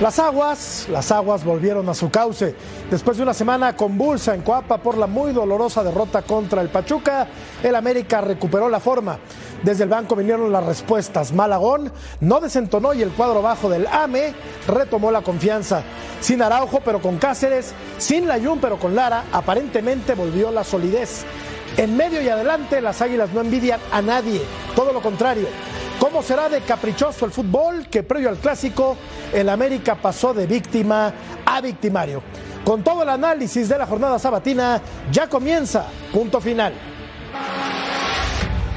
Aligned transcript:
Las 0.00 0.18
aguas, 0.18 0.86
las 0.90 1.12
aguas 1.12 1.44
volvieron 1.44 1.86
a 1.90 1.94
su 1.94 2.10
cauce. 2.10 2.54
Después 2.90 3.18
de 3.18 3.22
una 3.22 3.34
semana 3.34 3.76
convulsa 3.76 4.34
en 4.34 4.40
Coapa 4.40 4.78
por 4.78 4.96
la 4.96 5.06
muy 5.06 5.32
dolorosa 5.32 5.84
derrota 5.84 6.22
contra 6.22 6.62
el 6.62 6.70
Pachuca, 6.70 7.28
el 7.62 7.74
América 7.74 8.22
recuperó 8.22 8.70
la 8.70 8.80
forma. 8.80 9.18
Desde 9.62 9.84
el 9.84 9.90
banco 9.90 10.16
vinieron 10.16 10.50
las 10.50 10.64
respuestas. 10.64 11.34
Malagón 11.34 11.92
no 12.20 12.40
desentonó 12.40 12.94
y 12.94 13.02
el 13.02 13.10
cuadro 13.10 13.42
bajo 13.42 13.68
del 13.68 13.86
AME 13.88 14.34
retomó 14.66 15.10
la 15.10 15.20
confianza. 15.20 15.82
Sin 16.22 16.40
Araujo, 16.40 16.80
pero 16.82 17.02
con 17.02 17.18
Cáceres, 17.18 17.74
sin 17.98 18.26
Layún, 18.26 18.58
pero 18.58 18.78
con 18.78 18.94
Lara, 18.96 19.24
aparentemente 19.32 20.14
volvió 20.14 20.50
la 20.50 20.64
solidez. 20.64 21.26
En 21.80 21.96
medio 21.96 22.20
y 22.20 22.28
adelante, 22.28 22.82
las 22.82 23.00
águilas 23.00 23.32
no 23.32 23.40
envidian 23.40 23.80
a 23.90 24.02
nadie, 24.02 24.42
todo 24.76 24.92
lo 24.92 25.00
contrario. 25.00 25.48
¿Cómo 25.98 26.22
será 26.22 26.50
de 26.50 26.60
caprichoso 26.60 27.24
el 27.24 27.30
fútbol 27.30 27.86
que 27.88 28.02
previo 28.02 28.28
al 28.28 28.36
clásico 28.36 28.98
el 29.32 29.48
América 29.48 29.94
pasó 29.94 30.34
de 30.34 30.46
víctima 30.46 31.10
a 31.46 31.58
victimario? 31.62 32.22
Con 32.66 32.84
todo 32.84 33.02
el 33.02 33.08
análisis 33.08 33.66
de 33.70 33.78
la 33.78 33.86
jornada 33.86 34.18
sabatina, 34.18 34.82
ya 35.10 35.26
comienza 35.26 35.86
punto 36.12 36.38
final. 36.38 36.74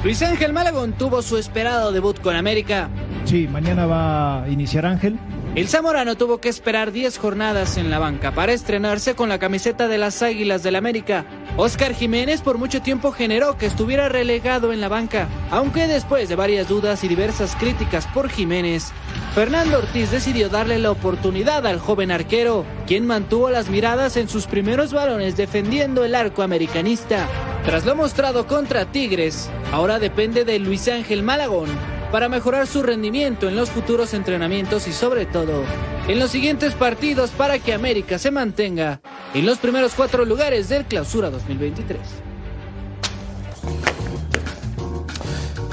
Luis 0.02 0.22
Ángel 0.22 0.54
Malagón 0.54 0.94
tuvo 0.94 1.20
su 1.20 1.36
esperado 1.36 1.92
debut 1.92 2.18
con 2.22 2.34
América. 2.34 2.88
Sí, 3.26 3.46
mañana 3.46 3.84
va 3.84 4.44
a 4.44 4.48
iniciar 4.48 4.86
Ángel. 4.86 5.18
El 5.54 5.68
zamorano 5.68 6.16
tuvo 6.16 6.38
que 6.38 6.48
esperar 6.48 6.90
10 6.90 7.16
jornadas 7.16 7.76
en 7.76 7.88
la 7.88 8.00
banca 8.00 8.32
para 8.32 8.52
estrenarse 8.52 9.14
con 9.14 9.28
la 9.28 9.38
camiseta 9.38 9.86
de 9.86 9.98
las 9.98 10.20
Águilas 10.20 10.64
del 10.64 10.74
América. 10.74 11.26
Oscar 11.56 11.94
Jiménez 11.94 12.40
por 12.40 12.58
mucho 12.58 12.82
tiempo 12.82 13.12
generó 13.12 13.56
que 13.56 13.66
estuviera 13.66 14.08
relegado 14.08 14.72
en 14.72 14.80
la 14.80 14.88
banca, 14.88 15.28
aunque 15.52 15.86
después 15.86 16.28
de 16.28 16.34
varias 16.34 16.68
dudas 16.68 17.04
y 17.04 17.08
diversas 17.08 17.54
críticas 17.54 18.04
por 18.08 18.30
Jiménez, 18.30 18.90
Fernando 19.36 19.78
Ortiz 19.78 20.10
decidió 20.10 20.48
darle 20.48 20.80
la 20.80 20.90
oportunidad 20.90 21.64
al 21.68 21.78
joven 21.78 22.10
arquero, 22.10 22.64
quien 22.88 23.06
mantuvo 23.06 23.48
las 23.48 23.68
miradas 23.68 24.16
en 24.16 24.28
sus 24.28 24.48
primeros 24.48 24.92
balones 24.92 25.36
defendiendo 25.36 26.04
el 26.04 26.16
arco 26.16 26.42
americanista. 26.42 27.28
Tras 27.64 27.84
lo 27.84 27.94
mostrado 27.94 28.48
contra 28.48 28.86
Tigres, 28.86 29.48
ahora 29.70 30.00
depende 30.00 30.44
de 30.44 30.58
Luis 30.58 30.88
Ángel 30.88 31.22
Malagón 31.22 31.93
para 32.14 32.28
mejorar 32.28 32.68
su 32.68 32.80
rendimiento 32.84 33.48
en 33.48 33.56
los 33.56 33.70
futuros 33.70 34.14
entrenamientos 34.14 34.86
y 34.86 34.92
sobre 34.92 35.26
todo 35.26 35.64
en 36.06 36.20
los 36.20 36.30
siguientes 36.30 36.72
partidos 36.76 37.30
para 37.32 37.58
que 37.58 37.74
América 37.74 38.20
se 38.20 38.30
mantenga 38.30 39.00
en 39.34 39.44
los 39.44 39.58
primeros 39.58 39.94
cuatro 39.96 40.24
lugares 40.24 40.68
del 40.68 40.84
Clausura 40.84 41.28
2023. 41.30 41.98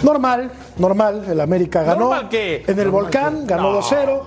Normal, 0.01 0.51
normal, 0.78 1.25
el 1.30 1.40
América 1.41 1.84
ganó 1.84 2.12
en 2.31 2.31
el 2.31 2.75
¿Normal 2.75 2.91
volcán, 2.91 3.41
qué? 3.41 3.46
ganó 3.46 3.74
No. 3.74 3.81
2-0, 3.84 4.22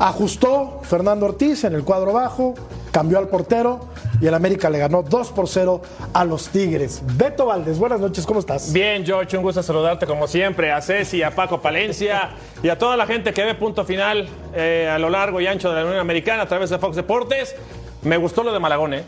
ajustó 0.00 0.80
Fernando 0.82 1.24
Ortiz 1.24 1.64
en 1.64 1.72
el 1.72 1.82
cuadro 1.82 2.12
bajo, 2.12 2.52
cambió 2.94 3.18
al 3.18 3.26
portero 3.26 3.80
y 4.20 4.28
el 4.28 4.34
América 4.34 4.70
le 4.70 4.78
ganó 4.78 5.02
2 5.02 5.32
por 5.32 5.48
0 5.48 5.82
a 6.12 6.24
los 6.24 6.48
Tigres. 6.50 7.02
Beto 7.16 7.46
Valdés, 7.46 7.76
buenas 7.76 7.98
noches, 7.98 8.24
¿cómo 8.24 8.38
estás? 8.38 8.72
Bien, 8.72 9.04
George, 9.04 9.36
un 9.36 9.42
gusto 9.42 9.64
saludarte 9.64 10.06
como 10.06 10.28
siempre, 10.28 10.70
a 10.70 10.80
Ceci, 10.80 11.20
a 11.24 11.32
Paco 11.32 11.60
Palencia 11.60 12.30
y 12.62 12.68
a 12.68 12.78
toda 12.78 12.96
la 12.96 13.04
gente 13.04 13.34
que 13.34 13.42
ve 13.42 13.56
punto 13.56 13.84
final 13.84 14.28
eh, 14.54 14.88
a 14.88 15.00
lo 15.00 15.10
largo 15.10 15.40
y 15.40 15.48
ancho 15.48 15.70
de 15.70 15.74
la 15.74 15.84
Unión 15.84 15.98
Americana 15.98 16.44
a 16.44 16.46
través 16.46 16.70
de 16.70 16.78
Fox 16.78 16.94
Deportes. 16.94 17.56
Me 18.02 18.16
gustó 18.16 18.44
lo 18.44 18.52
de 18.52 18.60
Malagón, 18.60 18.94
¿eh? 18.94 19.02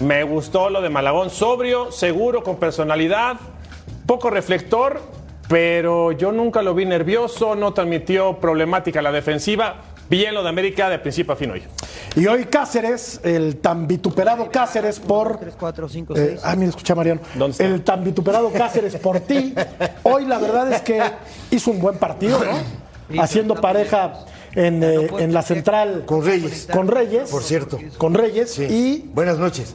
Me 0.00 0.24
gustó 0.24 0.68
lo 0.68 0.82
de 0.82 0.90
Malagón, 0.90 1.30
sobrio, 1.30 1.90
seguro, 1.90 2.42
con 2.42 2.56
personalidad, 2.56 3.38
poco 4.04 4.28
reflector, 4.28 5.00
pero 5.48 6.12
yo 6.12 6.32
nunca 6.32 6.60
lo 6.60 6.74
vi 6.74 6.84
nervioso, 6.84 7.54
no 7.54 7.72
transmitió 7.72 8.36
problemática 8.40 9.00
la 9.00 9.10
defensiva. 9.10 9.76
Bien 10.12 10.34
lo 10.34 10.42
de 10.42 10.50
América 10.50 10.90
de 10.90 10.98
principio 10.98 11.32
a 11.32 11.36
fin 11.36 11.50
hoy. 11.52 11.62
Y 12.16 12.26
hoy 12.26 12.44
Cáceres, 12.44 13.18
el 13.24 13.56
tan 13.56 13.86
vituperado 13.86 14.50
Cáceres 14.50 15.00
por... 15.00 15.38
3, 15.40 15.54
4, 15.58 15.88
5, 15.88 16.14
Eh, 16.14 16.26
6. 16.32 16.40
ah, 16.44 16.54
mira, 16.54 16.68
escucha 16.68 16.94
Mariano. 16.94 17.22
¿Dónde 17.34 17.52
está? 17.52 17.64
El 17.64 17.80
tan 17.82 18.04
vituperado 18.04 18.52
Cáceres 18.52 18.94
por 18.96 19.20
ti. 19.20 19.54
Hoy 20.02 20.26
la 20.26 20.36
verdad 20.36 20.70
es 20.70 20.82
que 20.82 21.00
hizo 21.50 21.70
un 21.70 21.80
buen 21.80 21.96
partido, 21.96 22.38
¿no? 22.44 23.22
Haciendo 23.22 23.54
pareja 23.54 24.12
en, 24.54 24.82
eh, 24.82 25.08
en 25.18 25.32
la 25.32 25.42
central 25.42 26.04
Con 26.06 26.24
Reyes. 26.24 26.68
Con 26.72 26.88
Reyes. 26.88 27.30
Por 27.30 27.42
cierto. 27.42 27.78
Con 27.98 28.14
Reyes. 28.14 28.50
Sí. 28.52 28.64
Y 28.64 29.10
Buenas 29.14 29.38
noches. 29.38 29.74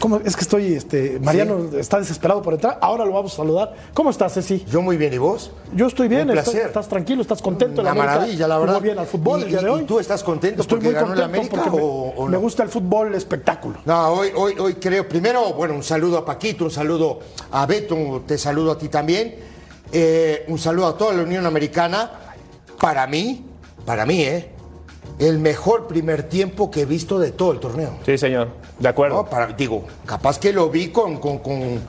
¿cómo? 0.00 0.20
es 0.24 0.34
que 0.36 0.42
estoy, 0.42 0.74
este, 0.74 1.18
Mariano 1.20 1.70
está 1.78 1.98
desesperado 1.98 2.42
por 2.42 2.54
entrar. 2.54 2.78
Ahora 2.80 3.04
lo 3.04 3.12
vamos 3.12 3.32
a 3.34 3.36
saludar. 3.36 3.74
¿Cómo 3.94 4.10
estás, 4.10 4.34
Ceci? 4.34 4.64
Yo 4.68 4.82
muy 4.82 4.96
bien, 4.96 5.12
¿y 5.14 5.18
vos? 5.18 5.52
Yo 5.74 5.86
estoy 5.86 6.08
bien, 6.08 6.28
Un 6.30 6.36
estoy- 6.38 6.54
placer. 6.54 6.66
estás 6.68 6.88
tranquilo, 6.88 7.22
estás 7.22 7.40
contento. 7.40 7.80
Una 7.82 7.92
América 7.92 8.14
maravilla, 8.14 8.48
la 8.48 8.58
verdad. 8.58 8.80
bien 8.80 8.98
al 8.98 9.06
fútbol 9.06 9.40
¿Y- 9.40 9.42
el 9.44 9.48
día 9.50 9.60
de 9.60 9.70
hoy. 9.70 9.82
y 9.82 9.84
tú 9.86 9.98
estás 10.00 10.22
contento 10.22 10.62
Estoy 10.62 10.76
porque 10.78 10.86
muy 10.86 10.94
ganó 10.94 11.06
contento 11.06 11.24
América 11.24 11.56
porque 11.64 11.70
me- 12.30 12.36
o- 12.36 12.40
gusta 12.40 12.62
el 12.62 12.68
fútbol 12.68 13.14
espectáculo. 13.14 13.78
No, 13.84 14.08
hoy, 14.08 14.30
hoy, 14.34 14.54
hoy 14.58 14.74
creo, 14.74 15.08
primero, 15.08 15.52
bueno, 15.54 15.74
un 15.74 15.82
saludo 15.82 16.18
a 16.18 16.24
Paquito, 16.24 16.64
un 16.64 16.70
saludo 16.70 17.20
a 17.52 17.64
Beto, 17.66 18.22
te 18.26 18.36
saludo 18.38 18.72
a 18.72 18.78
ti 18.78 18.88
también, 18.88 19.36
eh, 19.92 20.44
un 20.48 20.58
saludo 20.58 20.86
a 20.88 20.96
toda 20.98 21.12
la 21.14 21.22
Unión 21.22 21.46
Americana. 21.46 22.10
Para 22.80 23.06
mí, 23.06 23.45
para 23.84 24.06
mí, 24.06 24.22
¿eh? 24.22 24.50
El 25.18 25.38
mejor 25.38 25.86
primer 25.86 26.24
tiempo 26.24 26.70
que 26.70 26.82
he 26.82 26.84
visto 26.84 27.18
de 27.18 27.30
todo 27.30 27.52
el 27.52 27.60
torneo. 27.60 27.96
Sí, 28.04 28.18
señor, 28.18 28.48
de 28.78 28.88
acuerdo. 28.88 29.16
¿no? 29.16 29.26
Para, 29.26 29.46
digo, 29.48 29.84
capaz 30.04 30.38
que 30.38 30.52
lo 30.52 30.68
vi 30.68 30.88
con, 30.88 31.18
con, 31.18 31.38
con, 31.38 31.80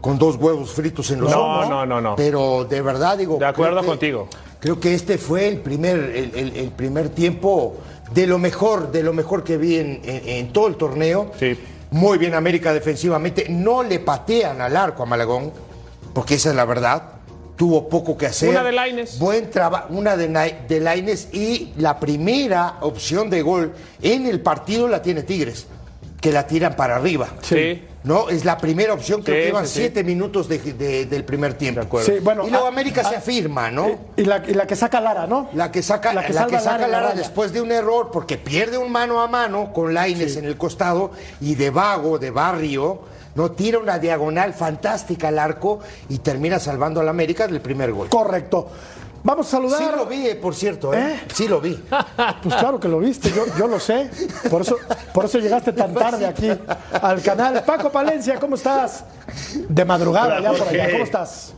con 0.00 0.18
dos 0.18 0.36
huevos 0.36 0.70
fritos 0.72 1.10
en 1.10 1.20
los 1.22 1.30
No, 1.30 1.40
ojos. 1.40 1.68
no, 1.68 1.86
no, 1.86 2.00
no. 2.00 2.16
Pero 2.16 2.64
de 2.64 2.82
verdad, 2.82 3.16
digo. 3.18 3.38
De 3.38 3.46
acuerdo 3.46 3.72
creo 3.76 3.82
que- 3.82 3.88
contigo. 3.88 4.28
Creo 4.60 4.80
que 4.80 4.94
este 4.94 5.18
fue 5.18 5.48
el 5.48 5.58
primer, 5.60 5.96
el, 5.98 6.32
el- 6.34 6.56
el 6.56 6.70
primer 6.70 7.08
tiempo 7.10 7.76
de 8.12 8.26
lo 8.26 8.38
mejor, 8.38 8.90
de 8.90 9.02
lo 9.02 9.12
mejor 9.12 9.42
que 9.44 9.56
vi 9.56 9.76
en, 9.76 10.00
en- 10.04 10.28
en 10.28 10.52
todo 10.52 10.66
el 10.68 10.76
torneo. 10.76 11.30
Sí. 11.38 11.58
Muy 11.90 12.18
bien 12.18 12.34
América 12.34 12.72
defensivamente. 12.72 13.46
No 13.48 13.82
le 13.82 13.98
patean 14.00 14.60
al 14.60 14.76
arco 14.76 15.02
a 15.02 15.06
Malagón, 15.06 15.52
porque 16.12 16.34
esa 16.34 16.50
es 16.50 16.56
la 16.56 16.64
verdad. 16.64 17.02
Tuvo 17.56 17.88
poco 17.88 18.16
que 18.18 18.26
hacer. 18.26 18.50
Una 18.50 18.62
de 18.62 18.72
Lainez. 18.72 19.18
Buen 19.18 19.50
trabajo, 19.50 19.86
una 19.90 20.16
de, 20.16 20.28
de 20.68 20.80
Lainez 20.80 21.28
y 21.32 21.72
la 21.78 21.98
primera 21.98 22.76
opción 22.82 23.30
de 23.30 23.40
gol 23.42 23.72
en 24.02 24.26
el 24.26 24.40
partido 24.40 24.88
la 24.88 25.00
tiene 25.00 25.22
Tigres, 25.22 25.66
que 26.20 26.32
la 26.32 26.46
tiran 26.46 26.76
para 26.76 26.96
arriba. 26.96 27.28
Sí. 27.42 27.82
No, 28.04 28.28
es 28.28 28.44
la 28.44 28.56
primera 28.58 28.92
opción, 28.94 29.22
creo 29.22 29.34
Sí, 29.36 29.40
que 29.40 29.46
llevan 29.46 29.66
sí, 29.66 29.72
sí. 29.72 29.78
siete 29.80 30.04
minutos 30.04 30.48
de- 30.48 30.58
de- 30.60 31.06
del 31.06 31.24
primer 31.24 31.54
tiempo. 31.54 31.80
De 31.80 31.86
acuerdo. 31.86 32.06
Sí, 32.06 32.18
bueno, 32.22 32.46
y 32.46 32.50
luego 32.50 32.66
ah, 32.66 32.68
América 32.68 33.02
se 33.02 33.16
ah, 33.16 33.18
afirma, 33.18 33.68
¿no? 33.70 33.98
Y 34.16 34.22
la, 34.24 34.44
y 34.46 34.54
la 34.54 34.64
que 34.64 34.76
saca 34.76 35.00
Lara, 35.00 35.26
¿no? 35.26 35.48
La 35.54 35.72
que 35.72 35.82
saca, 35.82 36.12
La 36.12 36.20
la 36.20 36.26
que 36.28 36.32
saca 36.34 36.60
Lara 36.60 36.86
Lara 36.86 37.14
después 37.14 37.52
de 37.52 37.60
un 37.60 37.72
error 37.72 38.10
porque 38.12 38.36
pierde 38.38 38.78
un 38.78 38.92
mano 38.92 39.20
a 39.20 39.26
mano 39.26 39.72
con 39.72 39.92
Laines 39.92 40.36
en 40.36 40.44
el 40.44 40.56
costado 40.56 41.10
y 41.40 41.56
de 41.56 41.70
vago, 41.70 42.18
de 42.20 42.30
barrio, 42.30 43.00
no 43.36 43.52
tira 43.52 43.78
una 43.78 43.98
diagonal 43.98 44.54
fantástica 44.54 45.28
al 45.28 45.38
arco 45.38 45.80
y 46.08 46.18
termina 46.18 46.58
salvando 46.58 47.00
al 47.00 47.08
América 47.08 47.46
del 47.46 47.60
primer 47.60 47.92
gol. 47.92 48.08
Correcto. 48.08 48.68
Vamos 49.22 49.48
a 49.48 49.50
saludar. 49.50 49.78
Sí 49.78 49.88
lo 49.96 50.06
vi, 50.06 50.26
eh, 50.28 50.34
por 50.36 50.54
cierto, 50.54 50.94
¿eh? 50.94 51.14
¿Eh? 51.14 51.20
Sí 51.34 51.48
lo 51.48 51.60
vi. 51.60 51.76
Pues 52.42 52.54
claro 52.54 52.78
que 52.78 52.88
lo 52.88 52.98
viste, 53.00 53.30
yo, 53.32 53.44
yo 53.58 53.66
lo 53.66 53.80
sé. 53.80 54.08
Por 54.48 54.62
eso, 54.62 54.76
por 55.12 55.24
eso 55.24 55.38
llegaste 55.38 55.72
tan 55.72 55.92
tarde 55.94 56.26
aquí 56.26 56.48
al 57.02 57.22
canal. 57.22 57.62
Paco 57.64 57.90
Palencia, 57.90 58.38
¿cómo 58.38 58.54
estás? 58.54 59.04
De 59.68 59.84
madrugada 59.84 60.36
Hola, 60.38 60.52
ya 60.52 60.58
por 60.58 60.68
allá. 60.68 60.92
¿cómo 60.92 61.04
estás? 61.04 61.52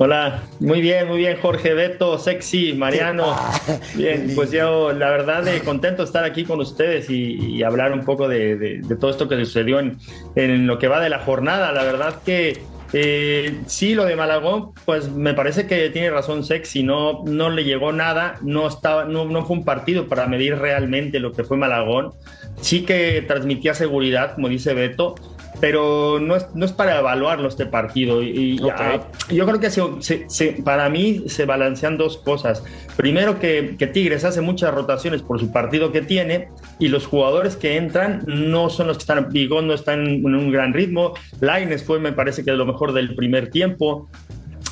Hola, 0.00 0.44
muy 0.60 0.80
bien, 0.80 1.08
muy 1.08 1.18
bien, 1.18 1.38
Jorge, 1.42 1.74
Beto, 1.74 2.18
Sexy, 2.18 2.72
Mariano. 2.74 3.34
Bien, 3.96 4.30
pues 4.36 4.52
yo, 4.52 4.92
la 4.92 5.10
verdad, 5.10 5.46
eh, 5.48 5.60
contento 5.64 6.02
de 6.02 6.06
estar 6.06 6.24
aquí 6.24 6.44
con 6.44 6.60
ustedes 6.60 7.10
y, 7.10 7.56
y 7.56 7.62
hablar 7.64 7.92
un 7.92 8.04
poco 8.04 8.28
de, 8.28 8.56
de- 8.56 8.80
de 8.80 8.96
todo 8.96 9.10
esto 9.10 9.28
que 9.28 9.36
sucedió 9.44 9.80
en, 9.80 9.98
en 10.36 10.68
lo 10.68 10.78
que 10.78 10.86
va 10.86 11.00
de 11.00 11.08
la 11.10 11.18
jornada. 11.20 11.72
La 11.72 11.82
verdad 11.82 12.22
que 12.24 12.62
Eh, 12.94 13.54
sí, 13.66 13.94
lo 13.94 14.06
de 14.06 14.16
Malagón, 14.16 14.70
pues 14.86 15.10
me 15.10 15.34
parece 15.34 15.66
que 15.66 15.90
tiene 15.90 16.08
razón 16.10 16.42
Sexy, 16.42 16.82
no, 16.82 17.22
no 17.26 17.50
le 17.50 17.64
llegó 17.64 17.92
nada, 17.92 18.36
no, 18.40 18.66
estaba, 18.66 19.04
no, 19.04 19.26
no 19.26 19.44
fue 19.44 19.58
un 19.58 19.64
partido 19.66 20.06
para 20.08 20.26
medir 20.26 20.56
realmente 20.56 21.20
lo 21.20 21.32
que 21.32 21.44
fue 21.44 21.58
Malagón. 21.58 22.12
Sí 22.62 22.86
que 22.86 23.22
transmitía 23.28 23.74
seguridad, 23.74 24.34
como 24.36 24.48
dice 24.48 24.72
Beto, 24.72 25.16
pero 25.60 26.18
no 26.20 26.36
es, 26.36 26.46
no 26.54 26.64
es 26.64 26.72
para 26.72 26.98
evaluarlo 26.98 27.48
este 27.48 27.66
partido. 27.66 28.22
Y, 28.22 28.58
yo 28.58 29.46
creo 29.46 29.60
que 29.60 29.70
se, 29.70 30.52
para 30.64 30.88
mí 30.88 31.24
se 31.26 31.44
balancean 31.44 31.96
dos 31.98 32.18
cosas. 32.18 32.62
Primero 32.96 33.38
que, 33.38 33.76
que, 33.78 33.86
Tigres 33.86 34.24
hace 34.24 34.40
muchas 34.40 34.74
rotaciones 34.74 35.22
por 35.22 35.40
su 35.40 35.52
partido 35.52 35.92
que 35.92 36.02
tiene 36.02 36.48
y 36.78 36.88
los 36.88 37.06
jugadores 37.06 37.56
que 37.56 37.76
entran 37.76 38.24
no 38.26 38.70
son 38.70 38.88
los 38.88 38.98
que 38.98 39.02
están, 39.02 39.28
Vigón 39.30 39.66
no 39.66 39.74
está 39.74 39.94
en, 39.94 40.24
un 40.24 40.50
gran 40.50 40.72
ritmo, 40.72 41.14
Laines 41.40 41.84
fue 41.84 41.98
me 41.98 42.12
parece 42.12 42.44
que 42.44 42.50
de 42.50 42.56
lo 42.56 42.66
mejor 42.66 42.92
del 42.92 43.14
primer 43.14 43.50
tiempo, 43.50 44.08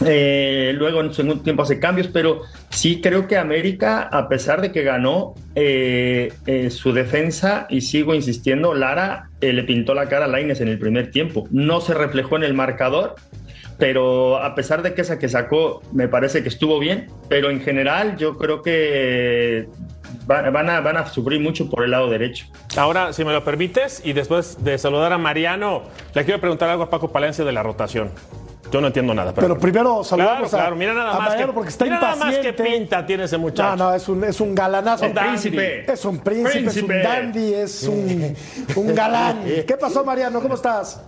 eh, 0.05 0.73
luego 0.77 1.01
en 1.01 1.13
segundo 1.15 1.41
tiempo 1.43 1.63
hace 1.63 1.79
cambios, 1.81 2.09
pero 2.09 2.43
sí 2.71 3.01
creo 3.01 3.27
que 3.27 3.37
América, 3.37 4.03
a 4.03 4.29
pesar 4.29 4.61
de 4.61 4.73
que 4.73 4.83
ganó 4.83 5.35
eh, 5.55 6.33
eh, 6.47 6.71
su 6.71 6.93
defensa, 6.93 7.67
y 7.71 7.81
sigo 7.81 8.15
insistiendo, 8.15 8.75
Lara 8.75 9.31
le 9.41 9.63
pintó 9.63 9.95
la 9.95 10.09
cara 10.09 10.27
a 10.27 10.29
Laines 10.29 10.61
en 10.61 10.69
el 10.69 10.79
primer 10.79 11.11
tiempo. 11.11 11.47
No 11.51 11.81
se 11.81 11.95
reflejó 11.95 12.37
en 12.37 12.45
el 12.45 12.53
marcador, 12.55 13.15
pero 13.79 14.39
a 14.39 14.55
pesar 14.55 14.83
de 14.83 14.95
que 14.95 15.03
esa 15.03 15.19
que 15.19 15.29
sacó 15.29 15.83
me 15.93 16.09
parece 16.09 16.43
que 16.43 16.49
estuvo 16.49 16.79
bien, 16.79 17.07
pero 17.29 17.51
en 17.51 17.61
general 17.61 18.17
yo 18.17 18.37
creo 18.39 18.63
que 18.63 19.69
van, 20.27 20.71
a, 20.71 20.81
van 20.81 20.97
a 20.97 21.07
sufrir 21.07 21.41
mucho 21.41 21.71
por 21.71 21.85
el 21.85 21.91
lado 21.91 22.09
derecho. 22.09 22.47
Ahora, 22.77 23.13
si 23.13 23.25
me 23.25 23.33
lo 23.33 23.45
permites, 23.45 24.03
y 24.05 24.13
después 24.13 24.63
de 24.65 24.79
saludar 24.79 25.13
a 25.13 25.19
Mariano, 25.19 25.85
le 26.15 26.25
quiero 26.25 26.41
preguntar 26.41 26.69
algo 26.69 26.85
a 26.85 26.91
Paco 26.91 27.13
Palencia 27.13 27.45
de 27.45 27.53
la 27.53 27.63
rotación. 27.63 28.11
Yo 28.71 28.81
no 28.81 28.87
entiendo 28.89 29.15
nada. 29.15 29.33
Pero, 29.35 29.59
primero 29.59 30.03
saludamos 30.03 30.49
claro, 30.49 30.65
claro. 30.65 30.77
Mira 30.77 30.95
nada 30.95 31.19
más 31.19 31.35
que, 31.35 31.47
porque 31.47 31.69
está 31.69 31.85
mira 31.85 32.01
nada 32.01 32.17
más 32.17 32.37
que 32.39 32.53
pinta 32.53 33.07
tiene 33.07 33.25
ese 33.25 33.37
muchacho. 33.37 33.77
No, 33.77 33.91
no, 33.91 33.95
es 33.95 34.09
un, 34.09 34.25
es 34.25 34.41
un 34.41 34.55
galanazo. 34.55 35.05
Es 35.05 35.11
un 35.11 35.17
príncipe. 35.17 35.93
Es 35.93 36.05
un 36.05 36.19
príncipe, 36.19 36.67
es 36.67 36.83
un 36.83 36.89
dandy, 36.89 37.55
es 37.55 37.83
un, 37.85 38.37
un 38.77 38.95
galán. 38.95 39.45
¿Qué 39.67 39.77
pasó, 39.79 40.05
Mariano? 40.05 40.41
¿Cómo 40.41 40.55
estás? 40.55 41.01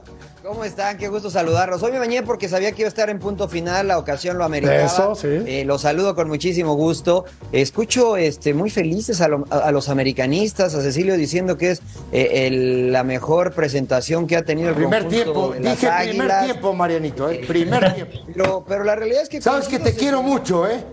¿Cómo 0.43 0.64
están? 0.64 0.99
Qué 0.99 1.08
gusto 1.08 1.31
saludarlos. 1.31 1.82
Hoy 1.82 1.90
me 1.90 1.99
bañé 1.99 2.23
porque 2.23 2.49
sabía 2.49 2.70
que 2.70 2.82
iba 2.82 2.87
a 2.87 2.90
estar 2.90 3.11
en 3.11 3.19
punto 3.19 3.49
final, 3.49 3.88
la 3.88 3.99
ocasión 3.99 4.38
lo 4.38 4.44
americaba. 4.44 4.85
Eso, 4.85 5.14
sí. 5.17 5.26
Eh, 5.29 5.64
los 5.64 5.82
saludo 5.82 6.14
con 6.14 6.29
muchísimo 6.29 6.75
gusto. 6.75 7.25
Escucho 7.50 8.17
este, 8.17 8.55
muy 8.55 8.70
felices 8.70 9.20
a, 9.20 9.29
los 9.73 9.88
americanistas, 9.88 10.75
a 10.76 10.82
Cecilio 10.82 11.17
diciendo 11.17 11.58
que 11.58 11.73
es 11.73 11.82
eh, 12.12 12.50
la 12.90 13.02
mejor 13.02 13.52
presentación 13.52 14.29
que 14.29 14.37
ha 14.37 14.44
tenido 14.44 14.69
el 14.69 14.76
primer 14.76 15.08
tiempo. 15.08 15.55
De 15.58 15.70
Dije 15.70 15.88
primer 16.08 16.41
tiempo, 16.44 16.73
Marianito, 16.73 17.29
¿eh? 17.31 17.41
primer 17.46 17.94
tiempo. 17.94 18.19
Pero, 18.32 18.64
pero 18.67 18.84
la 18.84 18.94
realidad 18.94 19.23
es 19.23 19.29
que... 19.29 19.43
Sabes 19.43 19.67
que 19.67 19.81
te 19.81 19.94
quiero 19.94 20.23
mucho, 20.23 20.69
¿eh? 20.69 20.84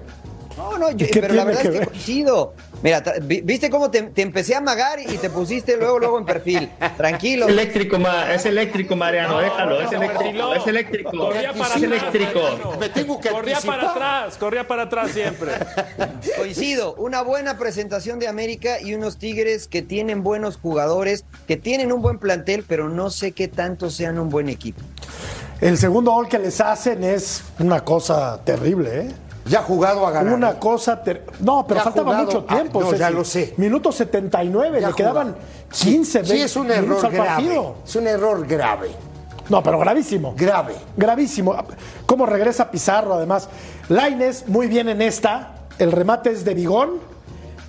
No, 0.57 0.77
no, 0.77 0.88
pero 0.98 1.33
la 1.33 1.44
verdad 1.44 1.65
es 1.65 1.80
que 1.80 1.86
coincido. 1.86 2.53
Mira, 2.86 3.02
viste 3.20 3.72
cómo 3.72 3.90
te, 3.90 4.12
empecé 4.18 4.54
a 4.54 4.60
amagar 4.60 5.00
y 5.00 5.18
te 5.18 5.32
pusiste 5.32 5.76
luego, 5.76 5.98
luego 5.98 6.20
en 6.20 6.26
perfil. 6.26 6.70
Tranquilo. 6.96 7.48
Eléctrico, 7.48 7.98
es 8.32 8.46
eléctrico, 8.46 8.96
Mariano, 8.96 9.40
déjalo, 9.40 9.82
es 9.82 9.92
eléctrico, 9.92 10.54
es 10.54 10.68
eléctrico. 10.68 11.10
Corría 11.10 11.52
para 11.54 11.74
eléctrico. 11.74 12.42
Me 12.80 12.90
tengo 12.90 13.20
que 13.20 13.30
corría 13.30 13.60
para 13.60 13.90
atrás, 13.90 14.38
corría 14.38 14.68
para 14.68 14.84
atrás 14.84 15.10
siempre. 15.10 15.54
Coincido, 16.38 16.94
una 17.00 17.24
buena 17.24 17.58
presentación 17.58 18.20
de 18.20 18.28
América 18.28 18.80
y 18.80 18.94
unos 18.94 19.18
Tigres 19.18 19.68
que 19.68 19.82
tienen 19.82 20.22
buenos 20.22 20.58
jugadores, 20.58 21.26
que 21.48 21.58
tienen 21.58 21.92
un 21.92 22.04
buen 22.04 22.20
plantel, 22.20 22.66
pero 22.68 22.88
no 22.88 23.10
sé 23.10 23.32
qué 23.32 23.48
tanto 23.48 23.90
sean 23.90 24.20
un 24.20 24.30
buen 24.30 24.48
equipo. 24.48 24.84
El 25.60 25.80
segundo 25.80 26.12
gol 26.12 26.30
que 26.30 26.38
les 26.38 26.62
hacen 26.62 27.04
es 27.04 27.44
una 27.58 27.84
cosa 27.84 28.42
terrible, 28.44 29.00
¿eh? 29.00 29.08
Ya 29.45 29.62
jugado 29.62 30.07
a 30.07 30.12
ganar. 30.12 30.33
Una 30.33 30.51
¿eh? 30.51 30.59
cosa. 30.59 31.01
No, 31.39 31.65
pero 31.68 31.81
faltaba 31.81 32.24
mucho 32.24 32.44
tiempo. 32.44 32.81
no, 32.81 32.94
ya 32.95 33.09
lo 33.09 33.24
sé. 33.24 33.53
Minuto 33.57 33.92
79, 33.92 34.81
le 34.81 34.94
quedaban 34.94 35.36
15, 35.71 36.19
20 36.19 36.36
sí, 36.36 36.42
es 36.42 36.56
un 36.56 36.71
error 36.71 37.12
grave. 37.12 37.62
Es 37.86 37.95
un 37.95 38.07
error 38.07 38.45
grave. 38.47 38.89
No, 39.50 39.62
pero 39.62 39.77
gravísimo. 39.77 40.33
Grave. 40.36 40.74
Gravísimo. 40.97 41.56
¿Cómo 42.06 42.25
regresa 42.25 42.71
Pizarro, 42.71 43.13
además? 43.13 43.47
Laines, 43.89 44.47
muy 44.47 44.68
bien 44.68 44.89
en 44.89 45.01
esta. 45.01 45.51
El 45.77 45.91
remate 45.91 46.31
es 46.31 46.44
de 46.44 46.56
Bigón. 46.56 47.00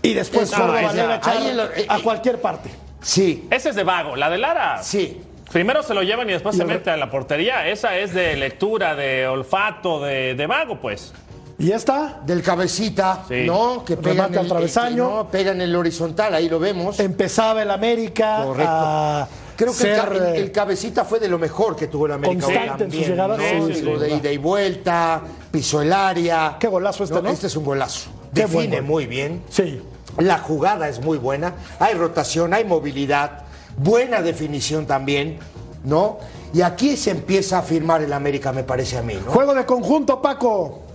Y 0.01 0.15
después 0.15 0.51
no, 0.53 0.59
Córdoba 0.59 0.93
le 0.93 1.87
a 1.89 1.99
cualquier 2.03 2.41
parte. 2.41 2.71
Sí. 3.03 3.47
Ese 3.51 3.71
es 3.71 3.77
de 3.77 3.85
vago. 3.85 4.17
La 4.17 4.31
de 4.31 4.39
Lara. 4.39 4.83
Sí. 4.83 5.21
Primero 5.53 5.83
se 5.83 5.95
lo 5.95 6.03
llevan 6.03 6.29
y 6.29 6.33
después 6.33 6.57
se 6.57 6.65
mete 6.65 6.91
a 6.91 6.97
la 6.97 7.11
portería. 7.11 7.69
Esa 7.69 7.97
es 7.97 8.15
de 8.15 8.37
lectura, 8.37 8.95
de 8.95 9.27
olfato, 9.27 10.01
de, 10.01 10.35
de 10.35 10.47
vago, 10.47 10.81
pues. 10.81 11.13
¿Y 11.59 11.73
esta? 11.73 12.21
Del 12.25 12.43
cabecita, 12.43 13.25
¿no? 13.47 13.85
Que 13.85 13.97
pega 13.97 14.27
el 14.27 14.49
travesaño. 14.49 15.09
no, 15.09 15.31
pega 15.31 15.53
en 15.53 15.63
el 15.63 15.75
horizontal, 15.75 16.35
ahí 16.35 16.49
lo 16.49 16.59
vemos. 16.59 17.01
Empezaba 17.01 17.63
el 17.63 17.71
América 17.71 18.43
Correcto. 18.45 19.29
Creo 19.57 19.75
que 19.75 19.95
el, 19.95 20.45
eh, 20.45 20.53
cabecita 20.53 21.05
fue 21.07 21.19
de 21.19 21.29
lo 21.29 21.39
mejor 21.39 21.75
que 21.75 21.87
tuvo 21.87 22.07
el 22.07 22.13
América. 22.13 22.45
Constante 22.45 22.85
en 22.85 22.93
sus 22.93 23.07
llegadas. 23.07 23.39
de 23.39 24.11
ida 24.11 24.31
y 24.31 24.37
vuelta, 24.37 25.23
pisó 25.51 25.81
el 25.81 25.93
área. 25.93 26.57
Qué 26.61 26.69
golazo 26.69 27.05
este, 27.05 27.23
¿no? 27.23 27.31
Este 27.31 27.47
es 27.47 27.57
un 27.57 27.65
golazo. 27.65 28.11
Define 28.33 28.83
muy 28.83 29.07
bien. 29.07 29.43
Sí. 29.49 29.81
La 30.19 30.39
jugada 30.39 30.89
es 30.89 31.01
muy 31.01 31.17
buena. 31.17 31.55
Hay 31.79 31.95
rotación, 31.95 32.53
hay 32.53 32.65
movilidad. 32.65 33.45
Buena 33.79 34.21
definición 34.21 34.87
también, 34.87 35.39
¿no? 35.85 36.19
Y 36.53 36.61
aquí 36.61 36.97
se 36.97 37.11
empieza 37.11 37.59
a 37.59 37.63
firmar 37.63 38.03
el 38.03 38.13
América, 38.13 38.53
me 38.53 38.63
parece 38.63 38.99
a 38.99 39.03
mí, 39.03 39.15
¿no? 39.25 39.33
Juego 39.33 39.55
de 39.55 39.65
conjunto, 39.65 40.21
Paco. 40.21 40.86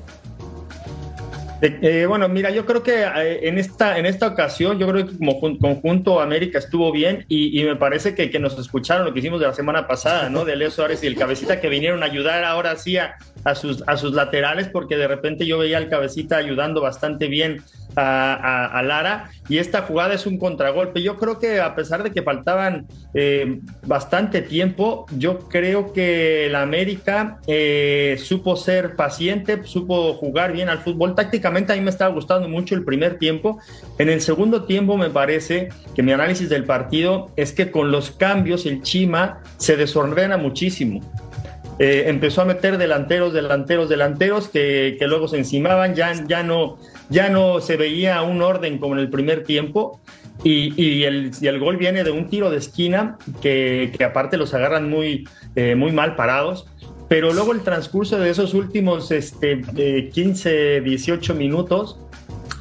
Eh, 1.61 1.77
eh, 1.81 2.05
bueno, 2.07 2.27
mira, 2.27 2.49
yo 2.49 2.65
creo 2.65 2.81
que 2.81 3.03
eh, 3.03 3.47
en, 3.47 3.59
esta, 3.59 3.99
en 3.99 4.07
esta 4.07 4.27
ocasión, 4.27 4.79
yo 4.79 4.87
creo 4.87 5.05
que 5.05 5.15
como 5.15 5.39
conjunto 5.39 6.19
América 6.19 6.57
estuvo 6.57 6.91
bien 6.91 7.23
y, 7.27 7.63
me 7.63 7.75
parece 7.75 8.15
que, 8.15 8.31
que, 8.31 8.39
nos 8.39 8.57
escucharon 8.57 9.05
lo 9.05 9.13
que 9.13 9.19
hicimos 9.19 9.39
de 9.39 9.45
la 9.45 9.53
semana 9.53 9.87
pasada, 9.87 10.29
¿no? 10.29 10.43
De 10.43 10.55
Leo 10.55 10.71
Suárez 10.71 11.03
y 11.03 11.07
el 11.07 11.15
Cabecita 11.15 11.61
que 11.61 11.69
vinieron 11.69 12.01
a 12.01 12.07
ayudar 12.07 12.43
ahora 12.45 12.75
sí 12.77 12.97
a, 12.97 13.15
a, 13.43 13.53
sus, 13.53 13.83
a 13.85 13.95
sus 13.95 14.13
laterales 14.13 14.69
porque 14.69 14.97
de 14.97 15.07
repente 15.07 15.45
yo 15.45 15.59
veía 15.59 15.77
al 15.77 15.87
Cabecita 15.87 16.37
ayudando 16.37 16.81
bastante 16.81 17.27
bien 17.27 17.61
a, 17.95 18.81
Lara 18.83 19.29
y 19.49 19.57
esta 19.57 19.81
jugada 19.81 20.13
es 20.13 20.25
un 20.25 20.37
contragolpe. 20.37 21.01
Yo 21.01 21.17
creo 21.17 21.39
que 21.39 21.59
a 21.59 21.75
pesar 21.75 22.03
de 22.03 22.11
que 22.11 22.21
faltaban 22.21 22.87
eh, 23.13 23.59
bastante 23.85 24.41
tiempo, 24.41 25.05
yo 25.17 25.39
creo 25.49 25.93
que 25.93 26.47
la 26.51 26.61
América 26.61 27.39
eh, 27.47 28.17
supo 28.19 28.55
ser 28.55 28.95
paciente, 28.95 29.63
supo 29.63 30.13
jugar 30.13 30.53
bien 30.53 30.69
al 30.69 30.79
fútbol. 30.79 31.15
Tácticamente 31.15 31.73
a 31.73 31.75
mí 31.75 31.81
me 31.81 31.89
estaba 31.89 32.13
gustando 32.13 32.47
mucho 32.47 32.75
el 32.75 32.83
primer 32.83 33.17
tiempo. 33.17 33.59
En 33.97 34.09
el 34.09 34.21
segundo 34.21 34.63
tiempo 34.63 34.97
me 34.97 35.09
parece 35.09 35.69
que 35.95 36.03
mi 36.03 36.11
análisis 36.11 36.49
del 36.49 36.63
partido 36.63 37.31
es 37.35 37.51
que 37.51 37.71
con 37.71 37.91
los 37.91 38.11
cambios 38.11 38.65
el 38.65 38.81
Chima 38.81 39.41
se 39.57 39.75
desordena 39.75 40.37
muchísimo. 40.37 41.01
Eh, 41.83 42.09
empezó 42.09 42.41
a 42.41 42.45
meter 42.45 42.77
delanteros, 42.77 43.33
delanteros, 43.33 43.89
delanteros 43.89 44.49
que, 44.49 44.95
luego 45.01 45.27
se 45.27 45.37
encimaban, 45.37 45.95
ya, 45.95 46.13
ya 46.27 46.43
no 46.43 46.77
ya 47.11 47.29
no 47.29 47.59
se 47.61 47.77
veía 47.77 48.21
un 48.23 48.41
orden 48.41 48.79
como 48.79 48.95
en 48.95 49.01
el 49.01 49.09
primer 49.09 49.43
tiempo. 49.43 49.99
Y, 50.43 51.03
el, 51.03 51.31
el, 51.39 51.59
gol 51.59 51.77
viene 51.77 52.03
de 52.03 52.09
un 52.09 52.27
tiro 52.27 52.49
de 52.49 52.57
esquina 52.57 53.19
que, 53.43 53.95
aparte 54.03 54.37
los 54.37 54.55
agarran 54.55 54.89
muy, 54.89 55.27
eh, 55.55 55.75
muy 55.75 55.91
mal 55.91 56.15
parados. 56.15 56.65
Pero 57.07 57.31
luego 57.33 57.51
el 57.51 57.61
transcurso 57.61 58.17
de 58.17 58.29
esos 58.29 58.55
últimos 58.55 59.11
este, 59.11 59.61
15, 60.11 60.77
eh, 60.77 60.81
18 60.81 61.35
minutos, 61.35 61.99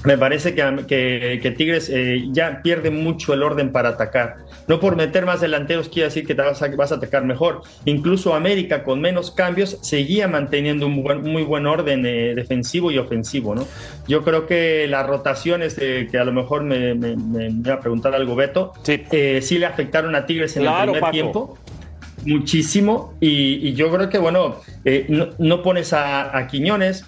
me 0.04 0.16
parece 0.16 0.54
que, 0.54 1.40
que, 1.42 1.50
Tigres 1.50 1.90
eh, 1.92 2.28
ya 2.30 2.62
pierde 2.62 2.90
mucho 2.90 3.35
el 3.35 3.42
orden 3.42 3.71
para 3.71 3.90
atacar. 3.90 4.37
No 4.66 4.80
por 4.80 4.97
meter 4.97 5.26
más 5.26 5.40
delanteros 5.40 5.88
quiere 5.88 6.09
decir 6.09 6.26
que 6.26 6.35
te 6.35 6.40
vas 6.40 6.62
a, 6.62 6.69
vas 6.69 6.92
a 6.92 6.95
atacar 6.95 7.25
mejor. 7.25 7.62
Incluso 7.85 8.35
América 8.35 8.83
con 8.83 9.00
menos 9.00 9.30
cambios 9.30 9.78
seguía 9.83 10.26
manteniendo 10.26 10.87
un 10.87 11.02
muy 11.23 11.42
buen 11.42 11.66
orden 11.66 12.07
eh, 12.07 12.35
defensivo 12.35 12.90
y 12.90 12.99
ofensivo. 12.99 13.54
¿no? 13.54 13.66
Yo 14.09 14.23
creo 14.23 14.47
que 14.47 14.87
las 14.88 15.07
rotaciones, 15.07 15.75
que 15.75 16.19
a 16.19 16.25
lo 16.25 16.33
mejor 16.33 16.62
me, 16.62 16.95
me, 16.95 17.16
iba 17.50 17.75
a 17.75 17.80
preguntar 17.80 18.14
algo 18.14 18.35
Beto, 18.35 18.73
sí. 18.83 19.02
Eh, 19.11 19.40
sí 19.42 19.59
le 19.59 19.66
afectaron 19.66 20.14
a 20.14 20.25
Tigres 20.25 20.57
en 20.57 20.66
el 20.66 20.90
primer 20.90 21.11
tiempo 21.11 21.59
muchísimo 22.25 23.14
y, 23.19 23.73
yo 23.73 23.90
creo 23.90 24.11
que 24.11 24.19
bueno 24.19 24.61
eh, 24.85 25.07
no, 25.38 25.62
pones 25.62 25.95
a, 25.95 26.47
Quiñones 26.50 27.07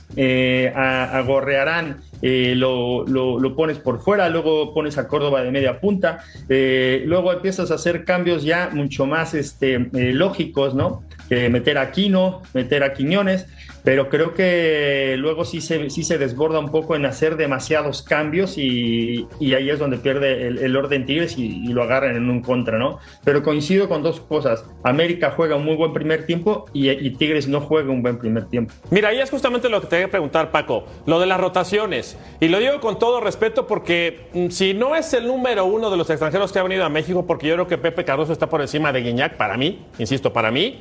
a, 0.75 1.18
a, 1.18 1.20
Gorrearán 1.20 1.99
eh, 2.22 2.54
lo, 2.56 3.04
lo, 3.04 3.56
pones 3.56 3.78
por 3.78 4.00
fuera, 4.00 4.28
luego 4.28 4.72
pones 4.72 4.96
a 4.96 5.08
Córdoba 5.08 5.42
de 5.42 5.50
media 5.50 5.80
punta, 5.80 6.24
eh, 6.48 7.02
luego 7.04 7.32
empiezas 7.32 7.70
a 7.72 7.74
hacer 7.74 8.04
cambios 8.04 8.44
ya 8.44 8.70
mucho 8.72 9.06
más 9.06 9.34
este, 9.34 9.74
eh, 9.74 10.12
lógicos, 10.12 10.74
¿no? 10.74 11.02
Meter 11.50 11.78
a 11.78 11.82
Aquino, 11.82 12.42
meter 12.52 12.82
a 12.82 12.92
Quiñones, 12.92 13.46
pero 13.84 14.08
creo 14.08 14.34
que 14.34 15.16
luego 15.18 15.44
sí 15.44 15.60
se, 15.60 15.90
sí 15.90 16.04
se 16.04 16.18
desborda 16.18 16.58
un 16.60 16.70
poco 16.70 16.94
en 16.94 17.04
hacer 17.04 17.36
demasiados 17.36 18.02
cambios 18.02 18.56
y, 18.56 19.26
y 19.40 19.54
ahí 19.54 19.70
es 19.70 19.78
donde 19.78 19.98
pierde 19.98 20.46
el, 20.46 20.58
el 20.58 20.76
orden 20.76 21.04
Tigres 21.04 21.36
y, 21.36 21.72
lo 21.72 21.82
agarran 21.82 22.16
en 22.16 22.28
un 22.28 22.42
contra, 22.42 22.78
¿no? 22.78 22.98
Pero 23.24 23.42
coincido 23.42 23.88
con 23.88 24.02
dos 24.02 24.20
cosas. 24.20 24.64
América 24.82 25.32
juega 25.34 25.56
un 25.56 25.64
muy 25.64 25.74
buen 25.74 25.94
primer 25.94 26.26
tiempo 26.26 26.66
y, 26.74 26.90
y 26.90 27.10
Tigres 27.10 27.48
no 27.48 27.62
juega 27.62 27.90
un 27.90 28.02
buen 28.02 28.18
primer 28.18 28.46
tiempo. 28.46 28.74
Mira, 28.90 29.08
ahí 29.08 29.20
es 29.20 29.30
justamente 29.30 29.70
lo 29.70 29.80
que 29.80 29.86
te 29.86 29.96
voy 29.96 30.04
a 30.04 30.10
preguntar, 30.10 30.50
Paco, 30.50 30.84
lo 31.06 31.18
de 31.18 31.26
las 31.26 31.40
rotaciones. 31.40 32.18
Y 32.40 32.48
lo 32.48 32.58
digo 32.58 32.78
con 32.80 32.98
todo 32.98 33.20
respeto 33.20 33.66
porque 33.66 34.28
mm, 34.34 34.48
si 34.48 34.74
no 34.74 34.94
es 34.94 35.14
el 35.14 35.26
número 35.26 35.64
uno 35.64 35.90
de 35.90 35.96
los 35.96 36.10
extranjeros 36.10 36.52
que 36.52 36.58
ha 36.58 36.62
venido 36.62 36.84
a 36.84 36.90
México, 36.90 37.26
porque 37.26 37.48
yo 37.48 37.54
creo 37.54 37.66
que 37.66 37.78
Pepe 37.78 38.04
Cardoso 38.04 38.32
está 38.34 38.50
por 38.50 38.60
encima 38.60 38.92
de 38.92 39.00
Guiñac, 39.00 39.36
para 39.38 39.56
mí, 39.56 39.86
insisto, 39.98 40.32
para 40.32 40.50
mí, 40.50 40.80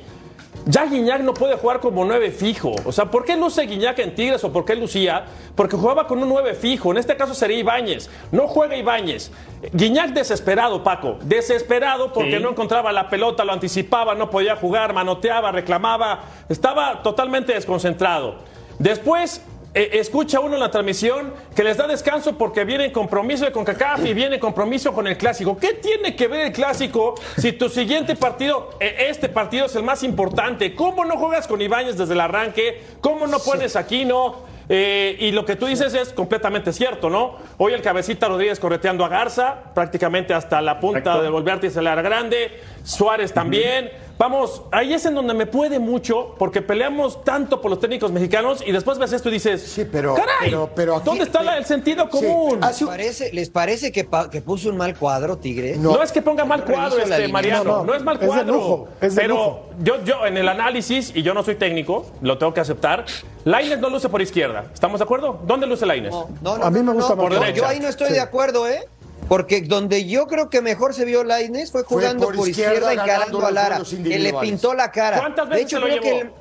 ya 0.66 0.84
Guiñac 0.86 1.22
no 1.22 1.34
puede 1.34 1.56
jugar 1.56 1.80
como 1.80 2.04
nueve 2.04 2.30
fijo. 2.30 2.72
O 2.84 2.92
sea, 2.92 3.06
¿por 3.06 3.24
qué 3.24 3.36
luce 3.36 3.62
Guiñac 3.62 3.98
en 3.98 4.14
Tigres 4.14 4.44
o 4.44 4.52
por 4.52 4.64
qué 4.64 4.76
lucía? 4.76 5.24
Porque 5.56 5.76
jugaba 5.76 6.06
con 6.06 6.22
un 6.22 6.28
nueve 6.28 6.54
fijo. 6.54 6.92
En 6.92 6.98
este 6.98 7.16
caso 7.16 7.34
sería 7.34 7.58
Ibáñez. 7.58 8.08
No 8.30 8.46
juega 8.46 8.76
Ibáñez. 8.76 9.32
Guiñac 9.72 10.10
desesperado, 10.10 10.84
Paco. 10.84 11.18
Desesperado 11.22 12.12
porque 12.12 12.36
Sí. 12.36 12.42
no 12.42 12.50
encontraba 12.50 12.92
la 12.92 13.08
pelota, 13.08 13.44
lo 13.44 13.52
anticipaba, 13.52 14.14
no 14.14 14.30
podía 14.30 14.54
jugar, 14.56 14.92
manoteaba, 14.94 15.50
reclamaba. 15.52 16.20
Estaba 16.48 17.02
totalmente 17.02 17.52
desconcentrado. 17.54 18.36
Después 18.78 19.42
eh, 19.74 19.90
escucha 19.94 20.38
uno 20.40 20.54
en 20.54 20.60
la 20.60 20.70
transmisión 20.70 21.32
que 21.56 21.64
les 21.64 21.78
da 21.78 21.86
descanso 21.86 22.36
porque 22.36 22.64
viene 22.64 22.92
compromiso 22.92 23.46
de 23.46 23.52
CONCACAF 23.52 24.04
y 24.04 24.12
viene 24.12 24.38
compromiso 24.38 24.92
con 24.92 25.06
el 25.06 25.16
clásico. 25.16 25.56
¿Qué 25.56 25.72
tiene 25.74 26.14
que 26.14 26.28
ver 26.28 26.46
el 26.46 26.52
clásico 26.52 27.14
si 27.38 27.52
tu 27.52 27.70
siguiente 27.70 28.14
partido, 28.14 28.70
eh, 28.80 29.06
este 29.08 29.30
partido 29.30 29.66
es 29.66 29.74
el 29.74 29.82
más 29.82 30.02
importante? 30.02 30.74
¿Cómo 30.74 31.06
no 31.06 31.16
juegas 31.16 31.46
con 31.46 31.60
Ibáñez 31.60 31.96
desde 31.96 32.12
el 32.12 32.20
arranque? 32.20 32.82
¿Cómo 33.00 33.26
no 33.26 33.38
pones 33.38 33.74
aquí 33.74 34.04
no? 34.04 34.52
Eh, 34.68 35.16
y 35.18 35.32
lo 35.32 35.44
que 35.44 35.56
tú 35.56 35.66
dices 35.66 35.92
es 35.94 36.12
completamente 36.12 36.72
cierto, 36.72 37.10
¿no? 37.10 37.36
Hoy 37.58 37.72
el 37.72 37.82
cabecita 37.82 38.28
Rodríguez 38.28 38.60
correteando 38.60 39.04
a 39.04 39.08
Garza, 39.08 39.72
prácticamente 39.74 40.34
hasta 40.34 40.60
la 40.60 40.80
punta 40.80 40.98
Exacto. 41.00 41.22
de 41.22 41.28
volverte 41.30 41.70
a 41.76 41.82
la 41.82 41.94
grande, 42.00 42.60
Suárez 42.84 43.32
también. 43.32 43.90
Vamos, 44.26 44.62
ahí 44.70 44.94
es 44.94 45.04
en 45.04 45.16
donde 45.16 45.34
me 45.34 45.46
puede 45.46 45.80
mucho, 45.80 46.36
porque 46.38 46.62
peleamos 46.62 47.24
tanto 47.24 47.60
por 47.60 47.72
los 47.72 47.80
técnicos 47.80 48.12
mexicanos 48.12 48.62
y 48.64 48.70
después 48.70 48.96
ves 48.96 49.12
esto 49.12 49.28
y 49.30 49.32
dices, 49.32 49.60
Sí, 49.60 49.84
pero- 49.84 50.14
¡caray! 50.14 50.32
pero- 50.44 50.70
pero 50.76 50.94
aquí- 50.94 51.06
¿Dónde 51.06 51.24
está 51.24 51.42
la- 51.42 51.58
el 51.58 51.64
sentido 51.64 52.04
Sí, 52.04 52.10
común? 52.24 52.60
¿Les 52.60 52.82
parece, 52.84 53.32
les 53.32 53.50
parece 53.50 53.90
que, 53.90 54.04
pa- 54.04 54.30
que 54.30 54.40
puso 54.40 54.68
un 54.68 54.76
mal 54.76 54.96
cuadro, 54.96 55.38
Tigre? 55.38 55.76
No. 55.76 55.94
No. 55.94 56.02
es 56.04 56.12
que 56.12 56.22
ponga 56.22 56.44
mal 56.44 56.60
Yo 56.64 56.72
cuadro 56.72 56.98
este. 57.00 57.26
Mariano, 57.26 57.64
no, 57.64 57.76
No, 57.78 57.84
no, 57.84 57.94
es 57.94 58.02
mal 58.04 58.14
es 58.14 58.20
de 58.20 58.26
cuadro. 58.28 58.54
lujo, 58.54 58.88
es 59.00 59.12
de 59.16 59.20
pero 59.22 59.34
lujo. 59.34 59.60
yo, 59.82 60.04
yo 60.04 60.24
en 60.24 60.36
el 60.36 60.48
análisis, 60.48 61.10
y 61.16 61.22
yo 61.24 61.34
no 61.34 61.42
soy 61.42 61.56
técnico, 61.56 62.06
lo 62.20 62.38
tengo 62.38 62.54
que 62.54 62.60
aceptar, 62.60 63.04
Laines 63.44 63.80
no 63.80 63.90
luce 63.90 64.08
por 64.08 64.22
izquierda. 64.22 64.66
¿Estamos 64.72 65.00
de 65.00 65.04
acuerdo? 65.04 65.40
¿Dónde 65.48 65.66
luce 65.66 65.84
Laines? 65.84 66.12
No, 66.12 66.28
no, 66.40 66.58
no, 66.58 66.64
A 66.64 66.70
mí 66.70 66.80
me 66.80 66.92
gusta 66.92 67.16
no. 67.16 67.16
más 67.16 67.24
Yo- 67.24 67.28
por 67.28 67.32
Yo 67.32 67.40
derecha. 67.40 67.68
ahí 67.68 67.80
no 67.80 67.88
estoy 67.88 68.06
Sí. 68.06 68.12
de 68.12 68.20
acuerdo, 68.20 68.68
¿eh? 68.68 68.86
Porque 69.32 69.62
donde 69.62 70.04
yo 70.04 70.26
creo 70.26 70.50
que 70.50 70.60
mejor 70.60 70.92
se 70.92 71.06
vio 71.06 71.24
Lainez 71.24 71.70
fue 71.70 71.84
Fue 71.84 72.02
jugando 72.02 72.26
por 72.26 72.36
por, 72.36 72.48
izquierda, 72.50 72.92
encarando 72.92 73.46
a 73.46 73.50
Lara, 73.50 73.80
que 73.82 74.18
le 74.18 74.34
pintó 74.34 74.74
la 74.74 74.90
cara. 74.90 75.20
¿Cuántas 75.20 75.48
de 75.48 75.54
veces 75.54 75.66
hecho, 75.68 75.76
se 75.76 75.80
lo 75.80 75.86
creo 75.86 76.02
llevó? 76.02 76.16
que 76.18 76.20
el- 76.20 76.32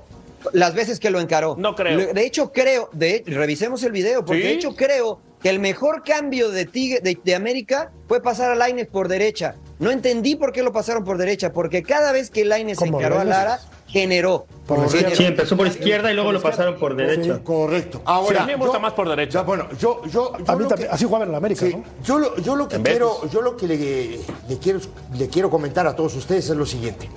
las 0.60 0.74
veces 0.74 1.00
que 1.00 1.10
lo 1.10 1.22
encaró. 1.22 1.56
No 1.58 1.74
creo. 1.74 2.14
De 2.14 2.26
hecho, 2.26 2.52
creo, 2.52 2.90
de, 2.92 3.24
revisemos 3.26 3.82
el 3.84 3.94
video, 3.94 4.26
porque 4.26 4.42
¿Sí? 4.42 4.48
de 4.50 4.54
hecho 4.56 4.76
creo 4.76 5.22
que 5.42 5.48
el 5.48 5.60
mejor 5.60 6.04
cambio 6.04 6.52
de, 6.52 6.66
Tigre, 6.66 7.00
de, 7.00 7.18
de 7.24 7.34
América 7.34 7.94
fue 8.10 8.22
pasar 8.22 8.52
a 8.52 8.56
Lainez 8.56 8.90
por 8.90 9.08
derecha. 9.08 9.56
No 9.80 9.90
entendí 9.90 10.36
por 10.36 10.52
qué 10.52 10.62
lo 10.62 10.74
pasaron 10.74 11.06
por 11.06 11.18
derecha, 11.18 11.54
porque 11.54 11.84
cada 11.84 12.12
vez 12.12 12.30
que 12.30 12.44
Lainez 12.44 12.78
Como 12.78 13.00
encaró 13.00 13.22
a. 13.22 13.24
Lara, 13.24 13.62
generó. 13.92 14.46
Por 14.66 14.80
la 14.80 14.86
Generó. 14.88 15.10
izquierda. 15.10 15.16
Sí, 15.18 15.24
empezó 15.26 15.58
por 15.58 15.68
izquierda 15.68 16.12
y 16.12 16.16
luego 16.16 16.32
lo 16.32 16.42
pasaron 16.42 16.76
por 16.80 16.96
derecha. 16.96 17.36
Sí, 17.36 17.42
correcto. 17.44 17.98
Sí, 17.98 18.04
Ahora, 18.08 18.44
a 18.44 18.46
mí 18.46 18.54
me 18.54 18.58
gusta 18.64 18.80
más 18.80 18.94
por 18.94 19.10
derecha. 19.10 19.40
ya, 19.40 19.42
bueno, 19.42 19.68
yo, 19.80 20.02
yo, 20.06 20.10
yo 20.12 20.34
A 20.34 20.38
mí 20.38 20.46
también, 20.46 20.70
que- 20.78 20.88
así 20.88 21.04
jugaba 21.06 21.26
en 21.26 21.32
la 21.32 21.38
América, 21.40 21.66
Sí, 21.66 21.74
¿no? 21.76 21.84
yo, 22.04 22.18
lo, 22.20 22.38
yo 22.38 22.56
lo 22.56 22.68
que 22.70 22.78
En 22.78 22.84
quiero, 22.84 23.16
Betis. 23.18 23.32
yo 23.32 23.42
lo 23.42 23.58
que 23.58 23.68
le, 23.68 24.20
le 24.48 24.58
quiero, 24.60 24.80
le 25.14 25.28
quiero 25.28 25.50
comentar 25.50 25.86
a 25.88 25.96
todos 25.96 26.16
ustedes 26.16 26.50
es 26.50 26.56
lo 26.56 26.66
siguiente. 26.66 27.10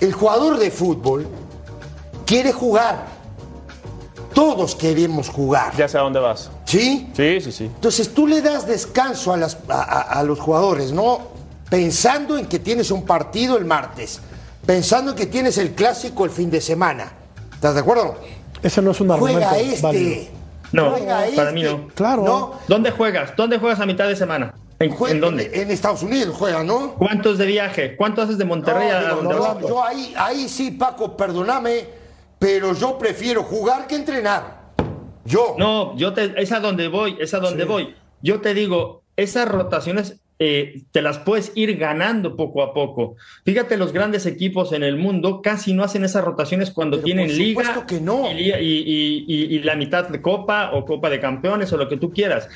El 0.00 0.12
jugador 0.14 0.58
de 0.58 0.70
fútbol 0.70 1.26
quiere 2.24 2.52
jugar. 2.52 3.04
Todos 4.34 4.74
queremos 4.74 5.28
jugar. 5.30 5.74
Ya 5.76 5.88
sé 5.88 5.96
a 5.98 6.02
dónde 6.02 6.20
vas. 6.20 6.50
¿Sí? 6.66 7.10
Sí, 7.16 7.40
sí, 7.40 7.52
sí. 7.52 7.64
Entonces 7.64 8.12
tú 8.12 8.26
le 8.26 8.42
das 8.42 8.66
descanso 8.66 9.32
a, 9.32 9.36
las- 9.36 9.56
a- 9.68 9.82
a- 9.82 10.00
a 10.18 10.22
los 10.22 10.38
jugadores, 10.40 10.92
¿no? 10.92 11.20
Pensando 11.70 12.36
en 12.36 12.46
que 12.46 12.58
tienes 12.58 12.90
un 12.90 13.04
partido 13.04 13.56
el 13.56 13.64
martes, 13.64 14.20
pensando 14.66 15.12
en 15.12 15.16
que 15.16 15.26
tienes 15.26 15.56
el 15.58 15.72
clásico 15.74 16.24
el 16.24 16.30
fin 16.30 16.50
de 16.50 16.60
semana. 16.60 17.12
¿Estás 17.54 17.74
de 17.74 17.80
acuerdo? 17.80 18.16
Ese 18.62 18.82
no 18.82 18.90
es 18.90 19.00
un 19.00 19.10
argumento 19.10 19.48
Juega 19.48 19.58
este. 19.62 19.82
válido. 19.82 20.22
No, 20.72 20.90
Juega 20.90 21.24
para 21.36 21.52
mí 21.52 21.62
este. 21.64 21.76
no. 21.76 21.88
Claro. 21.94 22.58
¿Dónde 22.68 22.90
juegas? 22.90 23.34
¿Dónde 23.36 23.58
juegas 23.58 23.80
a 23.80 23.86
mitad 23.86 24.08
de 24.08 24.16
semana? 24.16 24.54
¿En, 24.78 24.90
Juega- 24.90 25.14
en 25.14 25.20
dónde? 25.20 25.50
En, 25.54 25.70
Estados 25.70 26.02
Unidos 26.02 26.36
juega, 26.38 26.62
¿no? 26.62 26.94
¿Cuántos 26.94 27.38
de 27.38 27.46
viaje? 27.46 27.96
¿Cuánto 27.96 28.20
haces 28.20 28.36
de 28.36 28.44
Monterrey 28.44 28.88
No, 28.90 28.94
a 28.96 29.00
digo, 29.00 29.16
donde 29.16 29.34
no, 29.34 29.40
vas? 29.40 29.60
yo 29.60 29.82
ahí, 29.82 30.14
ahí 30.18 30.48
sí, 30.50 30.72
Paco, 30.72 31.16
perdóname, 31.16 31.86
pero 32.38 32.74
yo 32.74 32.98
prefiero 32.98 33.42
jugar 33.42 33.86
que 33.86 33.94
entrenar. 33.94 34.66
Yo. 35.24 35.54
No, 35.58 35.96
yo 35.96 36.12
te, 36.12 36.34
es 36.40 36.52
a 36.52 36.60
donde 36.60 36.88
voy, 36.88 37.16
es 37.20 37.32
a 37.32 37.38
donde 37.38 37.64
voy. 37.64 37.94
Yo 38.20 38.40
te 38.42 38.52
digo, 38.52 39.02
esas 39.16 39.48
rotaciones 39.48 40.16
eh, 40.38 40.82
te 40.92 41.00
las 41.02 41.18
puedes 41.18 41.52
ir 41.54 41.76
ganando 41.78 42.36
poco 42.36 42.62
a 42.62 42.74
poco. 42.74 43.16
Fíjate, 43.44 43.76
los 43.76 43.92
grandes 43.92 44.26
equipos 44.26 44.72
en 44.72 44.82
el 44.82 44.96
mundo 44.96 45.40
casi 45.42 45.72
no 45.72 45.82
hacen 45.82 46.04
esas 46.04 46.24
rotaciones 46.24 46.70
cuando 46.70 46.98
Pero 46.98 47.04
tienen 47.06 47.36
liga 47.38 47.86
que 47.86 48.00
no. 48.00 48.30
y, 48.30 48.34
liga- 48.34 48.60
y- 48.60 48.66
y- 48.86 49.24
y- 49.26 49.56
y 49.56 49.58
la 49.60 49.76
mitad 49.76 50.08
de 50.08 50.20
copa 50.20 50.72
o 50.74 50.84
copa 50.84 51.08
de 51.08 51.20
campeones 51.20 51.72
o 51.72 51.76
lo 51.78 51.88
que 51.88 51.96
tú 51.96 52.10
quieras. 52.12 52.48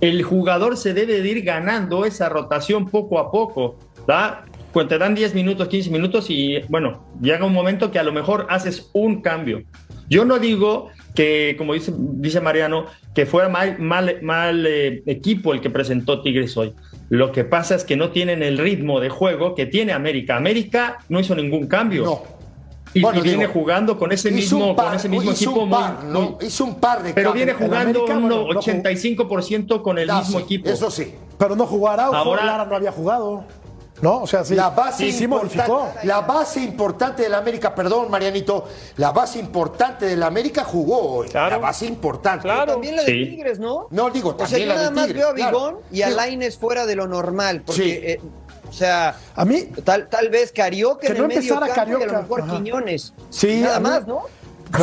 El 0.00 0.22
jugador 0.22 0.76
se 0.76 0.94
debe 0.94 1.20
de 1.20 1.28
ir 1.28 1.42
ganando 1.42 2.04
esa 2.06 2.28
rotación 2.28 2.88
poco 2.88 3.18
a 3.18 3.30
poco, 3.30 3.78
¿da? 4.06 4.44
Pues 4.72 4.88
te 4.88 4.98
dan 4.98 5.14
10 5.14 5.34
minutos, 5.34 5.68
15 5.68 5.90
minutos 5.90 6.26
y 6.30 6.60
bueno, 6.68 7.06
llega 7.22 7.44
un 7.46 7.52
momento 7.52 7.90
que 7.90 7.98
a 7.98 8.02
lo 8.02 8.12
mejor 8.12 8.46
haces 8.50 8.90
un 8.92 9.22
cambio. 9.22 9.62
Yo 10.08 10.24
no 10.24 10.38
digo 10.38 10.88
que, 11.14 11.54
como 11.58 11.72
dice, 11.74 11.92
dice 11.96 12.40
Mariano, 12.42 12.86
que 13.14 13.24
fuera 13.24 13.48
mal, 13.48 13.78
mal, 13.78 14.18
mal 14.22 14.66
eh, 14.66 15.02
equipo 15.06 15.54
el 15.54 15.60
que 15.62 15.70
presentó 15.70 16.20
Tigres 16.22 16.56
hoy. 16.58 16.74
Lo 17.08 17.30
que 17.32 17.44
pasa 17.44 17.74
es 17.76 17.84
que 17.84 17.96
no 17.96 18.10
tienen 18.10 18.42
el 18.42 18.58
ritmo 18.58 18.98
de 19.00 19.08
juego 19.10 19.54
que 19.54 19.66
tiene 19.66 19.92
América. 19.92 20.36
América 20.36 20.98
no 21.08 21.20
hizo 21.20 21.34
ningún 21.34 21.66
cambio. 21.68 22.04
No. 22.04 22.36
Y, 22.94 23.00
Bueno, 23.02 23.18
y 23.18 23.22
viene 23.22 23.40
digo, 23.46 23.52
jugando 23.52 23.98
con 23.98 24.10
ese 24.10 24.30
mismo, 24.30 24.74
par- 24.74 24.86
con 24.86 24.94
ese 24.96 25.08
mismo 25.08 25.30
hizo 25.30 25.44
equipo 25.50 25.60
un 25.64 25.68
muy- 25.68 25.78
par, 25.78 26.04
¿no? 26.04 26.38
Hizo 26.40 26.64
un 26.64 26.74
par 26.76 27.02
de 27.02 27.12
pero 27.12 27.32
viene 27.34 27.52
jugando 27.52 28.00
un 28.00 28.06
bueno, 28.06 28.28
no 28.28 28.36
jugó. 28.46 28.60
85% 28.60 29.82
con 29.82 29.98
el 29.98 30.10
mismo 30.10 30.38
sí, 30.38 30.44
equipo. 30.44 30.70
Eso 30.70 30.90
sí. 30.90 31.12
Pero 31.38 31.54
no 31.56 31.66
jugó 31.66 31.90
Araujo, 31.90 32.16
Ahora- 32.16 32.44
Lara 32.46 32.64
no 32.64 32.74
había 32.74 32.92
jugado. 32.92 33.44
¿No? 34.02 34.22
O 34.22 34.26
sea, 34.26 34.44
sí. 34.44 34.54
La 34.54 34.70
base, 34.70 35.04
sí, 35.04 35.12
sí 35.12 35.24
importante, 35.24 36.06
la 36.06 36.20
base 36.20 36.60
importante 36.60 37.22
de 37.22 37.28
la 37.30 37.38
América, 37.38 37.74
perdón, 37.74 38.10
Marianito, 38.10 38.66
la 38.96 39.10
base 39.12 39.38
importante 39.38 40.04
de 40.06 40.16
la 40.16 40.26
América 40.26 40.64
jugó 40.64 41.00
hoy. 41.18 41.28
Claro. 41.28 41.50
La 41.50 41.58
base 41.58 41.86
importante. 41.86 42.42
Claro. 42.42 42.72
También 42.72 42.96
la 42.96 43.02
de 43.04 43.12
Sí. 43.12 43.26
Tigres, 43.30 43.58
¿no? 43.58 43.86
No, 43.90 44.10
digo, 44.10 44.30
O 44.30 44.38
sea, 44.38 44.46
también 44.46 44.68
yo 44.68 44.74
la 44.74 44.74
de 44.74 44.80
nada 44.84 44.90
más 44.90 45.06
Tigres, 45.06 45.22
veo 45.22 45.30
a 45.30 45.34
claro. 45.34 45.58
Bigón 45.58 45.76
y 45.90 46.02
a 46.02 46.10
Laines 46.10 46.58
fuera 46.58 46.84
de 46.84 46.94
lo 46.96 47.06
normal. 47.06 47.62
Porque, 47.64 47.82
Sí. 47.82 47.90
eh, 47.90 48.20
o 48.68 48.72
sea, 48.72 49.16
A 49.34 49.44
mí, 49.44 49.62
tal, 49.84 50.08
tal 50.08 50.28
vez 50.28 50.50
Carioca 50.52 51.00
Que 51.00 51.08
en 51.12 51.18
no 51.18 51.22
el 51.24 51.28
medio 51.28 51.40
empezara 51.54 51.66
campo 51.74 51.92
y 51.92 51.94
a 51.94 51.98
Carioca. 51.98 52.06
lo 52.16 52.22
mejor 52.22 52.40
Ajá. 52.42 52.52
Quiñones. 52.56 53.12
Sí, 53.30 53.60
Nada 53.60 53.76
a 53.76 53.80
mí- 53.80 53.88
más, 53.88 54.06
¿no? 54.06 54.22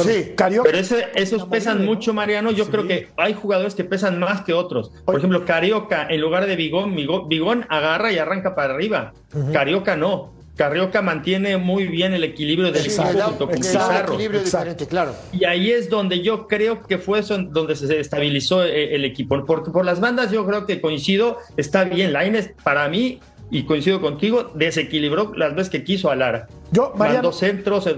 Sí. 0.04 0.32
Carioca- 0.36 0.64
Pero 0.70 0.78
ese- 0.78 1.08
esos 1.16 1.46
pesan 1.46 1.84
mucho, 1.86 2.14
Mariano. 2.14 2.52
Yo 2.52 2.66
Sí. 2.66 2.72
creo 2.72 2.88
que 2.88 3.10
hay 3.18 3.34
jugadores 3.34 3.76
que 3.76 3.84
pesan 3.84 4.20
más 4.20 4.42
que 4.42 4.54
otros. 4.54 4.92
Por 5.06 5.18
ejemplo, 5.18 5.46
Carioca, 5.46 6.08
en 6.10 6.22
lugar 6.22 6.46
de 6.46 6.56
Bigón, 6.56 6.96
Bigón, 6.96 7.66
agarra 7.70 8.12
y 8.12 8.18
arranca 8.18 8.56
para 8.56 8.74
arriba. 8.74 9.14
Carioca 9.52 9.96
no. 9.96 10.34
Carioca 10.56 11.02
mantiene 11.02 11.58
muy 11.58 11.86
bien 11.88 12.14
el 12.14 12.24
equilibrio 12.24 12.72
del 12.72 12.84
sí, 12.84 13.02
equipo 13.02 13.50
Pizarro. 13.50 14.14
equilibrio 14.14 14.40
Exacto. 14.42 14.66
diferente, 14.70 14.88
claro. 14.88 15.16
Y 15.32 15.46
ahí 15.46 15.72
es 15.72 15.90
donde 15.90 16.22
yo 16.22 16.48
creo 16.48 16.84
que 16.84 17.00
fue 17.00 17.20
eso 17.20 17.40
donde 17.40 17.76
se 17.76 18.00
estabilizó 18.00 18.64
eh, 18.64 18.94
el 18.94 19.04
equipo. 19.04 19.44
Porque 19.48 19.72
por 19.72 19.84
las 19.84 20.00
bandas 20.00 20.32
yo 20.32 20.46
creo 20.46 20.68
que 20.68 20.80
coincido, 20.80 21.40
está 21.58 21.86
bien. 21.86 22.14
Laines, 22.14 22.52
para 22.64 22.88
mí, 22.88 23.20
y 23.50 23.64
coincido 23.64 24.00
contigo, 24.00 24.52
desequilibró 24.54 25.34
las 25.36 25.56
veces 25.56 25.72
que 25.72 25.84
quiso 25.84 26.12
a 26.12 26.16
Lara. 26.16 26.48
Yo, 26.72 26.94
Mariano- 26.98 27.24
Mandó 27.24 27.32
centros, 27.34 27.90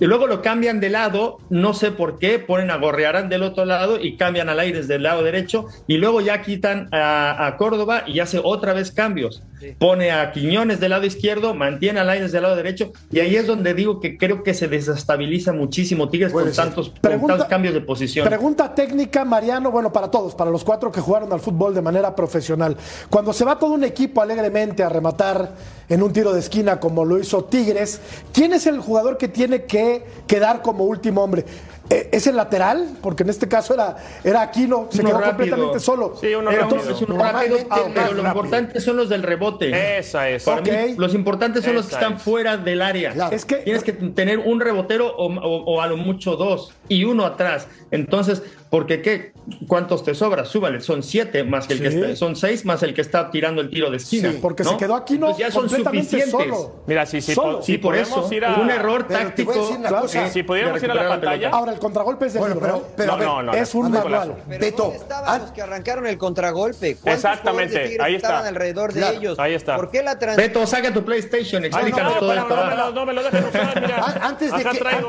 y 0.00 0.06
luego 0.06 0.26
lo 0.26 0.42
cambian 0.42 0.80
de 0.80 0.90
lado, 0.90 1.38
no 1.50 1.74
sé 1.74 1.90
por 1.90 2.18
qué, 2.18 2.38
ponen 2.38 2.70
a 2.70 2.76
Gorrearán 2.76 3.28
del 3.28 3.42
otro 3.42 3.64
lado 3.64 3.98
y 4.00 4.16
cambian 4.16 4.48
al 4.48 4.60
aire 4.60 4.82
del 4.82 5.02
lado 5.04 5.22
derecho 5.22 5.66
y 5.86 5.98
luego 5.98 6.20
ya 6.20 6.42
quitan 6.42 6.88
a, 6.92 7.46
a 7.46 7.56
Córdoba 7.56 8.04
y 8.06 8.20
hace 8.20 8.40
otra 8.42 8.72
vez 8.72 8.90
cambios. 8.90 9.42
Pone 9.78 10.10
a 10.10 10.30
Quiñones 10.32 10.78
del 10.78 10.90
lado 10.90 11.06
izquierdo, 11.06 11.54
mantiene 11.54 12.00
al 12.00 12.10
aire 12.10 12.28
del 12.28 12.42
lado 12.42 12.56
derecho 12.56 12.92
y 13.10 13.20
ahí 13.20 13.36
es 13.36 13.46
donde 13.46 13.72
digo 13.72 13.98
que 13.98 14.18
creo 14.18 14.42
que 14.42 14.52
se 14.52 14.68
desestabiliza 14.68 15.52
muchísimo 15.52 16.10
Tigres 16.10 16.32
con 16.32 16.52
tantos, 16.52 16.92
con 17.00 17.26
tantos 17.26 17.46
cambios 17.46 17.72
de 17.72 17.80
posición. 17.80 18.26
Pregunta 18.26 18.74
técnica, 18.74 19.24
Mariano, 19.24 19.70
bueno, 19.70 19.92
para 19.92 20.10
todos, 20.10 20.34
para 20.34 20.50
los 20.50 20.64
cuatro 20.64 20.92
que 20.92 21.00
jugaron 21.00 21.32
al 21.32 21.40
fútbol 21.40 21.74
de 21.74 21.80
manera 21.80 22.14
profesional. 22.14 22.76
Cuando 23.08 23.32
se 23.32 23.44
va 23.44 23.58
todo 23.58 23.72
un 23.72 23.84
equipo 23.84 24.20
alegremente 24.20 24.82
a 24.82 24.88
rematar 24.88 25.54
en 25.88 26.02
un 26.02 26.12
tiro 26.12 26.32
de 26.32 26.40
esquina 26.40 26.78
como 26.78 27.04
lo 27.04 27.18
hizo 27.18 27.44
Tigres, 27.44 28.00
¿quién 28.32 28.52
es 28.52 28.66
el 28.66 28.80
jugador 28.80 29.16
que 29.16 29.28
tiene 29.28 29.64
que 29.64 29.83
quedar 30.26 30.62
como 30.62 30.84
último 30.84 31.22
hombre? 31.22 31.44
Eh, 31.90 32.08
¿Es 32.12 32.26
el 32.26 32.36
lateral? 32.36 32.88
Porque 33.02 33.24
en 33.24 33.28
este 33.30 33.46
caso 33.46 33.74
era, 33.74 33.96
era 34.24 34.40
Aquino, 34.40 34.88
se 34.90 35.00
Uno 35.00 35.10
quedó 35.10 35.18
rápido. 35.20 35.36
completamente 35.36 35.80
solo. 35.80 36.16
Sí, 36.18 36.34
uno 36.34 36.50
Era 36.50 36.62
rápido. 36.62 36.82
un- 36.82 36.90
es 36.90 37.00
un 37.02 37.08
Normalmente 37.10 37.56
rápido, 37.56 37.66
ah, 37.70 37.76
pero 37.94 38.06
lo 38.12 38.22
rápido. 38.22 38.28
importante 38.28 38.80
son 38.80 38.96
los 38.96 39.08
del 39.10 39.22
rebote. 39.22 39.98
Esa 39.98 40.28
es. 40.30 40.44
Para 40.44 40.62
mí, 40.62 40.94
los 40.96 41.14
importantes 41.14 41.62
son 41.64 41.74
los 41.74 41.86
que 41.86 41.94
están 41.94 42.14
es. 42.14 42.22
fuera 42.22 42.56
del 42.56 42.80
área. 42.80 43.12
Claro. 43.12 43.36
Es 43.36 43.44
que- 43.44 43.56
Tienes 43.56 43.84
que 43.84 43.92
tener 43.92 44.38
un 44.38 44.60
rebotero 44.60 45.14
o, 45.14 45.26
o- 45.26 45.64
o 45.74 45.80
a 45.82 45.86
lo 45.86 45.96
mucho 45.98 46.36
dos 46.36 46.72
y 46.88 47.04
uno 47.04 47.26
atrás. 47.26 47.68
Entonces, 47.90 48.42
porque 48.70 49.02
qué? 49.02 49.32
¿Cuántos 49.68 50.02
te 50.02 50.14
sobra? 50.14 50.44
Súbale, 50.46 50.80
son 50.80 51.02
siete 51.02 51.44
más 51.44 51.66
que 51.68 51.74
el 51.74 51.80
que 51.82 51.88
está, 51.88 52.16
son 52.16 52.34
seis 52.34 52.64
más 52.64 52.82
el 52.82 52.94
que 52.94 53.02
está 53.02 53.30
tirando 53.30 53.60
el 53.60 53.68
tiro 53.70 53.90
de 53.90 53.98
esquina. 53.98 54.32
Sí, 54.32 54.38
porque 54.40 54.64
¿no? 54.64 54.70
se 54.70 54.76
quedó 54.78 54.94
Aquino 54.96 55.26
Entonces 55.28 55.46
ya 55.46 55.52
son 55.52 55.68
suficientes. 55.68 56.30
solo. 56.30 56.76
Mira, 56.86 57.04
si, 57.06 57.20
si, 57.20 57.34
Solo. 57.34 57.58
po- 57.58 57.62
Sí, 57.62 57.72
si 57.72 57.78
por 57.78 57.94
eso. 57.94 58.26
ir 58.32 58.44
a. 58.44 58.54
Un 58.56 58.70
error 58.70 59.06
táctico. 59.06 59.52
Claro, 59.52 60.00
cosa. 60.00 60.26
Si, 60.28 60.32
si 60.32 60.42
pudiéramos 60.42 60.82
ir 60.82 60.90
a 60.90 60.94
la 60.94 61.08
pantalla. 61.08 61.50
Ahora, 61.50 61.73
el 61.74 61.78
contragolpe 61.80 62.26
es 62.26 62.32
de 62.32 62.38
Bueno, 62.38 62.54
libro, 62.54 62.68
pero, 62.96 63.16
pero 63.16 63.16
No, 63.16 63.42
no, 63.42 63.42
no. 63.42 63.52
es 63.54 63.74
un 63.74 63.90
no, 63.90 63.98
manual. 64.00 64.34
Beto, 64.46 64.82
¿dónde 64.84 64.96
estaban 64.98 65.24
ah- 65.28 65.38
los 65.38 65.50
que 65.52 65.62
arrancaron 65.62 66.06
el 66.06 66.16
contragolpe? 66.18 66.96
¿Cuántos 66.96 67.24
Exactamente, 67.24 67.78
ahí 68.00 68.14
está. 68.16 68.28
estaban 68.28 68.46
alrededor 68.46 68.92
de 68.92 69.00
Claro, 69.00 69.16
ellos? 69.18 69.38
ahí 69.38 69.54
está. 69.54 69.76
¿Por 69.76 69.90
qué 69.90 70.02
la 70.02 70.18
transición? 70.18 70.52
Beto, 70.54 70.66
saca 70.66 70.92
tu 70.92 71.04
PlayStation, 71.04 71.64
explícanos 71.64 72.08
está, 72.14 72.20
todo 72.20 72.32
esto. 72.32 72.56
no, 72.56 72.66
me 72.66 72.76
lo, 72.76 72.90
no 72.92 73.06
me 73.06 73.12
lo 73.12 73.22
dejen 73.22 73.44
usar, 73.44 73.80
mira. 73.82 73.96
An- 74.04 74.22
antes 74.22 74.50
de 74.52 74.56
Acá 74.56 74.70
que 74.72 75.06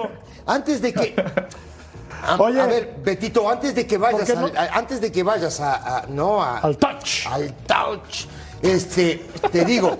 antes 0.48 0.82
de 0.82 0.94
que 0.94 1.16
a, 2.28 2.36
Oye. 2.38 2.60
a 2.62 2.66
ver 2.66 2.96
Betito 3.04 3.48
antes 3.50 3.76
de 3.76 3.86
que 3.86 3.98
vayas 3.98 4.20
¿Por 4.22 4.28
qué 4.28 4.36
no? 4.36 4.46
al- 4.48 4.58
a- 4.70 4.74
antes 4.78 5.02
de 5.02 5.12
que 5.12 5.24
vayas 5.24 5.60
a, 5.60 5.98
a- 6.00 6.06
no 6.08 6.42
a- 6.44 6.60
Al 6.60 6.78
touch. 6.78 7.28
al 7.28 7.54
touch 7.68 8.26
este 8.62 9.26
te 9.52 9.64
digo 9.66 9.98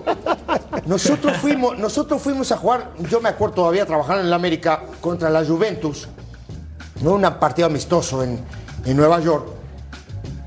nosotros 0.86 1.36
fuimos 1.36 1.78
nosotros 1.78 2.20
fuimos 2.20 2.50
a 2.52 2.56
jugar 2.56 2.90
yo 3.10 3.20
me 3.20 3.28
acuerdo 3.28 3.54
todavía 3.56 3.86
trabajando 3.86 4.22
en 4.22 4.30
la 4.30 4.36
América 4.36 4.82
contra 5.00 5.30
la 5.30 5.44
Juventus 5.44 6.08
no 7.02 7.14
un 7.14 7.22
partido 7.38 7.66
amistoso 7.66 8.22
en, 8.22 8.40
en 8.84 8.96
Nueva 8.96 9.20
York 9.20 9.46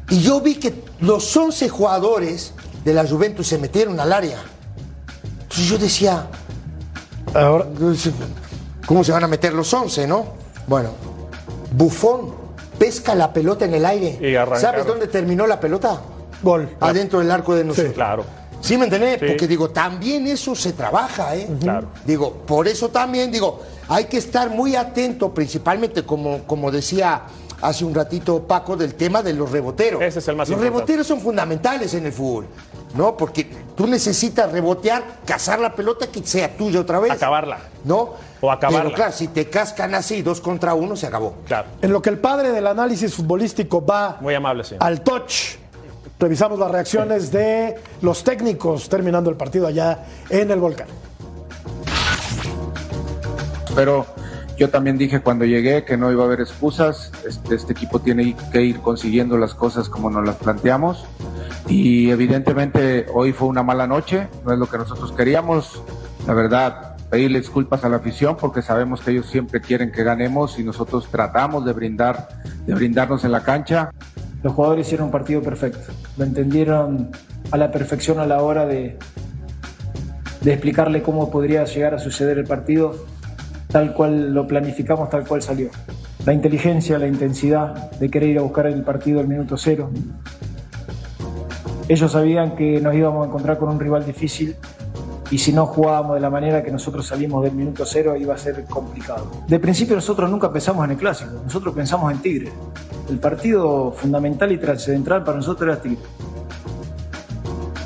y 0.10 0.20
yo 0.22 0.42
vi 0.42 0.56
que 0.56 0.84
los 1.02 1.36
11 1.36 1.70
jugadores 1.70 2.54
de 2.84 2.94
la 2.94 3.08
Juventus 3.08 3.48
se 3.48 3.58
metieron 3.58 4.00
al 4.00 4.12
área 4.14 4.40
entonces 5.42 5.68
yo 5.68 5.78
decía 5.78 6.28
Ahora, 7.34 7.66
¿Cómo 8.86 9.04
se 9.04 9.12
van 9.12 9.24
a 9.24 9.28
meter 9.28 9.54
los 9.54 9.72
11, 9.72 10.08
no? 10.08 10.26
Bueno, 10.66 10.90
Bufón 11.72 12.34
pesca 12.80 13.14
la 13.14 13.32
pelota 13.32 13.66
en 13.66 13.76
el 13.76 13.86
aire. 13.86 14.18
Y. 14.20 14.60
¿Sabes 14.60 14.88
dónde 14.88 15.08
terminó 15.08 15.46
la 15.46 15.60
pelota? 15.60 16.02
gol. 16.42 16.70
Adentro 16.80 17.20
del 17.20 17.30
arco 17.30 17.54
de 17.56 17.66
nosotros. 17.66 17.94
Claro. 17.94 18.24
¿Sí 18.62 18.78
me 18.78 18.86
entendés? 18.86 19.20
Sí. 19.20 19.26
Porque 19.28 19.48
digo, 19.48 19.70
también 19.70 20.28
eso 20.28 20.56
se 20.56 20.74
trabaja, 20.74 21.36
¿eh? 21.36 21.48
Claro. 21.62 21.88
Digo, 22.06 22.34
por 22.46 22.68
eso 22.68 22.90
también, 22.90 23.32
digo, 23.32 23.62
hay 23.88 24.06
que 24.06 24.18
estar 24.18 24.50
muy 24.50 24.76
atento, 24.76 25.34
principalmente 25.34 26.04
como, 26.04 26.44
como 26.46 26.70
decía 26.72 27.22
hace 27.62 27.84
un 27.84 27.94
ratito 27.94 28.44
Paco, 28.44 28.78
del 28.78 28.96
tema 28.96 29.22
de 29.22 29.34
los 29.34 29.52
reboteros. 29.52 30.02
Ese 30.02 30.20
es 30.20 30.28
el 30.30 30.36
más 30.36 30.48
Los 30.48 30.58
importante. 30.58 30.78
reboteros 30.80 31.08
son 31.08 31.20
fundamentales 31.20 31.94
en 31.94 32.06
el 32.06 32.14
fútbol, 32.14 32.46
¿no? 32.96 33.18
Porque 33.18 33.50
tú 33.76 33.86
necesitas 33.88 34.50
rebotear, 34.52 35.04
cazar 35.26 35.60
la 35.60 35.74
pelota 35.76 36.08
que 36.08 36.24
sea 36.26 36.56
tuya 36.56 36.80
otra 36.80 37.00
vez. 37.00 37.12
Acabarla. 37.12 37.58
¿No? 37.84 38.14
O 38.42 38.50
acabarla. 38.52 38.84
Pero 38.84 38.96
claro, 38.96 39.12
si 39.12 39.28
te 39.28 39.50
cascan 39.50 39.94
así, 39.94 40.22
dos 40.22 40.40
contra 40.40 40.74
uno, 40.74 40.96
se 40.96 41.08
acabó. 41.08 41.36
Claro. 41.48 41.68
En 41.82 41.92
lo 41.92 42.02
que 42.02 42.10
el 42.10 42.20
padre 42.20 42.52
del 42.52 42.66
análisis 42.68 43.14
futbolístico 43.14 43.86
va 43.86 44.18
Muy 44.22 44.34
amable, 44.36 44.64
señor. 44.64 44.82
al 44.84 45.02
touch, 45.02 45.58
revisamos 46.20 46.60
las 46.60 46.70
reacciones 46.70 47.32
de 47.32 47.76
los 48.02 48.24
técnicos 48.24 48.90
terminando 48.90 49.30
el 49.30 49.38
partido 49.38 49.68
allá 49.68 50.06
en 50.30 50.52
el 50.52 50.60
volcán. 50.60 50.88
pero 53.76 54.06
yo 54.58 54.70
también 54.70 54.98
dije 54.98 55.22
cuando 55.22 55.46
llegué 55.46 55.86
que 55.86 55.96
no 55.96 56.12
iba 56.12 56.24
a 56.24 56.26
haber 56.26 56.42
excusas, 56.42 57.14
este, 57.26 57.56
este 57.56 57.72
equipo 57.72 58.00
tiene 58.00 58.36
que 58.52 58.62
ir 58.62 58.82
consiguiendo 58.82 59.38
las 59.38 59.54
cosas 59.54 59.88
como 59.88 60.10
nos 60.10 60.26
las 60.26 60.36
planteamos 60.36 61.06
y 61.70 62.10
evidentemente 62.10 63.06
hoy 63.14 63.32
fue 63.32 63.48
una 63.48 63.64
mala 63.64 63.88
noche, 63.88 64.28
no 64.44 64.52
es 64.52 64.60
lo 64.60 64.66
que 64.66 64.78
nosotros 64.78 65.14
queríamos, 65.14 65.82
la 66.28 66.34
verdad, 66.34 66.98
pedirle 67.10 67.40
disculpas 67.40 67.86
a 67.86 67.90
la 67.90 67.98
afición 67.98 68.36
porque 68.36 68.62
sabemos 68.62 69.00
que 69.00 69.12
ellos 69.12 69.28
siempre 69.28 69.62
quieren 69.62 69.94
que 69.94 70.04
ganemos 70.04 70.60
y 70.60 70.64
nosotros 70.64 71.08
tratamos 71.10 71.64
de 71.64 71.72
brindar, 71.72 72.28
de 72.66 72.74
brindarnos 72.74 73.24
en 73.24 73.32
la 73.32 73.44
cancha. 73.44 73.92
Los 74.44 74.54
jugadores 74.54 74.88
hicieron 74.88 75.06
un 75.06 75.12
partido 75.12 75.42
perfecto. 75.42 75.94
Lo 76.20 76.26
entendieron 76.26 77.12
a 77.50 77.56
la 77.56 77.72
perfección 77.72 78.20
a 78.20 78.26
la 78.26 78.44
hora 78.44 78.66
de, 78.66 78.98
de 80.42 80.52
explicarle 80.52 81.02
cómo 81.02 81.32
podría 81.32 81.64
llegar 81.64 81.96
a 81.96 82.00
suceder 82.00 82.38
el 82.38 82.44
partido, 82.44 83.06
tal 83.70 83.94
cual 83.94 84.34
lo 84.34 84.46
planificamos, 84.46 85.10
tal 85.10 85.26
cual 85.26 85.42
salió. 85.42 85.70
La 86.26 86.34
inteligencia, 86.34 87.00
la 87.00 87.08
intensidad 87.08 87.90
de 87.92 88.10
querer 88.10 88.32
ir 88.32 88.40
a 88.40 88.42
buscar 88.42 88.68
el 88.68 88.84
partido 88.84 89.22
al 89.22 89.30
minuto 89.30 89.56
cero. 89.56 89.92
Ellos 91.88 92.12
sabían 92.12 92.54
que 92.58 92.82
nos 92.82 92.94
íbamos 92.94 93.24
a 93.24 93.30
encontrar 93.30 93.58
con 93.58 93.70
un 93.70 93.80
rival 93.80 94.06
difícil 94.06 94.58
y 95.32 95.38
si 95.38 95.54
no 95.54 95.66
jugábamos 95.66 96.16
de 96.16 96.22
la 96.22 96.30
manera 96.30 96.64
que 96.64 96.72
nosotros 96.72 97.06
salimos 97.06 97.44
del 97.44 97.54
minuto 97.54 97.86
cero 97.86 98.16
iba 98.16 98.34
a 98.34 98.38
ser 98.38 98.66
complicado. 98.66 99.28
De 99.48 99.60
principio 99.60 99.96
nosotros 99.96 100.30
nunca 100.30 100.52
pensamos 100.52 100.86
en 100.86 100.92
el 100.92 100.98
clásico, 100.98 101.32
nosotros 101.44 101.76
pensamos 101.76 102.12
en 102.12 102.20
Tigre. 102.20 102.52
El 103.10 103.20
partido 103.20 103.92
fundamental 103.92 104.52
y 104.52 104.58
trascendental 104.58 105.24
para 105.24 105.38
nosotros 105.38 105.68
era 105.68 105.82
Tigre. 105.82 106.04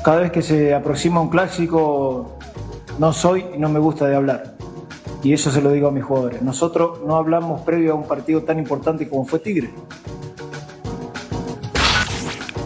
Cada 0.02 0.20
vez 0.20 0.32
que 0.32 0.42
se 0.42 0.74
aproxima 0.74 1.20
un 1.20 1.30
clásico 1.30 2.38
no 2.98 3.12
soy 3.12 3.44
y 3.54 3.58
no 3.58 3.68
me 3.68 3.78
gusta 3.78 4.06
de 4.06 4.16
hablar. 4.16 4.54
Y 5.22 5.32
eso 5.32 5.50
se 5.50 5.62
lo 5.62 5.70
digo 5.70 5.88
a 5.88 5.90
mis 5.90 6.04
jugadores. 6.04 6.42
Nosotros 6.42 7.00
no 7.06 7.16
hablamos 7.16 7.62
previo 7.62 7.92
a 7.92 7.94
un 7.94 8.06
partido 8.06 8.42
tan 8.42 8.58
importante 8.58 9.08
como 9.08 9.24
fue 9.24 9.38
Tigre. 9.38 9.70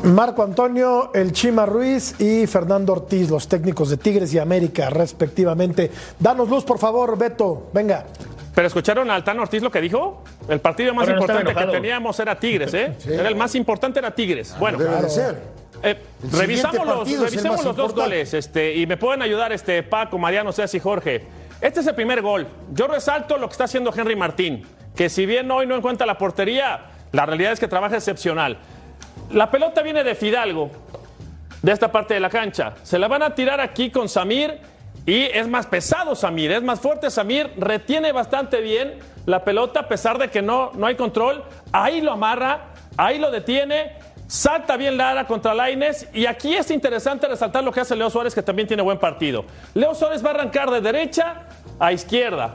Marco 0.09 0.43
Antonio, 0.43 1.11
El 1.15 1.33
Chima 1.33 1.67
Ruiz 1.67 2.19
y 2.19 2.47
Fernando 2.47 2.95
Ortiz, 2.95 3.29
los 3.29 3.47
técnicos 3.47 3.91
de 3.91 3.99
Tigres 3.99 4.33
y 4.33 4.39
América, 4.39 4.89
respectivamente. 4.89 5.91
Danos 6.19 6.49
luz, 6.49 6.65
por 6.65 6.79
favor, 6.79 7.19
Beto. 7.19 7.69
Venga. 7.75 8.07
¿Pero 8.55 8.67
escucharon 8.67 9.11
al 9.11 9.23
Tano 9.23 9.43
Ortiz 9.43 9.63
lo 9.63 9.71
que 9.71 9.81
dijo? 9.81 10.25
El 10.49 10.61
partido 10.61 10.95
más 10.95 11.07
Ahora 11.07 11.17
no 11.17 11.21
estaba 11.21 11.41
importante 11.41 11.67
que 11.67 11.73
teníamos 11.81 12.19
era 12.21 12.39
Tigres, 12.41 12.73
¿eh? 12.75 12.97
Era 13.07 13.29
el 13.29 13.37
más 13.37 13.55
importante, 13.55 13.99
era 13.99 14.15
Tigres. 14.15 14.57
Bueno, 14.59 14.79
Debe 14.79 15.03
de 15.03 15.11
ser. 15.11 15.43
eh, 15.83 16.01
revisamos, 16.33 16.87
los, 16.87 17.21
revisamos 17.21 17.77
dos 17.77 17.95
goles 17.95 18.33
este, 18.33 18.75
y 18.77 18.87
me 18.87 18.97
pueden 18.97 19.21
ayudar 19.21 19.53
este, 19.53 19.83
Paco, 19.83 20.19
Mariano, 20.19 20.53
César 20.53 20.75
y 20.75 20.81
Jorge. 20.81 21.27
Este 21.61 21.81
es 21.81 21.87
el 21.87 21.95
primer 21.95 22.23
gol. 22.23 22.47
Yo 22.73 22.87
resalto 22.89 23.37
lo 23.37 23.47
que 23.47 23.53
está 23.53 23.65
haciendo 23.65 23.93
Henry 23.95 24.17
Martín, 24.17 24.67
que 24.97 25.11
si 25.11 25.27
bien 25.27 25.51
hoy 25.51 25.67
no 25.67 25.77
encuentra 25.77 26.07
la 26.07 26.17
portería, 26.17 26.87
la 27.13 27.27
realidad 27.27 27.53
es 27.53 27.61
que 27.61 27.69
trabaja 27.69 27.97
excepcional. 27.97 28.59
La 29.31 29.51
pelota 29.51 29.83
viene 29.83 30.05
de 30.05 30.15
Fidalgo, 30.15 30.71
de 31.61 31.73
esta 31.73 31.93
parte 31.93 32.15
de 32.15 32.21
la 32.21 32.31
cancha. 32.31 32.75
Se 32.83 32.99
la 32.99 33.09
van 33.09 33.23
a 33.23 33.35
tirar 33.35 33.61
aquí 33.61 33.91
con 33.91 34.09
Samir 34.09 34.59
y 35.05 35.25
es 35.25 35.47
más 35.47 35.67
pesado 35.67 36.15
Samir, 36.15 36.51
es 36.53 36.63
más 36.63 36.81
fuerte 36.81 37.11
Samir, 37.11 37.53
retiene 37.59 38.11
bastante 38.13 38.63
bien 38.63 38.99
la 39.27 39.45
pelota 39.45 39.81
a 39.81 39.89
pesar 39.89 40.17
de 40.17 40.29
que 40.29 40.41
no, 40.41 40.71
no 40.75 40.87
hay 40.87 40.95
control. 40.95 41.45
Ahí 41.73 42.01
lo 42.01 42.13
amarra, 42.13 42.73
ahí 42.97 43.19
lo 43.19 43.31
detiene, 43.31 43.97
salta 44.27 44.79
bien 44.79 44.97
Lara 44.97 45.27
contra 45.27 45.53
Laines 45.53 46.09
y 46.15 46.25
aquí 46.25 46.55
es 46.55 46.71
interesante 46.71 47.29
resaltar 47.29 47.63
lo 47.63 47.71
que 47.71 47.81
hace 47.81 47.95
Leo 47.95 48.09
Suárez 48.09 48.35
que 48.35 48.43
también 48.43 48.67
tiene 48.67 48.83
buen 48.83 48.99
partido. 48.99 49.45
Leo 49.75 49.95
Suárez 49.95 50.25
va 50.25 50.31
a 50.31 50.35
arrancar 50.35 50.71
de 50.71 50.81
derecha 50.81 51.49
a 51.79 51.93
izquierda. 51.93 52.55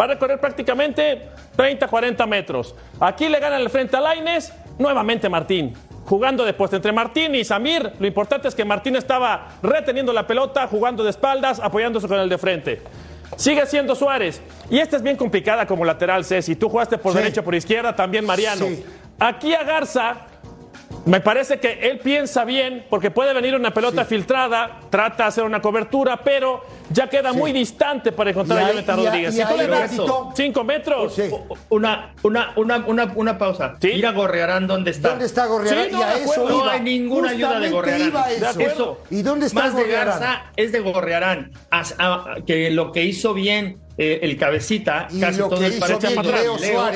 Va 0.00 0.06
a 0.06 0.08
recorrer 0.08 0.40
prácticamente 0.40 1.28
30, 1.54 1.86
40 1.86 2.26
metros. 2.26 2.74
Aquí 2.98 3.28
le 3.28 3.38
gana 3.38 3.56
el 3.56 3.70
frente 3.70 3.96
a 3.96 4.00
Laines, 4.00 4.52
nuevamente 4.78 5.28
Martín. 5.28 5.74
Jugando 6.04 6.44
de 6.44 6.52
puesto 6.52 6.76
entre 6.76 6.92
Martín 6.92 7.34
y 7.34 7.44
Samir. 7.44 7.92
Lo 7.98 8.06
importante 8.06 8.48
es 8.48 8.54
que 8.54 8.64
Martín 8.64 8.96
estaba 8.96 9.48
reteniendo 9.62 10.12
la 10.12 10.26
pelota, 10.26 10.66
jugando 10.66 11.04
de 11.04 11.10
espaldas, 11.10 11.60
apoyándose 11.60 12.08
con 12.08 12.18
el 12.18 12.28
de 12.28 12.38
frente. 12.38 12.82
Sigue 13.36 13.64
siendo 13.66 13.94
Suárez. 13.94 14.42
Y 14.68 14.78
esta 14.78 14.96
es 14.96 15.02
bien 15.02 15.16
complicada 15.16 15.66
como 15.66 15.84
lateral, 15.84 16.24
Ceci. 16.24 16.56
Tú 16.56 16.68
jugaste 16.68 16.98
por 16.98 17.12
Sí. 17.12 17.18
derecha, 17.18 17.42
por 17.42 17.54
izquierda, 17.54 17.94
también 17.96 18.26
Mariano. 18.26 18.66
Sí. 18.66 18.84
Aquí 19.18 19.54
a 19.54 19.62
Garza 19.62 20.16
Me 21.04 21.20
parece 21.20 21.58
que 21.58 21.72
él 21.90 21.98
piensa 21.98 22.44
bien, 22.44 22.86
porque 22.88 23.10
puede 23.10 23.34
venir 23.34 23.56
una 23.56 23.74
pelota 23.74 24.04
filtrada, 24.04 24.78
trata 24.88 25.24
de 25.24 25.28
hacer 25.30 25.42
una 25.44 25.60
cobertura, 25.60 26.18
pero 26.22 26.64
ya 26.90 27.08
queda 27.08 27.32
muy 27.32 27.50
distante 27.52 28.12
para 28.12 28.30
encontrar 28.30 28.60
Y 28.60 28.64
a 28.64 28.68
Jonathan 28.68 28.96
Rodríguez. 29.04 29.34
y 29.34 29.38
Si 29.38 29.42
tú 29.42 29.48
ahí, 29.50 29.58
le 29.58 29.66
das 29.66 29.96
Roberto, 29.96 30.32
cinco 30.36 30.62
metros, 30.62 31.12
Sí. 31.14 31.22
Una, 31.70 32.14
una, 32.22 32.52
una, 32.54 33.12
una, 33.16 33.36
pausa. 33.38 33.76
Ir 33.80 34.06
a 34.06 34.12
Gorrearán, 34.12 34.68
¿dónde 34.68 34.92
está? 34.92 35.08
¿Dónde 35.10 35.24
está 35.26 35.46
Gorrearán? 35.46 35.86
Sí, 35.86 35.90
no, 35.92 35.98
y 35.98 36.02
a 36.02 36.14
eso 36.18 36.44
iba. 36.44 36.50
No 36.64 36.70
hay 36.70 36.80
ninguna 36.80 37.30
ayuda 37.30 37.58
de 37.58 37.70
Justamente 37.70 37.74
Gorrearán. 37.74 38.08
iba 38.08 38.22
a 38.24 38.28
De 38.28 38.36
eso. 38.36 38.46
acuerdo. 38.50 39.00
¿Y 39.10 39.22
dónde 39.22 39.46
está 39.46 39.60
Más 39.60 39.74
de? 39.76 39.88
Garza 39.88 40.42
es 40.56 40.70
de 40.70 40.80
Gorrearán. 40.80 41.50
As- 41.70 41.96
a- 41.98 42.36
que 42.46 42.70
lo 42.70 42.92
que 42.92 43.02
hizo 43.02 43.34
bien 43.34 43.80
eh, 44.02 44.18
el 44.22 44.36
cabecita, 44.36 45.06
Y 45.10 45.20
casi 45.20 45.38
todo 45.38 45.64
el 45.64 45.78
para 45.78 45.94
atrás. 45.94 46.44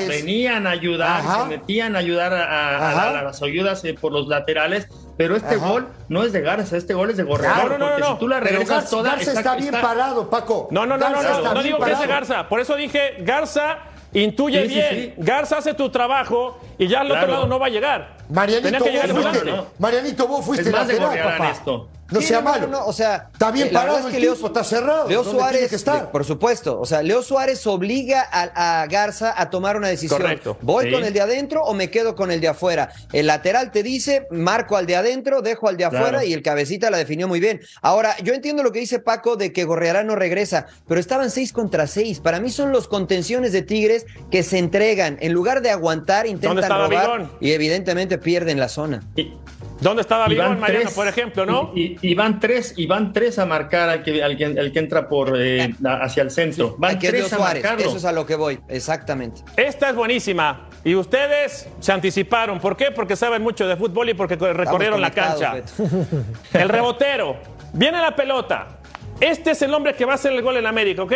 Venían 0.09 0.66
a 0.66 0.71
ayudar, 0.71 1.21
Ajá. 1.21 1.42
se 1.42 1.49
metían 1.49 1.95
a 1.95 1.99
ayudar 2.01 2.33
a, 2.35 2.45
a- 2.45 2.77
a- 2.79 2.90
Ajá. 2.90 3.19
a 3.21 3.23
las 3.23 3.42
ayudas 3.42 3.85
eh, 3.85 3.95
por 3.95 4.12
los 4.12 4.27
laterales, 4.29 4.88
pero 5.16 5.37
este 5.37 5.55
Ajá. 5.55 5.69
gol 5.69 5.88
no 6.09 6.25
es 6.25 6.33
de 6.33 6.40
Garza, 6.40 6.77
este 6.77 6.95
gol 6.95 7.11
es 7.11 7.16
de 7.16 7.23
Gorrearán. 7.23 7.61
Claro, 7.66 7.79
no, 7.79 7.85
no, 7.87 7.90
porque 7.92 8.01
no. 8.03 8.12
si 8.14 8.19
tú 8.19 8.29
la 8.29 8.40
regresas 8.40 8.69
Garza, 8.69 8.90
toda, 8.90 9.11
Garza 9.11 9.33
está, 9.33 9.55
bien 9.57 9.73
parado, 9.81 10.29
Paco. 10.29 10.69
No, 10.71 10.85
no, 10.87 10.97
no, 10.97 11.09
no, 11.09 11.23
Garza 11.23 11.40
no, 11.42 11.55
no 11.55 11.62
digo 11.62 11.79
que 11.79 11.92
es 11.92 12.01
de. 12.01 12.07
Garza. 12.07 12.49
Por 12.49 12.61
eso 12.61 12.75
dije, 12.77 13.14
Garza 13.21 13.79
intuye 14.12 14.62
Sí, 14.66 14.75
bien. 14.75 14.88
sí. 14.90 15.14
Garza 15.19 15.59
hace 15.59 15.75
tu 15.75 15.90
trabajo 15.90 16.59
y 16.79 16.88
ya 16.88 17.01
al 17.01 17.11
otro 17.11 17.27
lado 17.29 17.47
no 17.47 17.59
va 17.59 17.66
a 17.66 17.71
llegar. 17.71 18.16
Tenía 18.27 18.35
Marianito, 18.40 18.85
que 18.85 18.90
vos 19.12 19.23
fuiste, 19.23 19.45
no. 19.51 19.66
Marianito, 19.79 20.27
vos 20.27 20.45
fuiste 20.45 20.69
Es 20.69 20.73
más 20.75 20.88
de 20.88 20.99
lateral, 20.99 21.33
papá. 21.38 21.51
esto. 21.51 21.88
No 22.11 22.21
sea 22.21 22.38
no, 22.40 22.51
malo. 22.51 22.66
no, 22.69 22.87
o 22.87 22.92
sea, 22.92 23.29
está 23.33 23.51
bien 23.51 23.69
eh, 23.69 23.71
parado 23.73 23.99
es 23.99 24.05
el 24.07 24.12
que 24.12 24.21
Leo- 24.21 24.35
tipo, 24.35 24.47
está 24.47 24.62
cerrado. 24.62 25.09
Leo 25.09 25.23
¿Dónde 25.25 25.38
Suárez, 25.38 25.59
tiene 25.59 25.69
que 25.71 25.77
estar? 25.77 26.11
por 26.12 26.25
supuesto, 26.25 26.81
o 26.81 26.87
sea, 26.87 27.03
Leo 27.03 27.23
Suárez 27.23 27.66
obliga 27.66 28.27
a, 28.31 28.83
a 28.83 28.87
Garza 28.87 29.35
a 29.37 29.51
tomar 29.51 29.77
una 29.77 29.88
decisión. 29.88 30.21
Correcto. 30.21 30.57
¿Voy 30.62 30.87
Sí. 30.87 30.92
con 30.92 31.05
el 31.05 31.12
de 31.12 31.21
adentro 31.21 31.62
o 31.64 31.75
me 31.75 31.90
quedo 31.90 32.14
con 32.14 32.31
el 32.31 32.40
de 32.40 32.49
afuera? 32.49 32.90
El 33.12 33.27
lateral 33.27 33.73
te 33.73 33.83
dice, 33.83 34.27
marco 34.31 34.77
al 34.77 34.87
de 34.87 34.97
adentro, 34.97 35.42
dejo 35.42 35.69
al 35.69 35.77
de 35.77 35.85
afuera 35.87 36.09
Claro. 36.11 36.25
y 36.27 36.33
el 36.33 36.42
cabecita 36.42 36.90
la 36.90 36.99
definió 36.99 37.27
muy 37.29 37.40
bien. 37.40 37.61
Ahora, 37.83 38.16
yo 38.23 38.35
entiendo 38.35 38.62
lo 38.62 38.71
que 38.73 38.79
dice 38.81 38.99
Paco 39.01 39.37
de 39.37 39.53
que 39.53 39.64
Gorrearán 39.64 40.07
no 40.07 40.14
regresa, 40.14 40.66
pero 40.87 41.01
estaban 41.01 41.31
seis 41.31 41.53
contra 41.53 41.87
seis. 41.87 42.21
Para 42.21 42.38
mí 42.40 42.51
son 42.51 42.71
los 42.73 42.87
contenciones 42.88 43.53
de 43.53 43.62
Tigres 43.62 44.07
que 44.31 44.42
se 44.42 44.59
entregan. 44.59 45.19
En 45.21 45.33
lugar 45.33 45.61
de 45.62 45.71
aguantar, 45.71 46.27
intentan 46.27 46.69
robar 46.71 47.31
y 47.40 47.53
evidentemente 47.53 48.19
pierden 48.19 48.61
la 48.61 48.69
zona. 48.69 49.03
Y- 49.16 49.33
¿Dónde 49.81 50.01
estaba 50.03 50.27
Vigón, 50.27 50.59
Mariano, 50.59 50.85
tres, 50.85 50.95
por 50.95 51.07
ejemplo, 51.07 51.45
no? 51.45 51.71
Y, 51.75 51.83
y- 51.83 51.99
y 52.01 52.15
van 52.15 52.41
tres, 52.41 52.73
y 52.77 52.87
van 52.87 53.12
tres 53.12 53.39
a 53.39 53.45
marcar 53.45 53.89
al 53.91 54.03
que, 54.03 54.23
al 54.23 54.37
que, 54.37 54.45
al 54.47 54.73
que 54.73 54.79
entra 54.79 55.07
por 55.09 55.35
eh, 55.39 55.75
hacia 56.01 56.23
el 56.23 56.31
centro. 56.31 56.75
Van 56.79 56.99
tres 56.99 57.31
a 57.33 57.37
Suárez, 57.37 57.62
marcarlo. 57.62 57.87
eso 57.89 57.97
es 57.99 58.05
a 58.07 58.12
lo 58.12 58.25
que 58.25 58.37
voy, 58.37 58.59
exactamente. 58.69 59.43
Esta 59.57 59.91
es 59.91 59.95
buenísima. 59.95 60.69
Y 60.83 60.95
ustedes 60.95 61.69
se 61.81 61.93
anticiparon. 61.93 62.59
¿Por 62.59 62.77
qué? 62.77 62.91
Porque 62.91 63.17
saben 63.17 63.43
mucho 63.43 63.67
de 63.67 63.77
fútbol 63.77 64.09
y 64.09 64.15
porque 64.15 64.37
recorrieron 64.37 65.01
la 65.01 65.11
cancha. 65.11 65.55
Beto. 65.55 65.73
El 66.55 66.69
rebotero. 66.69 67.37
Viene 67.73 68.01
la 68.01 68.17
pelota. 68.17 68.79
Este 69.21 69.51
es 69.51 69.62
el 69.62 69.75
hombre 69.75 69.95
que 69.95 70.05
va 70.05 70.12
a 70.12 70.15
hacer 70.15 70.33
el 70.33 70.43
gol 70.43 70.57
en 70.57 70.67
América, 70.67 71.03
¿ok? 71.03 71.12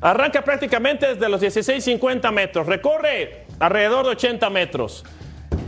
Arranca 0.00 0.42
prácticamente 0.42 1.14
desde 1.14 1.28
los 1.28 1.40
16-50 1.42 2.30
metros. 2.32 2.66
Recorre 2.66 3.44
alrededor 3.58 4.04
de 4.04 4.10
80 4.12 4.48
metros. 4.50 5.04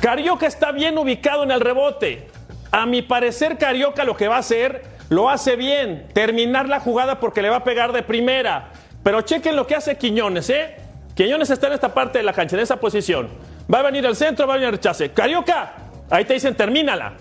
Carioca 0.01 0.47
está 0.47 0.73
bien 0.73 0.99
ubicado 0.99 1.43
en 1.43 1.51
el 1.51 1.61
rebote. 1.61 2.29
A 2.71 2.87
mi 2.87 3.03
parecer, 3.03 3.59
Carioca 3.59 4.05
lo 4.05 4.17
que 4.17 4.29
va 4.29 4.37
a 4.37 4.41
hacer, 4.41 4.83
lo 5.09 5.31
hace 5.31 5.57
bien. 5.57 6.09
Terminar 6.13 6.69
la 6.69 6.81
jugada 6.81 7.21
porque 7.21 7.43
le 7.43 7.51
va 7.51 7.57
a 7.57 7.65
pegar 7.65 7.93
de 7.93 8.03
primera. 8.03 8.73
Pero 9.03 9.23
chequen 9.23 9.57
lo 9.57 9.67
que 9.67 9.75
hace 9.75 9.97
Quiñones, 9.97 10.51
¿eh? 10.51 10.77
Quiñones 11.15 11.49
está 11.51 11.69
en 11.69 11.75
esta 11.75 11.95
parte 11.95 12.19
de 12.19 12.25
la 12.25 12.33
cancha, 12.33 12.57
en 12.57 12.63
esa 12.63 12.77
posición. 12.77 13.29
Va 13.73 13.79
a 13.81 13.83
venir 13.83 14.07
al 14.07 14.17
centro, 14.17 14.47
va 14.47 14.55
a 14.55 14.57
venir 14.57 14.67
al 14.67 14.75
rechace. 14.75 15.11
Carioca, 15.13 15.75
ahí 16.11 16.25
te 16.25 16.35
dicen, 16.35 16.55
termínala. 16.55 17.15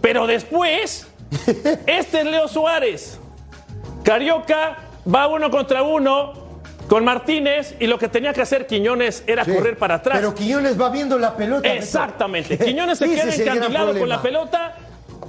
Pero 0.00 0.26
después, 0.26 1.08
este 1.86 2.20
es 2.20 2.24
Leo 2.24 2.48
Suárez. 2.48 3.20
Carioca 4.02 4.78
va 5.12 5.26
uno 5.26 5.50
contra 5.50 5.82
uno 5.82 6.43
con 6.88 7.04
Martínez 7.04 7.74
y 7.80 7.86
lo 7.86 7.98
que 7.98 8.08
tenía 8.08 8.32
que 8.32 8.42
hacer 8.42 8.66
Quiñones 8.66 9.24
era 9.26 9.44
Sí. 9.44 9.52
correr 9.52 9.78
para 9.78 9.96
atrás. 9.96 10.18
Pero 10.18 10.34
Quiñones 10.34 10.80
va 10.80 10.90
viendo 10.90 11.18
la 11.18 11.36
pelota. 11.36 11.72
Exactamente. 11.72 12.58
Quiñones 12.64 12.98
se 12.98 13.08
queda 13.08 13.34
encandilado 13.34 13.98
con 13.98 14.08
la 14.08 14.20
pelota 14.22 14.76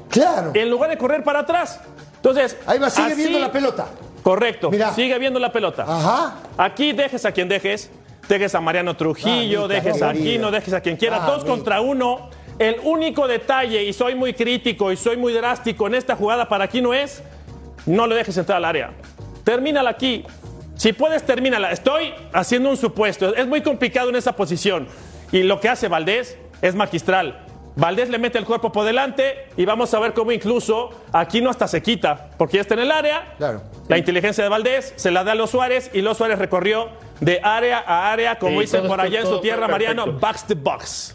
Claro. 0.09 0.51
en 0.53 0.69
lugar 0.69 0.89
de 0.89 0.97
correr 0.97 1.23
para 1.23 1.39
atrás. 1.39 1.79
Entonces, 2.17 2.57
Ahí 2.65 2.79
va, 2.79 2.89
sigue 2.89 3.07
así- 3.13 3.15
viendo 3.21 3.39
la 3.39 3.51
pelota. 3.51 3.85
Correcto. 4.23 4.71
Mira. 4.71 4.91
Sigue 4.93 5.17
viendo 5.19 5.39
la 5.39 5.51
pelota. 5.51 5.85
Ajá. 5.87 6.35
Aquí 6.57 6.91
dejes 6.93 7.25
a 7.25 7.31
quien 7.31 7.47
dejes. 7.47 7.91
Dejes 8.27 8.55
a 8.55 8.59
Mariano 8.61 8.95
Trujillo, 8.97 9.67
dejes 9.67 10.01
a. 10.01 10.09
Aquino, 10.09 10.49
dejes 10.49 10.73
a 10.73 10.81
quien 10.81 10.97
quiera. 10.97 11.19
Dos 11.19 11.27
Mamita. 11.43 11.47
contra 11.49 11.81
uno. 11.81 12.29
El 12.57 12.77
único 12.83 13.27
detalle, 13.27 13.83
y 13.83 13.93
soy 13.93 14.15
muy 14.15 14.33
crítico 14.33 14.91
y 14.91 14.97
soy 14.97 15.17
muy 15.17 15.31
drástico 15.33 15.85
en 15.87 15.93
esta 15.95 16.15
jugada 16.15 16.47
para 16.49 16.63
Aquino 16.63 16.93
es, 16.93 17.21
no 17.85 18.07
le 18.07 18.15
dejes 18.15 18.35
entrar 18.37 18.57
al 18.57 18.65
área. 18.65 18.91
Termínala 19.43 19.91
aquí. 19.91 20.23
Si 20.85 20.93
puedes, 20.93 21.25
termínala. 21.25 21.71
Estoy 21.71 22.13
haciendo 22.31 22.69
un 22.69 22.77
supuesto. 22.77 23.33
Es 23.35 23.47
muy 23.47 23.61
complicado 23.61 24.09
en 24.09 24.17
esa 24.17 24.35
posición. 24.35 24.87
Y 25.31 25.41
lo 25.41 25.59
que 25.59 25.67
hace 25.67 25.87
Valdés 25.87 26.37
es 26.61 26.75
magistral. 26.75 27.43
Valdés 27.75 28.11
le 28.11 28.19
mete 28.19 28.37
el 28.37 28.45
cuerpo 28.45 28.71
por 28.71 28.85
delante 28.85 29.47
y 29.57 29.65
vamos 29.65 29.91
a 29.95 29.99
ver 29.99 30.13
cómo 30.13 30.31
incluso 30.31 30.91
Aquino 31.11 31.49
hasta 31.49 31.67
se 31.67 31.81
quita, 31.81 32.29
porque 32.37 32.57
ya 32.57 32.61
está 32.61 32.75
en 32.75 32.81
el 32.81 32.91
área. 32.91 33.33
Claro. 33.39 33.63
La 33.87 33.97
inteligencia 33.97 34.43
de 34.43 34.49
Valdés 34.51 34.93
se 34.95 35.09
la 35.09 35.23
da 35.23 35.31
a 35.31 35.35
los 35.35 35.49
Suárez 35.49 35.89
y 35.91 36.01
los 36.01 36.17
Suárez 36.17 36.37
recorrió 36.37 36.89
de 37.19 37.39
área 37.41 37.79
a 37.79 38.11
área, 38.11 38.37
como 38.37 38.59
Sí, 38.59 38.65
dicen 38.65 38.85
por 38.85 39.01
allá 39.01 39.21
en 39.21 39.25
su 39.25 39.41
tierra, 39.41 39.67
Mariano, 39.67 40.05
box 40.11 40.45
to 40.45 40.55
box. 40.55 41.14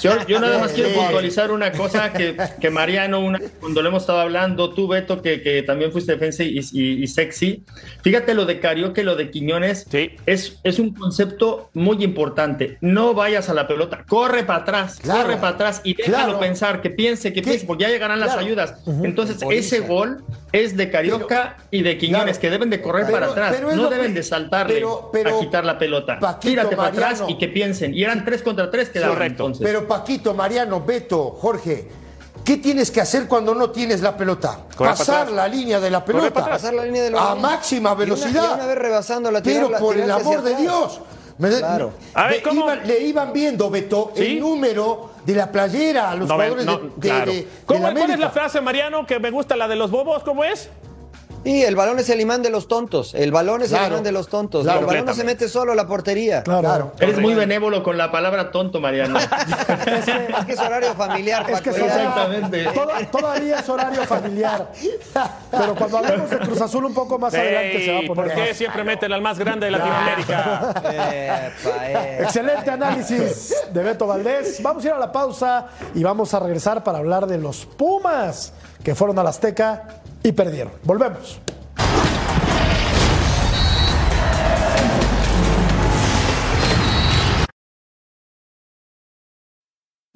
Yo, 0.00 0.12
yo 0.26 0.38
nada 0.40 0.58
más 0.58 0.72
quiero 0.72 0.90
puntualizar 0.90 1.50
una 1.50 1.72
cosa 1.72 2.12
que, 2.12 2.36
que 2.60 2.70
Mariano, 2.70 3.20
una- 3.20 3.40
cuando 3.60 3.82
lo 3.82 3.88
hemos 3.88 4.02
estado 4.04 4.20
hablando, 4.20 4.72
tú 4.72 4.86
Beto, 4.88 5.20
que, 5.22 5.42
que 5.42 5.62
también 5.62 5.90
fuiste 5.92 6.12
defensa 6.12 6.44
y, 6.44 6.58
y- 6.72 7.02
y 7.02 7.06
sexy, 7.06 7.64
fíjate 8.02 8.34
lo 8.34 8.44
de 8.46 8.60
Carioca 8.60 9.00
y 9.00 9.04
lo 9.04 9.16
de 9.16 9.30
Quiñones, 9.30 9.86
Sí. 9.90 10.12
es, 10.26 10.58
es 10.62 10.78
un 10.78 10.94
concepto 10.94 11.70
muy 11.74 12.02
importante. 12.04 12.78
No 12.80 13.14
vayas 13.14 13.48
a 13.48 13.54
la 13.54 13.66
pelota, 13.66 14.04
corre 14.08 14.44
para 14.44 14.60
atrás, 14.60 14.98
Claro. 15.02 15.22
corre 15.24 15.36
para 15.36 15.48
atrás 15.54 15.80
y 15.84 15.94
déjalo 15.94 16.16
Claro. 16.24 16.38
pensar, 16.40 16.80
que 16.80 16.90
piense, 16.90 17.32
que 17.32 17.40
¿Qué? 17.42 17.48
piense, 17.50 17.66
porque 17.66 17.82
ya 17.84 17.88
llegarán 17.90 18.20
las 18.20 18.32
Claro. 18.34 18.46
ayudas. 18.46 18.74
Entonces, 19.02 19.38
Temporiza. 19.38 19.76
ese 19.76 19.86
gol 19.86 20.22
es 20.52 20.76
de 20.76 20.90
Carioca 20.90 21.56
y 21.70 21.82
de 21.82 21.98
Quiñones, 21.98 22.38
que 22.38 22.50
deben 22.50 22.70
de 22.70 22.80
correr 22.80 23.06
Pero- 23.06 23.18
para 23.18 23.32
atrás, 23.32 23.54
pero 23.56 23.74
no 23.74 23.88
deben 23.88 24.08
que- 24.08 24.14
de 24.18 24.22
saltarle 24.22 24.74
pero- 24.74 25.10
pero- 25.12 25.36
a 25.38 25.40
quitar 25.40 25.64
la 25.64 25.78
pelota. 25.78 26.18
Paquito, 26.20 26.48
Tírate 26.50 26.76
para 26.76 26.88
atrás 26.90 27.20
Mariano. 27.20 27.30
y 27.30 27.38
que 27.38 27.48
piensen. 27.48 27.94
Y 27.94 28.02
eran 28.04 28.24
tres 28.24 28.42
contra 28.42 28.70
tres 28.70 28.90
que 28.90 28.98
daban 29.00 29.14
Correcto. 29.16 29.44
entonces. 29.46 29.66
Pero 29.72 29.88
Paquito, 29.88 30.34
Mariano, 30.34 30.82
Beto, 30.84 31.30
Jorge, 31.40 31.88
¿qué 32.44 32.58
tienes 32.58 32.90
que 32.90 33.00
hacer 33.00 33.26
cuando 33.26 33.54
no 33.54 33.70
tienes 33.70 34.02
la 34.02 34.14
pelota? 34.14 34.58
Correr 34.76 34.94
Pasar 34.94 35.30
la 35.30 35.48
línea 35.48 35.80
de 35.80 35.88
la 35.90 36.04
pelota. 36.04 36.44
Pasar 36.44 36.74
la 36.74 36.84
línea 36.84 37.04
del 37.04 37.16
a 37.16 37.22
balón. 37.28 37.40
máxima 37.40 37.88
Y 37.88 37.92
una- 37.92 37.94
velocidad. 38.04 38.50
y 38.50 38.54
una 38.56 38.66
vez 38.66 38.76
rebasándola, 38.76 39.42
Pero 39.42 39.68
tirarla- 39.68 39.78
por 39.78 39.96
el 39.96 40.10
amor 40.10 40.42
de. 40.42 40.56
Dios. 40.56 41.00
Me- 41.38 41.48
Claro. 41.56 41.92
A 42.12 42.24
ver, 42.24 42.32
le, 42.32 42.42
¿cómo? 42.42 42.64
iban, 42.64 42.86
le 42.86 43.00
iban 43.00 43.32
viendo, 43.32 43.70
Beto, 43.70 44.12
¿Sí? 44.14 44.22
el 44.24 44.40
número 44.40 45.12
de 45.24 45.34
la 45.36 45.50
playera 45.50 46.10
a 46.10 46.16
los 46.16 46.28
No, 46.28 46.34
jugadores 46.34 46.66
no, 46.66 46.76
de, 46.76 46.82
de- 46.88 46.92
claro. 47.00 47.32
de- 47.32 47.36
de 47.38 47.48
¿Cómo- 47.64 47.80
la 47.88 47.94
¿Cuál 47.94 48.10
es 48.10 48.18
la 48.18 48.28
frase, 48.30 48.60
Mariano, 48.60 49.06
que 49.06 49.18
me 49.18 49.30
gusta, 49.30 49.56
la 49.56 49.68
de 49.68 49.76
los 49.76 49.90
bobos? 49.90 50.22
¿Cómo 50.22 50.44
es? 50.44 50.68
Y 51.44 51.62
el 51.62 51.74
balón 51.74 51.98
es 51.98 52.08
el 52.08 52.20
imán 52.20 52.40
de 52.42 52.50
los 52.50 52.68
tontos. 52.68 53.14
El 53.14 53.32
balón 53.32 53.62
es 53.62 53.70
Claro. 53.70 53.86
el 53.86 53.90
imán 53.92 54.04
de 54.04 54.12
los 54.12 54.28
tontos. 54.28 54.62
Claro. 54.62 54.80
el 54.80 54.86
balón 54.86 55.06
no 55.06 55.14
se 55.14 55.24
mete 55.24 55.48
solo 55.48 55.72
a 55.72 55.74
la 55.74 55.86
portería. 55.88 56.42
Claro. 56.44 56.92
Eres 57.00 57.18
muy 57.18 57.34
benévolo 57.34 57.82
con 57.82 57.98
la 57.98 58.12
palabra 58.12 58.50
tonto, 58.52 58.80
Mariano. 58.80 59.18
Es 60.38 60.44
que 60.46 60.52
es 60.52 60.58
horario 60.60 60.94
familiar, 60.94 61.44
Es 61.50 61.60
que 61.60 61.72
ya. 61.72 61.78
Exactamente. 61.86 62.64
Toda- 62.74 62.98
todavía 63.10 63.58
es 63.58 63.68
horario 63.68 64.02
familiar. 64.04 64.70
Pero 65.50 65.74
cuando 65.74 65.98
hablemos 65.98 66.30
de 66.30 66.38
Cruz 66.38 66.60
Azul 66.60 66.84
un 66.84 66.94
poco 66.94 67.18
más 67.18 67.34
adelante 67.34 67.84
se 67.84 67.92
va 67.92 67.98
a 67.98 68.02
poner 68.02 68.14
¿Por 68.14 68.34
qué 68.34 68.48
más. 68.48 68.56
siempre 68.56 68.84
meten 68.84 69.12
al 69.12 69.20
más 69.22 69.38
grande 69.38 69.66
de 69.66 69.72
Latinoamérica? 69.72 70.72
Epa, 70.92 71.88
epa. 71.88 72.08
Excelente 72.22 72.70
análisis 72.70 73.54
de 73.72 73.82
Beto 73.82 74.06
Valdés. 74.06 74.62
Vamos 74.62 74.84
a 74.84 74.86
ir 74.88 74.92
a 74.94 74.98
la 74.98 75.10
pausa 75.12 75.66
y 75.94 76.02
vamos 76.02 76.32
a 76.34 76.40
regresar 76.40 76.82
para 76.84 76.98
hablar 76.98 77.26
de 77.26 77.38
los 77.38 77.66
Pumas 77.66 78.52
que 78.84 78.94
fueron 78.94 79.18
al 79.18 79.26
Azteca 79.26 80.01
y 80.22 80.32
perdieron. 80.32 80.72
Volvemos. 80.84 81.40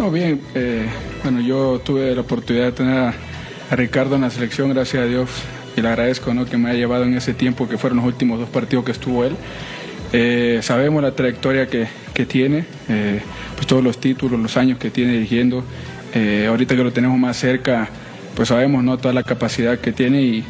No, 0.00 0.10
bien. 0.10 0.40
eh, 0.54 0.86
bueno, 1.22 1.42
yo 1.42 1.78
tuve 1.84 2.14
la 2.14 2.22
oportunidad 2.22 2.64
de 2.64 2.72
tener 2.72 2.98
a, 2.98 3.14
Ricardo 3.72 4.14
en 4.14 4.22
la 4.22 4.30
selección, 4.30 4.70
gracias 4.70 5.02
a 5.02 5.06
Dios, 5.06 5.28
y 5.76 5.82
le 5.82 5.88
agradezco 5.88 6.32
¿no? 6.32 6.46
que 6.46 6.56
me 6.56 6.70
haya 6.70 6.78
llevado 6.78 7.04
en 7.04 7.14
ese 7.14 7.34
tiempo 7.34 7.68
que 7.68 7.76
fueron 7.76 7.98
los 7.98 8.06
últimos 8.06 8.40
dos 8.40 8.48
partidos 8.48 8.86
que 8.86 8.92
estuvo 8.92 9.26
él. 9.26 9.36
Eh, 10.14 10.60
sabemos 10.62 11.02
la 11.02 11.14
trayectoria 11.14 11.66
que, 11.66 11.86
que 12.14 12.24
tiene, 12.24 12.64
eh, 12.88 13.20
pues 13.56 13.66
todos 13.66 13.84
los 13.84 14.00
títulos, 14.00 14.40
los 14.40 14.56
años 14.56 14.78
que 14.78 14.88
tiene 14.88 15.12
dirigiendo. 15.12 15.62
Ahorita 16.48 16.74
que 16.76 16.82
lo 16.82 16.94
tenemos 16.94 17.18
más 17.18 17.36
cerca, 17.36 17.90
pues 18.34 18.48
sabemos 18.48 18.82
¿no? 18.82 18.96
toda 18.96 19.12
la 19.12 19.22
capacidad 19.22 19.78
que 19.78 19.92
tiene 19.92 20.22
y, 20.22 20.44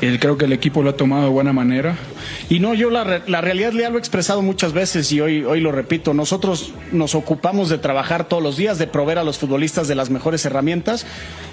y 0.00 0.18
creo 0.18 0.38
que 0.38 0.44
el 0.44 0.52
equipo 0.52 0.82
lo 0.82 0.90
ha 0.90 0.96
tomado 0.96 1.24
de 1.24 1.30
buena 1.30 1.52
manera. 1.52 1.96
Y 2.48 2.60
no, 2.60 2.74
yo 2.74 2.90
la, 2.90 3.22
la 3.26 3.40
realidad 3.40 3.72
ya 3.72 3.90
lo 3.90 3.96
he 3.96 3.98
expresado 3.98 4.42
muchas 4.42 4.72
veces 4.72 5.10
y 5.12 5.20
hoy, 5.20 5.44
hoy 5.44 5.60
lo 5.60 5.72
repito, 5.72 6.14
nosotros 6.14 6.72
nos 6.92 7.14
ocupamos 7.14 7.68
de 7.68 7.78
trabajar 7.78 8.28
todos 8.28 8.42
los 8.42 8.56
días, 8.56 8.78
de 8.78 8.86
proveer 8.86 9.18
a 9.18 9.24
los 9.24 9.38
futbolistas 9.38 9.88
de 9.88 9.94
las 9.94 10.10
mejores 10.10 10.44
herramientas 10.44 11.06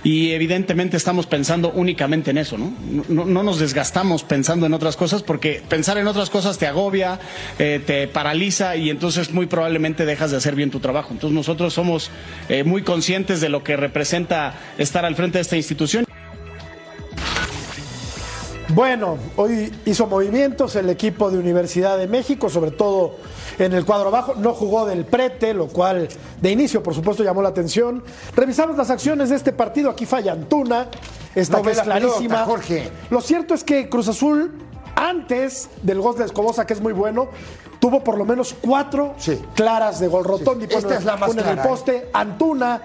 y 0.04 0.32
evidentemente 0.32 0.98
estamos 0.98 1.26
pensando 1.26 1.72
únicamente 1.72 2.32
en 2.32 2.38
eso, 2.38 2.58
¿no? 2.58 2.74
No, 3.10 3.26
no 3.26 3.44
nos 3.44 3.60
desgastamos 3.60 4.24
pensando 4.24 4.66
en 4.66 4.74
otras 4.74 4.96
cosas 4.96 5.24
porque 5.24 5.62
pensar 5.68 5.98
en 5.98 6.08
otras 6.08 6.30
cosas 6.30 6.58
te 6.58 6.68
agobia, 6.68 7.20
eh, 7.60 7.82
te 7.86 8.08
paraliza 8.08 8.76
y 8.76 8.90
entonces 8.90 9.32
muy 9.32 9.48
probablemente 9.48 10.06
dejas 10.06 10.32
de 10.32 10.38
hacer 10.38 10.56
bien 10.56 10.72
tu 10.72 10.80
trabajo. 10.80 11.10
Entonces 11.12 11.36
nosotros 11.36 11.74
somos 11.74 12.12
eh, 12.50 12.64
muy 12.64 12.84
conscientes 12.84 13.42
de 13.42 13.50
lo 13.50 13.64
que 13.64 13.76
representa 13.76 14.54
estar 14.78 15.06
al 15.06 15.16
frente 15.16 15.40
de 15.40 15.42
esta 15.42 15.58
institución. 15.58 16.06
Bueno, 18.76 19.18
hoy 19.38 19.72
hizo 19.86 20.06
movimientos 20.06 20.76
el 20.76 20.90
equipo 20.90 21.32
de 21.32 21.38
Universidad 21.38 21.98
de 21.98 22.10
México, 22.10 22.50
sobre 22.50 22.72
todo 22.72 23.16
en 23.58 23.72
el 23.72 23.86
cuadro 23.86 24.10
abajo. 24.10 24.36
No 24.36 24.54
jugó 24.54 24.86
del 24.86 25.06
prete, 25.06 25.54
lo 25.54 25.68
cual 25.68 26.10
de 26.42 26.52
inicio, 26.52 26.84
por 26.84 26.94
supuesto, 26.94 27.24
llamó 27.24 27.42
la 27.42 27.48
atención. 27.48 28.04
Revisamos 28.36 28.76
las 28.76 28.90
acciones 28.90 29.30
de 29.30 29.38
este 29.38 29.54
partido. 29.54 29.90
Aquí 29.90 30.06
falla 30.06 30.34
Antuna, 30.34 30.90
esta 31.34 31.56
No 31.56 31.64
que 31.64 31.72
es 31.72 31.78
la 31.78 31.84
clarísima. 31.84 32.20
pelota, 32.20 32.46
Jorge. 32.46 32.92
Lo 33.10 33.22
cierto 33.22 33.54
es 33.54 33.64
que 33.64 33.88
Cruz 33.88 34.10
Azul, 34.10 34.52
antes 34.94 35.70
del 35.82 36.02
gol 36.02 36.18
de 36.18 36.26
Escobosa, 36.26 36.68
que 36.68 36.74
es 36.74 36.82
muy 36.82 36.92
bueno, 36.92 37.30
tuvo 37.80 38.04
por 38.04 38.18
lo 38.18 38.26
menos 38.26 38.54
cuatro 38.60 39.16
claras 39.56 40.02
de 40.02 40.10
gol 40.10 40.26
rotondo. 40.26 40.66
Sí, 40.68 40.76
esta 40.76 40.98
es 40.98 41.06
la 41.06 41.16
más 41.16 41.32
en 41.32 41.40
el 41.40 41.60
¿eh? 41.60 41.62
poste. 41.66 42.10
Antuna. 42.12 42.82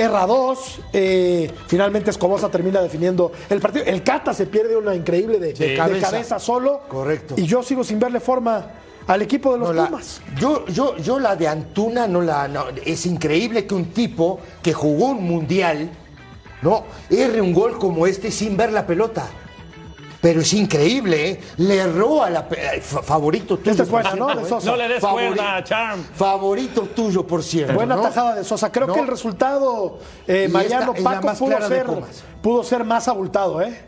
Erra 0.00 0.26
dos, 0.26 0.80
eh, 0.92 1.50
finalmente 1.66 2.10
Escobosa 2.10 2.48
termina 2.50 2.80
definiendo 2.80 3.32
el 3.48 3.60
partido. 3.60 3.84
El 3.84 4.02
Cata 4.02 4.32
se 4.34 4.46
pierde 4.46 4.76
una 4.76 4.94
increíble 4.94 5.38
de, 5.38 5.54
Sí. 5.54 5.64
de 5.64 5.76
Cabeza. 5.76 6.10
cabeza. 6.10 6.38
solo. 6.38 6.80
Correcto. 6.88 7.34
Y 7.36 7.44
yo 7.44 7.62
sigo 7.62 7.84
sin 7.84 7.98
verle 8.00 8.20
forma 8.20 8.66
al 9.06 9.22
equipo 9.22 9.52
de 9.52 9.58
los 9.58 9.68
No, 9.68 9.74
la- 9.74 9.86
Pumas. 9.88 10.20
yo, 10.38 10.66
yo, 10.68 10.96
yo 10.96 11.18
la 11.18 11.36
de 11.36 11.48
Antuna 11.48 12.06
no 12.06 12.20
la. 12.22 12.48
no, 12.48 12.64
es 12.84 13.06
increíble 13.06 13.66
que 13.66 13.74
un 13.74 13.86
tipo 13.86 14.40
que 14.62 14.72
jugó 14.72 15.06
un 15.08 15.24
mundial, 15.24 15.90
¿no? 16.62 16.84
Erre 17.10 17.40
un 17.40 17.52
gol 17.52 17.78
como 17.78 18.06
este 18.06 18.30
sin 18.30 18.56
ver 18.56 18.72
la 18.72 18.86
pelota. 18.86 19.26
Pero 20.20 20.40
es 20.42 20.52
increíble, 20.52 21.30
¿eh? 21.30 21.40
Le 21.56 21.76
erró 21.76 22.22
a 22.22 22.28
la. 22.28 22.46
Favorito 22.82 23.56
tuyo. 23.56 23.70
Esta 23.70 23.84
es 23.84 23.88
por 23.88 24.02
buena, 24.02 24.14
¿no? 24.16 24.34
De. 24.40 24.46
Sosa. 24.46 24.70
No 24.70 24.76
le 24.76 24.88
des 24.88 25.02
Favori- 25.02 25.28
cuerda, 25.34 25.64
Charm. 25.64 26.04
Favorito 26.14 26.82
tuyo, 26.94 27.26
por 27.26 27.42
cierto. 27.42 27.72
Buena 27.72 27.96
¿no? 27.96 28.02
tajada 28.02 28.34
de 28.34 28.44
Sosa. 28.44 28.70
Creo 28.70 28.86
No. 28.86 28.92
que 28.94 29.00
el 29.00 29.06
resultado, 29.06 29.98
eh, 30.26 30.48
Mariano 30.50 30.92
esta 30.94 31.20
Paco, 31.22 31.34
pudo 31.38 31.68
ser, 31.68 31.86
Pumas. 31.86 32.24
pudo 32.42 32.62
ser 32.62 32.84
más 32.84 33.08
abultado, 33.08 33.62
¿eh? 33.62 33.84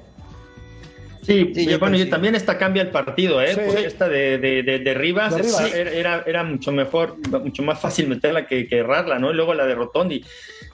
Sí, 1.25 1.53
Sí, 1.55 1.61
y 1.61 1.67
yo 1.67 1.79
bueno, 1.79 1.95
y 1.95 1.99
coincido. 2.01 2.11
también 2.11 2.35
esta 2.35 2.59
cambia 2.59 2.83
el 2.83 2.91
partido, 2.91 3.41
¿eh? 3.41 3.55
Sí. 3.55 3.61
Porque 3.67 3.87
esta 3.87 4.09
de, 4.09 4.39
de, 4.39 4.63
de, 4.65 4.79
de 4.81 4.95
Rivas, 4.95 5.37
De 5.37 5.43
Rivas. 5.43 5.61
esa 5.67 5.69
era, 5.79 5.91
era, 5.93 6.25
era 6.27 6.43
mucho 6.45 6.73
mejor, 6.73 7.17
mucho 7.45 7.63
más 7.63 7.79
fácil 7.79 8.09
meterla 8.09 8.47
que, 8.47 8.67
que 8.67 8.79
errarla, 8.79 9.19
¿no? 9.21 9.31
Y 9.31 9.35
luego 9.35 9.55
la 9.55 9.65
de 9.67 9.75
Rotondi. 9.77 10.25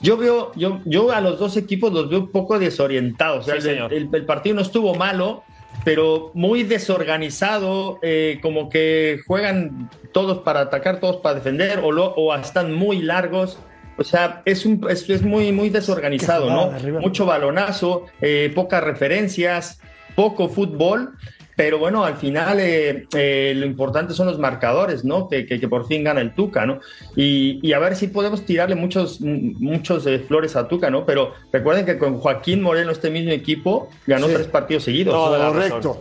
Yo 0.01 0.17
veo, 0.17 0.53
yo, 0.55 0.81
yo 0.85 1.11
a 1.13 1.21
los 1.21 1.39
dos 1.39 1.57
equipos 1.57 1.93
los 1.93 2.09
veo 2.09 2.21
un 2.21 2.31
poco 2.31 2.59
desorientados. 2.59 3.41
O 3.41 3.51
sea, 3.51 3.61
Sí, 3.61 3.69
el- 3.69 3.75
señor. 3.75 3.93
el, 3.95 4.09
el 4.13 4.25
partido 4.27 4.57
no 4.57 4.63
estuvo 4.63 4.95
malo, 4.95 5.43
pero 5.85 6.31
muy 6.35 6.63
desorganizado, 6.63 7.99
eh, 8.03 8.39
como 8.43 8.69
que 8.69 9.21
juegan 9.27 9.91
todos 10.13 10.39
para 10.39 10.61
atacar, 10.61 11.01
todos 11.01 11.17
para 11.17 11.35
defender, 11.37 11.81
o, 11.83 11.93
lo- 11.93 12.13
o 12.15 12.35
están 12.35 12.75
muy 12.75 13.01
largos. 13.03 13.59
O 13.97 14.05
sea, 14.05 14.43
es, 14.45 14.65
un, 14.65 14.87
es, 14.89 15.09
es 15.11 15.23
muy, 15.23 15.51
muy 15.51 15.71
desorganizado, 15.71 16.49
¿no? 16.51 16.71
Mucho 17.01 17.27
balonazo, 17.27 18.07
eh, 18.21 18.53
pocas 18.55 18.83
referencias, 18.85 19.81
poco 20.15 20.49
fútbol, 20.49 21.15
pero 21.59 21.77
bueno, 21.81 22.05
al 22.05 22.17
final 22.19 22.61
eh, 22.61 23.09
eh, 23.17 23.53
lo 23.57 23.67
importante 23.67 24.15
son 24.15 24.29
los 24.29 24.39
marcadores, 24.39 25.05
¿no? 25.05 25.29
Que, 25.29 25.45
que- 25.45 25.59
que 25.59 25.67
por 25.67 25.89
fin 25.89 26.05
gana 26.05 26.21
el 26.21 26.33
Tuca, 26.33 26.65
¿no? 26.67 26.79
Y, 27.17 27.59
y 27.67 27.73
a 27.73 27.81
ver 27.81 27.97
si 27.97 28.07
podemos 28.07 28.47
tirarle 28.47 28.77
muchos, 28.77 29.21
muchos 29.21 30.07
eh, 30.07 30.21
flores 30.21 30.55
a 30.55 30.69
Tuca, 30.69 30.89
¿no? 30.89 31.05
Pero 31.05 31.33
recuerden 31.53 31.85
que 31.85 31.99
con 31.99 32.21
Joaquín 32.21 32.63
Moreno, 32.63 32.93
este 32.93 33.11
mismo 33.11 33.33
equipo, 33.33 33.91
ganó 34.07 34.29
Sí. 34.29 34.35
tres 34.35 34.47
partidos 34.47 34.85
seguidos. 34.85 35.17
Correcto. 35.17 35.99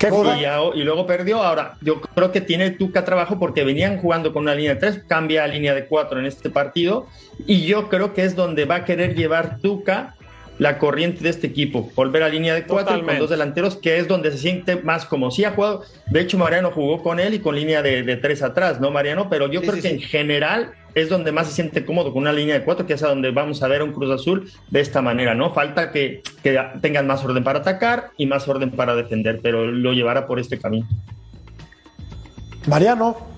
Qué. 0.00 0.08
Y, 0.08 0.80
y 0.80 0.82
luego 0.82 1.06
perdió. 1.06 1.40
Ahora, 1.44 1.74
yo 1.80 2.00
creo 2.00 2.32
que 2.32 2.40
tiene 2.40 2.70
Tuca 2.72 3.04
trabajo 3.04 3.38
porque 3.38 3.62
venían 3.62 3.98
jugando 3.98 4.32
con 4.32 4.42
una 4.42 4.54
línea 4.56 4.74
de 4.74 4.80
tres, 4.80 5.04
cambia 5.06 5.44
a 5.44 5.46
línea 5.46 5.74
de 5.74 5.86
cuatro 5.86 6.18
en 6.18 6.26
este 6.26 6.50
partido. 6.50 7.06
Y 7.46 7.66
yo 7.66 7.88
creo 7.88 8.14
que 8.14 8.24
es 8.24 8.34
donde 8.34 8.64
va 8.64 8.76
a 8.76 8.84
querer 8.84 9.14
llevar 9.14 9.58
Tuca 9.60 10.16
la 10.62 10.78
corriente 10.78 11.24
de 11.24 11.28
este 11.30 11.48
equipo. 11.48 11.90
Volver 11.96 12.22
a 12.22 12.28
línea 12.28 12.54
de 12.54 12.62
cuatro 12.62 12.82
y 12.82 12.84
con 12.84 13.00
Totalmente. 13.00 13.20
dos 13.20 13.30
delanteros, 13.30 13.76
que 13.76 13.98
es 13.98 14.06
donde 14.06 14.30
se 14.30 14.38
siente 14.38 14.76
más 14.76 15.04
como 15.04 15.32
si 15.32 15.44
ha 15.44 15.50
jugado. 15.50 15.82
De 16.06 16.20
hecho, 16.20 16.38
Mariano 16.38 16.70
jugó 16.70 17.02
con 17.02 17.18
él 17.18 17.34
y 17.34 17.40
con 17.40 17.56
línea 17.56 17.82
de, 17.82 18.04
de 18.04 18.16
tres 18.16 18.42
atrás, 18.42 18.80
¿no, 18.80 18.92
Mariano? 18.92 19.28
Pero 19.28 19.48
yo 19.50 19.60
Sí, 19.60 19.66
creo 19.66 19.76
sí, 19.76 19.82
que 19.82 19.88
sí. 19.88 19.94
en 19.96 20.00
general 20.02 20.72
es 20.94 21.08
donde 21.08 21.32
más 21.32 21.48
se 21.48 21.54
siente 21.54 21.84
cómodo 21.84 22.12
con 22.12 22.22
una 22.22 22.32
línea 22.32 22.54
de 22.56 22.64
cuatro, 22.64 22.86
que 22.86 22.92
es 22.92 23.02
a 23.02 23.08
donde 23.08 23.30
vamos 23.32 23.60
a 23.62 23.66
ver 23.68 23.80
a 23.80 23.84
un 23.84 23.92
Cruz 23.92 24.10
Azul 24.12 24.50
de 24.70 24.80
esta 24.80 25.02
manera, 25.02 25.34
¿no? 25.34 25.52
Falta 25.52 25.90
que, 25.90 26.22
que 26.44 26.56
tengan 26.80 27.08
más 27.08 27.24
orden 27.24 27.42
para 27.42 27.58
atacar 27.58 28.10
y 28.16 28.26
más 28.26 28.46
orden 28.46 28.70
para 28.70 28.94
defender, 28.94 29.40
pero 29.42 29.66
lo 29.66 29.92
llevará 29.94 30.28
por 30.28 30.38
este 30.38 30.60
camino. 30.60 30.86
Mariano. 32.68 33.31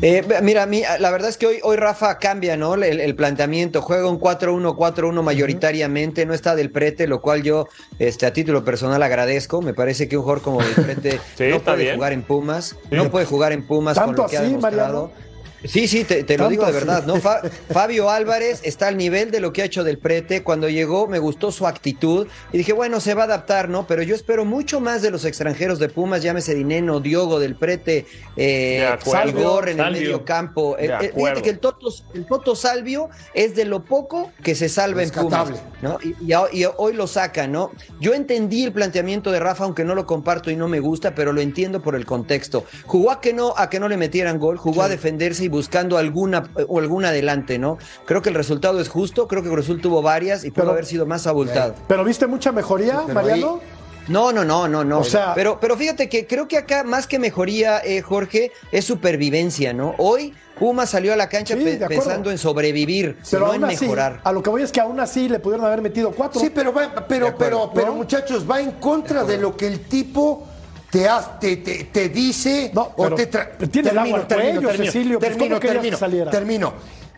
Eh, 0.00 0.24
mira, 0.42 0.64
a 0.64 0.66
mí, 0.66 0.82
la 0.98 1.10
verdad 1.10 1.28
es 1.28 1.36
que 1.36 1.46
hoy, 1.46 1.58
hoy 1.62 1.76
Rafa 1.76 2.18
cambia, 2.18 2.56
¿no? 2.56 2.74
El, 2.74 3.00
el 3.00 3.14
planteamiento, 3.14 3.82
juega 3.82 4.08
un 4.08 4.18
4-1, 4.18 4.74
4-1 4.76 5.22
mayoritariamente, 5.22 6.26
no 6.26 6.34
está 6.34 6.56
del 6.56 6.70
prete, 6.70 7.06
lo 7.06 7.20
cual 7.20 7.42
yo, 7.42 7.68
este, 7.98 8.26
a 8.26 8.32
título 8.32 8.64
personal 8.64 9.02
agradezco. 9.02 9.62
Me 9.62 9.74
parece 9.74 10.08
que 10.08 10.16
un 10.16 10.22
jugador 10.22 10.42
como 10.42 10.60
del 10.62 10.74
prete 10.74 11.20
Sí, 11.36 11.48
no 11.50 11.60
puede 11.60 11.82
bien. 11.84 11.94
jugar 11.96 12.12
en 12.12 12.22
Pumas, 12.22 12.76
no 12.90 13.10
puede 13.10 13.26
jugar 13.26 13.52
en 13.52 13.66
Pumas 13.66 13.96
con 13.96 14.06
¿Tanto 14.06 14.22
lo 14.22 14.28
que 14.28 14.38
ha 14.38 14.42
demostrado. 14.42 15.10
Mariano? 15.10 15.31
Sí, 15.64 15.86
sí, 15.88 16.04
te, 16.04 16.24
te 16.24 16.36
lo 16.36 16.48
digo 16.48 16.66
de 16.66 16.72
verdad, 16.72 17.04
¿no? 17.06 17.16
Fa- 17.20 17.40
Fabio 17.70 18.10
Álvarez 18.10 18.60
está 18.64 18.88
al 18.88 18.96
nivel 18.96 19.30
de 19.30 19.40
lo 19.40 19.52
que 19.52 19.62
ha 19.62 19.64
hecho 19.64 19.84
del 19.84 19.98
prete. 19.98 20.42
Cuando 20.42 20.68
llegó 20.68 21.06
me 21.06 21.18
gustó 21.18 21.52
su 21.52 21.66
actitud 21.66 22.26
y 22.52 22.58
dije, 22.58 22.72
bueno, 22.72 23.00
se 23.00 23.14
va 23.14 23.22
a 23.22 23.24
adaptar, 23.26 23.68
¿no? 23.68 23.86
Pero 23.86 24.02
yo 24.02 24.14
espero 24.14 24.44
mucho 24.44 24.80
más 24.80 25.02
de 25.02 25.10
los 25.10 25.24
extranjeros 25.24 25.78
de 25.78 25.88
Pumas, 25.88 26.22
llámese 26.22 26.54
Dineno, 26.54 27.00
Diogo 27.00 27.38
del 27.38 27.54
prete, 27.54 28.06
eh, 28.36 28.78
acuerdo. 28.86 29.40
Igor 29.40 29.68
en 29.68 29.78
el 29.80 29.92
medio 29.92 30.24
campo. 30.24 30.76
Eh, 30.78 30.86
eh, 31.00 31.12
fíjate 31.14 31.42
que 31.42 31.50
el 31.50 31.58
Toto, 31.58 31.88
el 32.14 32.26
Toto 32.26 32.56
Salvio 32.56 33.08
es 33.34 33.54
de 33.54 33.64
lo 33.64 33.84
poco 33.84 34.32
que 34.42 34.54
se 34.54 34.68
salva 34.68 35.02
en 35.02 35.10
Pumas. 35.22 35.48
¿no? 35.82 35.98
Y, 36.02 36.14
y 36.26 36.32
a- 36.32 36.42
y 36.52 36.64
hoy 36.76 36.92
lo 36.94 37.06
saca, 37.06 37.46
¿no? 37.46 37.70
Yo 38.00 38.14
entendí 38.14 38.64
el 38.64 38.72
planteamiento 38.72 39.30
de 39.32 39.40
Rafa, 39.40 39.64
aunque 39.64 39.84
no 39.84 39.94
lo 39.94 40.06
comparto 40.06 40.50
y 40.50 40.56
no 40.56 40.68
me 40.68 40.80
gusta, 40.80 41.14
pero 41.14 41.32
lo 41.32 41.40
entiendo 41.40 41.82
por 41.82 41.94
el 41.96 42.04
contexto. 42.06 42.64
Jugó 42.86 43.10
a 43.10 43.20
que 43.20 43.32
no, 43.32 43.54
a 43.56 43.68
que 43.70 43.80
no 43.80 43.88
le 43.88 43.96
metieran 43.96 44.38
gol, 44.38 44.56
jugó 44.58 44.82
a 44.82 44.88
defenderse 44.88 45.44
y 45.44 45.48
buscando 45.52 45.98
alguna 45.98 46.50
o 46.66 46.80
algún 46.80 47.04
adelante, 47.04 47.60
¿no? 47.60 47.78
Creo 48.06 48.20
que 48.22 48.30
el 48.30 48.34
resultado 48.34 48.80
es 48.80 48.88
justo, 48.88 49.28
creo 49.28 49.44
que 49.44 49.48
Cruz 49.50 49.66
Azul 49.66 49.80
tuvo 49.80 50.02
varias 50.02 50.44
y 50.44 50.50
pudo 50.50 50.62
Pero- 50.64 50.72
haber 50.72 50.86
sido 50.86 51.06
más 51.06 51.28
abultado. 51.28 51.76
¿Pero 51.86 52.02
viste 52.02 52.26
mucha 52.26 52.50
mejoría, 52.50 53.02
Sí, 53.06 53.12
Mariano? 53.12 53.60
No, 54.08 54.32
no, 54.32 54.44
no, 54.44 54.66
no, 54.66 54.82
no. 54.82 54.98
O 54.98 55.04
sea- 55.04 55.32
pero, 55.32 55.58
pero 55.60 55.76
fíjate 55.76 56.08
que 56.08 56.26
creo 56.26 56.48
que 56.48 56.56
acá 56.58 56.82
más 56.82 57.06
que 57.06 57.20
mejoría, 57.20 57.78
eh, 57.84 58.02
Jorge, 58.02 58.50
es 58.72 58.84
supervivencia, 58.84 59.72
¿no? 59.72 59.94
Hoy 59.98 60.34
Puma 60.58 60.86
salió 60.86 61.12
a 61.12 61.16
la 61.16 61.28
cancha 61.28 61.56
Sí, 61.56 61.62
pe- 61.62 61.76
pensando 61.88 62.30
en 62.30 62.38
sobrevivir, 62.38 63.16
Pero 63.30 63.46
no 63.46 63.54
en 63.54 63.64
así, 63.64 63.84
mejorar. 63.84 64.20
a 64.24 64.32
lo 64.32 64.42
que 64.42 64.50
voy 64.50 64.62
es 64.62 64.72
que 64.72 64.80
aún 64.80 64.98
así 65.00 65.28
le 65.28 65.38
pudieron 65.38 65.64
haber 65.66 65.82
metido 65.82 66.10
cuatro. 66.12 66.40
Sí, 66.40 66.50
pero, 66.54 66.72
va- 66.72 66.92
pero, 67.08 67.34
pero, 67.38 67.70
pero, 67.74 67.86
¿no? 67.88 67.94
muchachos, 67.94 68.44
va 68.48 68.60
en 68.60 68.72
contra 68.72 69.22
de, 69.24 69.38
lo 69.38 69.56
que 69.56 69.66
el 69.68 69.80
tipo 69.80 70.46
te, 70.92 71.08
ha- 71.08 71.38
te, 71.40 71.56
te, 71.56 71.84
te 71.84 72.10
dice 72.10 72.70
No, 72.74 72.92
o 72.96 73.08
te 73.14 73.26
tiene 73.68 73.88
el 73.90 73.98
agua 73.98 74.20
entre 74.20 74.50
ellos, 74.50 74.76
Cecilio, 74.76 75.18
pues, 75.18 75.30
termino, 75.30 75.58
¿cómo 75.58 75.60
querías 75.80 75.98
termino, 75.98 76.30
termino. 76.30 76.72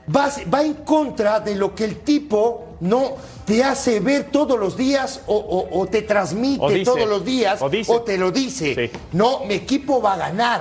Vas- 0.07 0.43
va 0.53 0.63
en 0.63 0.75
contra 0.75 1.41
de 1.41 1.57
lo 1.57 1.75
que 1.75 1.85
el 1.85 1.97
tipo 2.03 2.77
no 2.81 3.15
te 3.45 3.65
hace 3.65 3.99
ver 3.99 4.25
todos 4.31 4.57
los 4.61 4.77
días 4.77 5.23
o, 5.27 5.35
o- 5.37 5.81
o 5.81 5.87
te 5.87 6.03
transmite 6.03 6.63
O 6.65 6.71
dice. 6.71 6.85
todos 6.85 7.09
los 7.09 7.25
días 7.25 7.61
O 7.61 7.69
dice. 7.69 7.99
te 8.07 8.17
lo 8.17 8.31
dice. 8.31 8.75
Sí. 8.93 8.99
No, 9.13 9.41
mi 9.45 9.55
equipo 9.55 10.01
va 10.01 10.15
a 10.15 10.19
ganar, 10.19 10.61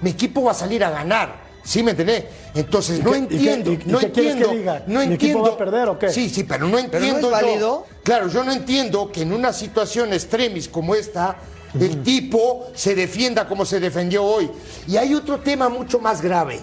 mi 0.00 0.10
equipo 0.10 0.42
va 0.44 0.52
a 0.52 0.54
salir 0.54 0.82
a 0.84 0.90
ganar. 0.90 1.44
¿Sí 1.64 1.82
me 1.82 1.90
entendés? 1.90 2.24
Entonces 2.54 3.02
no 3.02 3.12
qué- 3.12 3.18
y 3.18 3.26
qué- 3.26 3.34
entiendo, 3.36 3.72
y 3.72 3.76
no 3.90 3.98
qué 3.98 4.10
quieres 4.10 4.34
que 4.36 4.40
entiendo, 4.42 4.50
diga? 4.52 4.84
no 4.86 5.00
¿Mi 5.00 5.06
equipo 5.06 5.12
entiendo. 5.14 5.42
va 5.42 5.48
a 5.48 5.58
perder 5.58 5.88
o 5.88 5.98
qué? 5.98 6.08
Sí, 6.10 6.30
sí, 6.30 6.44
pero 6.44 6.66
no 6.68 6.76
¿Pero 6.76 6.78
no 6.78 6.86
es 6.86 6.94
entiendo 6.94 7.20
yo- 7.28 7.30
válido? 7.30 7.86
Claro, 8.04 8.28
yo 8.28 8.42
no 8.44 8.52
entiendo 8.52 9.10
que 9.12 9.22
en 9.22 9.32
una 9.34 9.52
situación 9.52 10.12
extremis 10.14 10.68
como 10.68 10.94
esta, 10.94 11.36
el 11.80 12.02
tipo 12.02 12.68
se 12.74 12.94
defienda 12.94 13.48
como 13.48 13.64
se 13.64 13.80
defendió 13.80 14.24
hoy. 14.24 14.50
Y 14.86 14.96
hay 14.96 15.14
otro 15.14 15.40
tema 15.40 15.68
mucho 15.68 15.98
más 15.98 16.20
grave, 16.20 16.60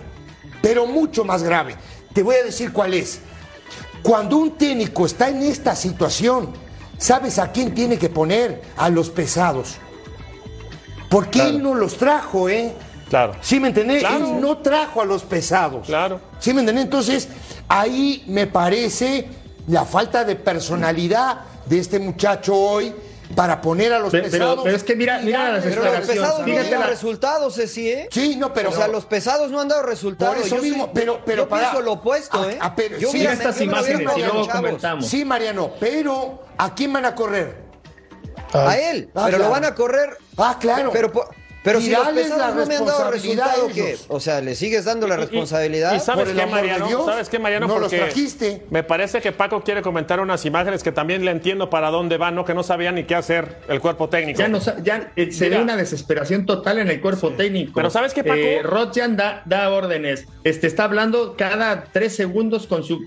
pero 0.61 0.85
mucho 0.85 1.25
más 1.25 1.43
grave. 1.43 1.75
te 2.13 2.23
voy 2.23 2.35
a 2.35 2.43
decir 2.43 2.71
cuál 2.71 2.93
es. 2.93 3.19
Cuando 4.03 4.37
un 4.37 4.57
técnico 4.57 5.05
está 5.05 5.29
en 5.29 5.43
esta 5.43 5.75
situación, 5.75 6.51
¿sabes 6.97 7.39
a 7.39 7.51
quién 7.51 7.73
tiene 7.73 7.97
que 7.97 8.09
poner? 8.09 8.61
A 8.77 8.89
los 8.89 9.09
pesados. 9.09 9.75
Porque 11.09 11.41
él 11.41 11.61
no 11.61 11.75
los 11.75 11.97
trajo, 11.97 12.49
¿eh? 12.49 12.73
Claro. 13.09 13.33
¿Sí 13.41 13.59
me 13.59 13.67
entendés? 13.67 13.99
Claro. 13.99 14.25
Él 14.25 14.41
no 14.41 14.57
trajo 14.59 15.01
a 15.01 15.05
los 15.05 15.23
pesados. 15.23 15.85
Claro. 15.85 16.21
¿Sí 16.39 16.53
me 16.53 16.61
entendés? 16.61 16.85
Entonces, 16.85 17.27
ahí 17.67 18.23
me 18.27 18.47
parece 18.47 19.27
la 19.67 19.85
falta 19.85 20.23
de 20.23 20.35
personalidad 20.35 21.41
de 21.65 21.79
este 21.79 21.99
muchacho 21.99 22.55
hoy 22.55 22.93
para 23.35 23.61
poner 23.61 23.93
a 23.93 23.99
los 23.99 24.11
Pero- 24.11 24.23
pero- 24.25 24.31
pesados. 24.45 24.59
pero 24.63 24.75
es 24.75 24.83
que 24.83 24.95
mira- 24.95 25.19
mira 25.19 25.51
las 25.51 25.63
Pero 25.63 25.83
los 25.83 26.07
pesados 26.07 26.39
no 26.47 26.57
han 26.57 26.63
dado 26.69 26.79
la- 26.81 26.87
resultados, 26.87 27.55
Ceci, 27.55 27.89
¿eh? 27.89 28.07
Sí, 28.11 28.35
no, 28.35 28.53
pero- 28.53 28.69
O 28.69 28.73
sea, 28.73 28.87
los 28.87 29.05
pesados 29.05 29.51
no 29.51 29.59
han 29.61 29.67
dado 29.67 29.83
resultados. 29.83 30.35
Por 30.35 30.45
eso 30.45 30.55
Yo 30.55 30.61
soy- 30.61 30.69
mismo, 30.69 30.91
pero, 30.93 31.21
pero 31.25 31.43
yo 31.43 31.49
para. 31.49 31.63
pienso 31.69 31.81
lo 31.81 31.93
opuesto, 31.93 32.41
Ah, 32.41 32.51
¿eh? 32.51 32.57
ah, 32.61 32.73
pero- 32.75 32.97
Yo 32.97 33.09
sí, 33.09 33.17
hubiera- 33.17 33.33
estas 33.33 33.57
me 33.57 33.63
imágenes 33.65 34.01
y 34.17 34.19
luego 34.21 34.47
comentamos. 34.47 35.07
Sí, 35.07 35.25
Mariano, 35.25 35.71
pero 35.79 36.43
¿a 36.57 36.73
quién 36.75 36.93
van 36.93 37.05
a 37.05 37.15
correr? 37.15 37.55
A 38.53 38.77
él, 38.77 39.09
Ah, 39.13 39.23
pero 39.25 39.37
claro. 39.37 39.43
lo 39.45 39.49
van 39.49 39.65
a 39.65 39.75
correr. 39.75 40.17
Ah, 40.37 40.57
claro. 40.59 40.89
Pero, 40.91 41.11
pero 41.63 41.79
Y 41.79 41.83
si 41.83 41.91
los 41.91 42.07
pesados 42.09 42.37
la 42.39 42.47
no 42.51 42.65
me 42.65 42.75
han 42.75 42.85
dado 42.85 43.11
responsabilidad 43.11 43.45
resultado. 43.67 44.05
O 44.09 44.19
sea, 44.19 44.41
le 44.41 44.55
sigues 44.55 44.85
dando 44.85 45.07
la 45.07 45.15
Y- 45.15 45.17
y- 45.17 45.21
responsabilidad. 45.21 45.93
Y, 45.95 45.99
sabes 45.99 46.23
Por 46.23 46.29
el 46.31 46.35
qué, 46.35 46.41
amor 46.41 46.55
de 46.55 46.61
Mariano, 46.61 46.87
Dios, 46.87 47.05
¿sabes 47.05 47.29
qué, 47.29 47.39
Mariano? 47.39 47.67
no 47.67 47.73
los 47.79 47.83
Porque 47.91 47.97
trajiste. 47.97 48.63
Me 48.71 48.83
parece 48.83 49.21
que 49.21 49.31
Paco 49.31 49.63
quiere 49.63 49.81
comentar 49.81 50.19
unas 50.19 50.43
imágenes 50.45 50.81
que 50.83 50.91
también 50.91 51.23
le 51.23 51.31
entiendo 51.31 51.69
para 51.69 51.89
dónde 51.91 52.17
van, 52.17 52.33
¿no? 52.35 52.45
Que 52.45 52.53
no 52.53 52.63
sabían 52.63 52.95
ni 52.95 53.03
qué 53.03 53.15
hacer 53.15 53.57
el 53.67 53.79
cuerpo 53.79 54.09
técnico. 54.09 54.39
Ya, 54.39 54.47
no, 54.47 54.59
ya 54.83 55.11
eh, 55.15 55.31
se 55.31 55.49
ve 55.49 55.61
una 55.61 55.75
desesperación 55.77 56.45
total 56.45 56.79
en 56.79 56.89
el 56.89 56.99
cuerpo 56.99 57.29
técnico. 57.31 57.73
Pero 57.75 57.89
¿sabes 57.89 58.13
qué, 58.13 58.23
Paco? 58.23 58.35
Eh, 58.39 58.61
Rodjan 58.63 59.15
da, 59.15 59.43
da 59.45 59.69
órdenes. 59.69 60.25
Este, 60.43 60.65
está 60.67 60.85
hablando 60.85 61.35
cada 61.37 61.83
tres 61.85 62.15
segundos 62.15 62.65
con, 62.67 62.83
su, 62.83 63.01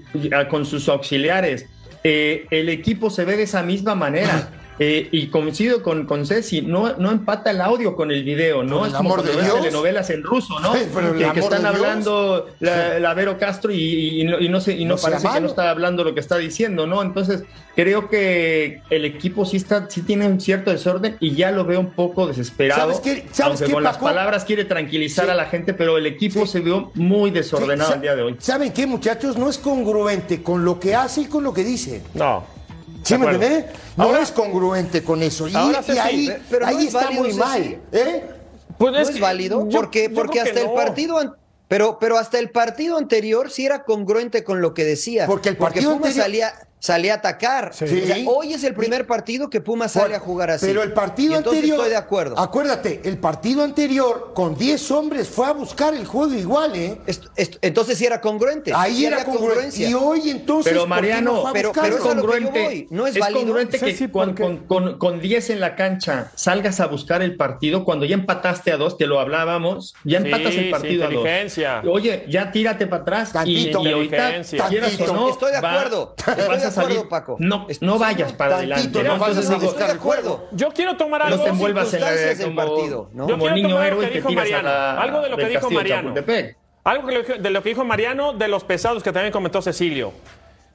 con 0.49 0.65
sus 0.65 0.89
auxiliares. 0.89 1.67
Eh, 2.05 2.47
el 2.51 2.69
equipo 2.69 3.11
se 3.11 3.25
ve 3.25 3.37
de 3.37 3.45
esa 3.45 3.63
misma 3.63 3.95
manera. 3.95 4.49
Eh, 4.79 5.09
y 5.13 5.29
coincido 5.29 5.83
con, 5.83 6.05
con 6.05 6.27
Ceci, 6.27 6.63
no, 6.63 6.97
no 6.97 7.13
empata 7.13 7.53
el 7.53 7.61
audio 7.61 7.95
con 7.95 8.11
el 8.11 8.25
video, 8.25 8.65
¿no? 8.65 8.79
Por 8.81 8.89
es 8.89 8.95
como 8.95 9.15
amor 9.15 9.23
cuando 9.25 9.41
de 9.41 9.45
Dios. 9.47 9.61
telenovelas 9.61 10.11
en 10.11 10.23
ruso, 10.25 10.59
¿no? 10.59 10.75
Sí, 10.75 10.81
pero 10.93 11.13
el 11.13 11.19
que, 11.19 11.31
que 11.33 11.41
están 11.41 11.65
hablando 11.65 12.49
la, 12.61 12.99
la 12.99 13.15
Vero 13.15 13.39
Castro 13.39 13.71
y, 13.71 14.23
y 14.23 14.25
no, 14.25 14.41
y 14.41 14.49
no, 14.49 14.61
se- 14.61 14.73
y 14.75 14.85
no 14.85 14.97
parece 14.97 15.29
que 15.33 15.41
no 15.41 15.47
está 15.47 15.71
hablando 15.71 16.03
lo 16.03 16.13
que 16.13 16.19
está 16.21 16.39
diciendo, 16.39 16.87
¿no? 16.89 17.03
Entonces, 17.03 17.45
creo 17.77 18.09
que 18.09 18.83
el 18.91 19.05
equipo 19.05 19.45
sí 19.45 19.59
está, 19.59 19.89
sí 19.89 20.03
tiene 20.03 20.27
un 20.27 20.41
cierto 20.41 20.73
desorden 20.73 21.17
y 21.21 21.35
ya 21.37 21.53
lo 21.53 21.65
veo 21.65 21.79
un 21.79 21.91
poco 21.93 22.27
desesperado. 22.27 22.81
¿Sabes 22.81 22.99
qué? 23.01 23.27
¿Sabes 23.31 23.61
aunque 23.61 23.67
qué, 23.67 23.73
con 23.75 23.83
las 23.85 23.99
palabras 23.99 24.45
quiere 24.45 24.65
tranquilizar 24.65 25.27
Sí. 25.27 25.31
a 25.31 25.35
la 25.35 25.47
gente, 25.47 25.75
pero 25.75 25.99
el 25.99 26.07
equipo 26.07 26.47
Sí. 26.47 26.53
se 26.53 26.61
vio 26.61 26.91
muy 26.95 27.31
desordenado 27.31 27.91
Sí, 27.91 27.95
el 27.97 28.01
día 28.03 28.17
de 28.17 28.23
hoy. 28.23 28.37
¿Saben 28.41 28.73
qué, 28.73 28.87
muchachos? 28.89 29.39
No 29.39 29.49
es 29.49 29.59
congruente 29.59 30.43
con 30.43 30.65
lo 30.65 30.81
que 30.81 30.95
hace 30.97 31.21
y 31.23 31.25
con 31.27 31.45
lo 31.45 31.53
que 31.55 31.63
dice. 31.63 32.03
No. 32.15 32.45
¿Sí 33.05 33.19
me 33.19 33.31
entiendes? 33.31 33.67
No 33.97 34.05
Ahora- 34.05 34.23
es 34.23 34.33
congruente 34.33 35.03
con 35.05 35.23
eso. 35.23 35.47
Y, 35.47 35.55
Ahora, 35.55 35.81
y 35.81 35.85
Ceci, 35.85 35.99
ahí, 35.99 36.27
pe- 36.29 36.41
pero 36.51 36.67
no 36.67 36.67
ahí 36.73 36.77
es 36.79 36.85
está 36.95 37.05
válido, 37.05 37.23
muy 37.23 37.33
mal. 37.35 37.81
¿eh? 37.93 38.25
Pues 38.79 38.93
¿No 38.93 38.99
es 38.99 39.21
válido? 39.21 39.69
yo- 39.69 39.79
porque 39.81 40.09
yo 40.09 40.15
porque 40.15 40.41
hasta 40.41 40.61
el 40.61 40.67
no. 40.67 40.75
partido 40.75 41.19
an- 41.19 41.35
pero 41.69 41.99
pero 41.99 42.19
hasta 42.19 42.39
el 42.39 42.51
partido 42.51 42.97
anterior 42.99 43.51
sí 43.51 43.65
era 43.67 43.85
congruente 43.85 44.43
con 44.43 44.61
lo 44.61 44.75
que 44.75 44.85
decía. 44.85 45.27
Porque 45.27 45.49
el 45.49 45.57
partido 45.57 45.93
Pumas 45.93 46.09
anterior- 46.09 46.25
salía 46.25 46.55
salía 46.85 47.15
a 47.15 47.17
atacar. 47.17 47.71
Sí. 47.73 47.85
O 47.85 47.89
sea, 47.89 48.17
Sí. 48.17 48.27
hoy 48.29 48.53
es 48.53 48.63
el 48.63 48.75
primer 48.75 49.07
partido 49.07 49.49
que 49.49 49.63
Pumas 49.63 49.93
sale 49.93 50.15
a 50.15 50.21
jugar 50.21 50.51
así. 50.51 50.67
Pero 50.67 50.83
el 50.83 50.93
partido 50.93 51.33
Y 51.33 51.37
anterior. 51.37 51.77
Estoy 51.79 51.89
de 51.91 51.97
acuerdo. 51.97 52.39
Acuérdate, 52.39 53.01
el 53.05 53.17
partido 53.17 53.65
anterior 53.65 54.33
con 54.35 54.55
10 54.55 54.91
hombres 54.91 55.31
fue 55.31 55.47
a 55.47 55.53
buscar 55.53 55.95
el 55.95 56.05
juego 56.05 56.35
igual, 56.35 56.77
¿eh? 56.77 57.01
Esto- 57.07 57.31
esto- 57.37 57.57
entonces 57.63 57.97
sí 57.97 58.05
era 58.05 58.21
congruente. 58.21 58.73
Ahí 58.75 58.97
sí 58.97 59.07
era 59.07 59.25
congruente. 59.25 59.79
Y 59.79 59.95
hoy 59.95 60.29
entonces. 60.29 60.73
Pero 60.75 60.87
¿por 60.87 60.89
qué 60.89 60.89
no 60.91 60.95
Mariano, 61.01 61.41
fue 61.41 61.51
a 61.51 61.53
pero- 61.55 61.73
pero 61.73 61.87
es 61.87 61.93
lo 61.93 61.99
que 62.03 62.09
yo 62.09 62.15
congruente, 62.21 62.63
voy. 62.65 62.87
No 62.91 63.07
es 63.07 63.15
es 63.15 63.21
válido. 63.21 63.41
congruente 63.41 63.79
que 63.79 64.09
¿por 64.09 64.35
qué? 64.35 64.43
con, 64.43 64.57
con- 64.67 64.99
con 64.99 65.21
10 65.23 65.49
en 65.49 65.61
la 65.61 65.77
cancha 65.77 66.33
salgas 66.35 66.81
a 66.81 66.87
buscar 66.87 67.23
el 67.23 67.37
partido 67.37 67.85
cuando 67.85 68.05
ya 68.05 68.15
empataste 68.15 68.73
a 68.73 68.77
dos, 68.77 68.99
te 68.99 69.07
lo 69.07 69.21
hablábamos, 69.21 69.95
ya 70.05 70.19
Sí, 70.21 70.27
empatas 70.27 70.55
el 70.55 70.65
sí, 70.65 70.71
partido 70.71 71.07
a 71.07 71.09
dos. 71.09 71.25
Oye, 71.91 72.27
ya 72.29 72.53
tírate 72.53 72.87
para 72.87 73.01
atrás 73.03 73.31
y, 73.31 73.33
Tantito. 73.33 73.83
y 73.83 73.93
ahorita 73.93 74.17
Inteligencia. 74.17 74.67
quieras 74.69 74.93
o 74.95 74.97
Tantito. 74.99 75.15
no, 75.15 75.29
Estoy 75.31 75.53
de 75.53 75.61
va- 75.63 75.73
acuerdo. 75.73 76.15
te 76.17 76.31
Estoy 76.31 76.49
vas 76.49 76.61
de 76.61 76.67
a 76.67 76.71
salir. 76.75 76.91
acuerdo, 76.99 77.09
Paco. 77.09 77.37
No, 77.39 77.67
no 77.81 77.99
vayas 77.99 78.33
para 78.33 78.57
adelante. 78.57 79.03
no 79.03 79.15
¿no? 79.15 79.19
vayas 79.19 79.39
Entonces 79.39 79.51
a 79.51 79.67
buscar 79.67 79.91
el 79.91 79.99
juego. 79.99 80.49
Yo 80.53 80.71
quiero 80.73 80.97
tomar 80.97 81.21
no 81.23 81.27
algo. 81.29 81.45
te 81.45 81.51
envuelvas 81.51 81.95
en 81.95 82.01
la 82.01 82.11
del 82.13 82.55
partido, 82.55 83.11
¿no? 83.13 83.29
Yo 83.29 83.35
como 83.35 83.45
quiero 83.45 83.55
niño 83.57 83.69
tomar 83.71 83.87
héroe 83.87 84.03
lo 84.05 84.09
que 84.09 84.15
dijo 84.17 84.31
Mariano, 84.33 84.69
algo 84.71 85.21
de 85.21 85.29
lo 85.31 85.37
que 85.37 85.49
dijo 85.49 85.71
Mariano. 85.71 86.15
Algo 86.85 87.07
que 87.07 87.15
lo- 87.15 87.43
de 87.43 87.51
lo 87.51 87.63
que 87.63 87.69
dijo 87.71 87.85
Mariano, 87.85 88.33
de 88.35 88.47
los 88.49 88.63
pesados 88.65 89.03
que 89.03 89.11
también 89.11 89.33
comentó 89.33 89.63
Cecilio. 89.63 90.13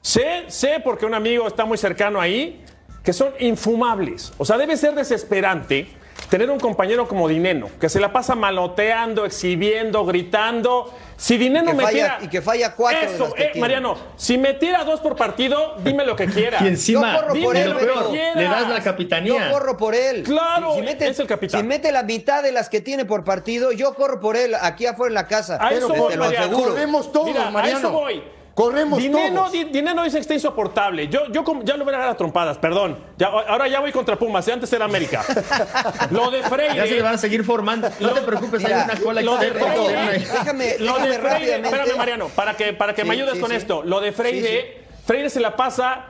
Sé, 0.02 0.44
sé 0.48 0.80
porque 0.82 1.06
un 1.06 1.14
amigo 1.14 1.46
está 1.46 1.64
muy 1.64 1.78
cercano 1.78 2.20
ahí, 2.20 2.64
que 3.04 3.12
son 3.12 3.30
infumables. 3.38 4.32
O 4.38 4.44
sea, 4.44 4.56
debe 4.58 4.76
ser 4.76 4.94
desesperante 4.94 5.86
tener 6.30 6.48
un 6.50 6.58
compañero 6.60 7.06
como 7.08 7.28
Dineno, 7.28 7.68
que 7.80 7.88
se 7.90 8.00
la 8.00 8.12
pasa 8.12 8.34
maloteando, 8.34 9.26
exhibiendo, 9.26 10.04
gritando. 10.06 10.94
Si 11.16 11.36
Dineno 11.36 11.74
me 11.74 11.82
falla- 11.84 12.18
y 12.22 12.28
que 12.28 12.40
falla 12.40 12.74
cuatro 12.74 13.00
Eso, 13.02 13.34
eh. 13.36 13.52
Mariano, 13.56 13.94
si 14.16 14.38
me 14.38 14.54
tira 14.54 14.84
dos 14.84 15.00
por 15.00 15.16
partido, 15.16 15.74
dime 15.84 16.06
lo 16.06 16.16
que 16.16 16.26
quiera. 16.26 16.58
Y 16.64 16.68
encima, 16.68 17.12
Yo 17.12 17.18
corro 17.20 17.28
por 17.28 17.36
dime 17.36 17.62
él, 17.62 17.70
lo 17.70 17.78
peor, 17.78 18.10
le 18.12 18.44
das 18.44 18.68
la 18.68 18.78
Yo 18.78 18.84
capitanía. 18.84 19.50
corro 19.50 19.76
por 19.76 19.94
él. 19.94 20.22
Claro, 20.22 20.74
si 20.76 20.80
mete, 20.82 21.08
es 21.08 21.18
el 21.18 21.26
capitán. 21.26 21.60
Si 21.60 21.66
mete 21.66 21.92
la 21.92 22.04
mitad 22.04 22.42
de 22.42 22.52
las 22.52 22.70
que 22.70 22.80
tiene 22.80 23.04
por 23.04 23.22
partido, 23.24 23.72
yo 23.72 23.92
corro 23.94 24.18
por 24.20 24.36
él 24.36 24.54
aquí 24.58 24.86
afuera 24.86 25.08
en 25.10 25.14
la 25.14 25.26
casa. 25.26 25.58
A 25.60 25.72
eso 25.72 25.88
Te- 25.88 25.98
voy, 25.98 26.10
te 26.12 26.16
lo 26.16 26.24
Mariano. 26.24 26.46
aseguro. 26.46 26.70
Corremos 26.70 27.12
todos, 27.12 27.26
Mira, 27.26 27.50
Mariano. 27.50 27.76
a 27.76 27.80
eso 27.80 27.90
voy. 27.90 28.22
Corremos 28.60 28.98
Dineno, 28.98 29.40
todos. 29.40 29.52
Di- 29.52 29.64
Dineno 29.64 30.02
dice 30.04 30.16
que 30.18 30.20
está 30.22 30.34
insoportable. 30.34 31.08
Yo, 31.08 31.26
yo 31.32 31.44
ya 31.64 31.76
lo 31.76 31.84
voy 31.84 31.92
a 31.94 31.96
agarrar 31.96 32.14
a 32.14 32.16
trompadas, 32.16 32.58
perdón. 32.58 32.98
Ya, 33.16 33.28
ahora 33.28 33.68
ya 33.68 33.80
voy 33.80 33.92
contra 33.92 34.16
Pumas, 34.16 34.46
antes 34.48 34.72
era 34.72 34.84
América. 34.84 35.24
lo 36.10 36.30
de 36.30 36.42
Freire. 36.42 36.74
Ya 36.76 36.86
se 36.86 36.94
le 36.94 37.02
van 37.02 37.14
a 37.14 37.18
seguir 37.18 37.44
formando. 37.44 37.88
No 38.00 38.10
te 38.10 38.20
preocupes, 38.22 38.62
Mira, 38.62 38.84
hay 38.84 38.90
una 38.90 39.00
cola 39.00 39.22
lo 39.22 39.36
de. 39.38 39.52
Freire- 39.52 39.76
interna. 39.84 40.10
Déjame, 40.10 40.78
Lo 40.78 40.84
déjame 40.94 41.08
de 41.08 41.18
Freire, 41.18 41.54
espérame 41.56 41.96
Mariano, 41.96 42.28
para 42.28 42.54
que, 42.56 42.72
para 42.72 42.94
que 42.94 43.04
me 43.04 43.14
ayudes 43.14 43.34
sí, 43.34 43.40
con 43.40 43.50
sí. 43.50 43.56
esto. 43.56 43.82
Lo 43.82 44.00
de 44.00 44.12
Freire, 44.12 44.48
Sí, 44.48 44.84
Freire 45.06 45.30
se 45.30 45.40
la 45.40 45.56
pasa 45.56 46.04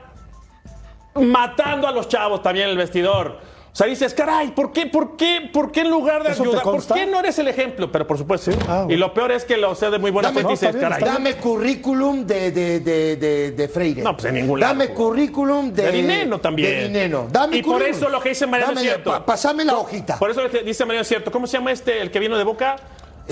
matando 1.15 1.87
a 1.87 1.91
los 1.91 2.07
chavos 2.07 2.41
también 2.41 2.65
en 2.65 2.71
el 2.71 2.77
vestidor. 2.77 3.39
O 3.73 3.75
sea, 3.75 3.87
dices, 3.87 4.13
caray, 4.13 4.51
¿por 4.51 4.73
qué, 4.73 4.85
por 4.87 5.15
qué, 5.15 5.49
por 5.53 5.71
qué 5.71 5.79
en 5.81 5.89
lugar 5.91 6.23
de 6.23 6.31
¿Eso 6.31 6.43
te 6.43 6.49
ayudar? 6.49 6.63
¿Por 6.63 6.85
qué 6.87 7.05
no 7.05 7.19
eres 7.21 7.39
el 7.39 7.47
ejemplo? 7.47 7.89
Pero 7.89 8.05
por 8.05 8.17
supuesto. 8.17 8.51
Ah, 8.67 8.85
Y 8.89 8.97
lo 8.97 9.13
peor 9.13 9.31
es 9.31 9.45
que 9.45 9.55
lo 9.55 9.73
sé 9.75 9.89
de 9.89 9.97
muy 9.97 10.11
buena 10.11 10.27
Dame- 10.29 10.41
fuente 10.41 10.47
no, 10.47 10.51
dices, 10.51 10.71
bien, 10.75 10.81
caray. 10.89 10.99
está 10.99 11.13
Dame 11.13 11.35
currículum 11.37 12.25
de, 12.27 12.51
de, 12.51 12.79
de, 12.81 13.15
de, 13.15 13.51
de 13.51 13.67
Freire. 13.69 14.01
No, 14.01 14.13
pues 14.13 14.25
en 14.25 14.35
ningún 14.35 14.59
lado. 14.59 14.73
Dame 14.73 14.89
currículum 14.93 15.71
de, 15.71 15.83
De 15.83 15.91
Dineno 15.93 16.39
también. 16.41 16.69
De 16.69 16.83
Dineno. 16.89 17.27
Dame 17.31 17.57
Y 17.57 17.63
por 17.63 17.75
currículum. 17.75 17.97
eso 17.97 18.09
lo 18.09 18.19
que 18.19 18.29
dice 18.29 18.45
Mariano 18.45 18.73
es 18.73 18.77
Dame- 18.79 18.87
cierto. 18.89 19.09
pa- 19.11 19.25
Pásame 19.25 19.63
la 19.63 19.77
hojita. 19.77 20.19
Por 20.19 20.29
eso 20.31 20.41
dice 20.49 20.83
Mariano 20.85 21.03
es 21.03 21.07
cierto. 21.07 21.31
¿Cómo 21.31 21.47
se 21.47 21.57
llama 21.57 21.71
este, 21.71 22.01
el 22.01 22.11
que 22.11 22.19
vino 22.19 22.37
de 22.37 22.43
Boca? 22.43 22.75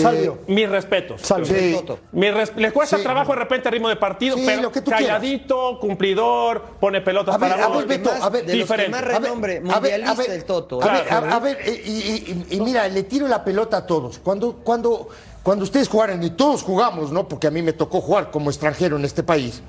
Salvio. 0.01 0.37
Mis 0.47 0.69
respetos. 0.69 1.21
Salvio. 1.21 1.45
Sí. 1.47 1.77
Mi 2.11 2.31
res- 2.31 2.53
le 2.55 2.71
cuesta 2.71 2.97
Sí. 2.97 3.03
trabajo 3.03 3.31
de 3.33 3.39
repente 3.39 3.69
ritmo 3.69 3.89
de 3.89 3.95
partido, 3.95 4.37
Sí, 4.37 4.43
pero 4.45 4.71
calladito, 4.71 5.77
cumplidor, 5.79 6.61
pone 6.79 7.01
pelotas 7.01 7.35
A 7.35 7.37
ver, 7.37 7.49
para 7.51 7.63
a 7.65 7.67
gol. 7.67 7.85
ver, 7.85 7.99
Beto, 7.99 8.11
a 8.11 8.29
ver, 8.29 8.45
de 8.45 8.55
los 8.57 8.67
que 8.67 8.73
diferente. 8.75 8.91
más 8.91 9.01
A 9.03 9.05
ver, 9.05 9.21
renombre, 9.21 9.51
a 9.57 9.59
ver, 9.59 9.63
mundialista 9.71 10.11
a 10.11 10.15
ver, 10.15 10.29
el 10.31 10.43
Toto. 10.45 10.81
A 10.83 10.93
ver, 10.93 11.03
Claro. 11.05 11.25
a, 11.27 11.35
a 11.35 11.39
ver, 11.39 11.57
eh, 11.63 11.81
y, 11.85 11.89
y- 11.91 12.45
y- 12.51 12.55
y 12.57 12.61
mira, 12.61 12.87
le 12.87 13.03
tiro 13.03 13.27
la 13.27 13.43
pelota 13.43 13.77
a 13.77 13.85
todos. 13.87 14.19
Cuando, 14.19 14.53
cuando, 14.63 15.09
cuando 15.43 15.63
ustedes 15.63 15.87
jugaran, 15.87 16.21
y 16.23 16.31
todos 16.31 16.63
jugamos, 16.63 17.11
¿no? 17.11 17.27
Porque 17.27 17.47
a 17.47 17.51
mí 17.51 17.61
me 17.61 17.73
tocó 17.73 18.01
jugar 18.01 18.31
como 18.31 18.49
extranjero 18.49 18.97
en 18.97 19.05
este 19.05 19.23
país. 19.23 19.61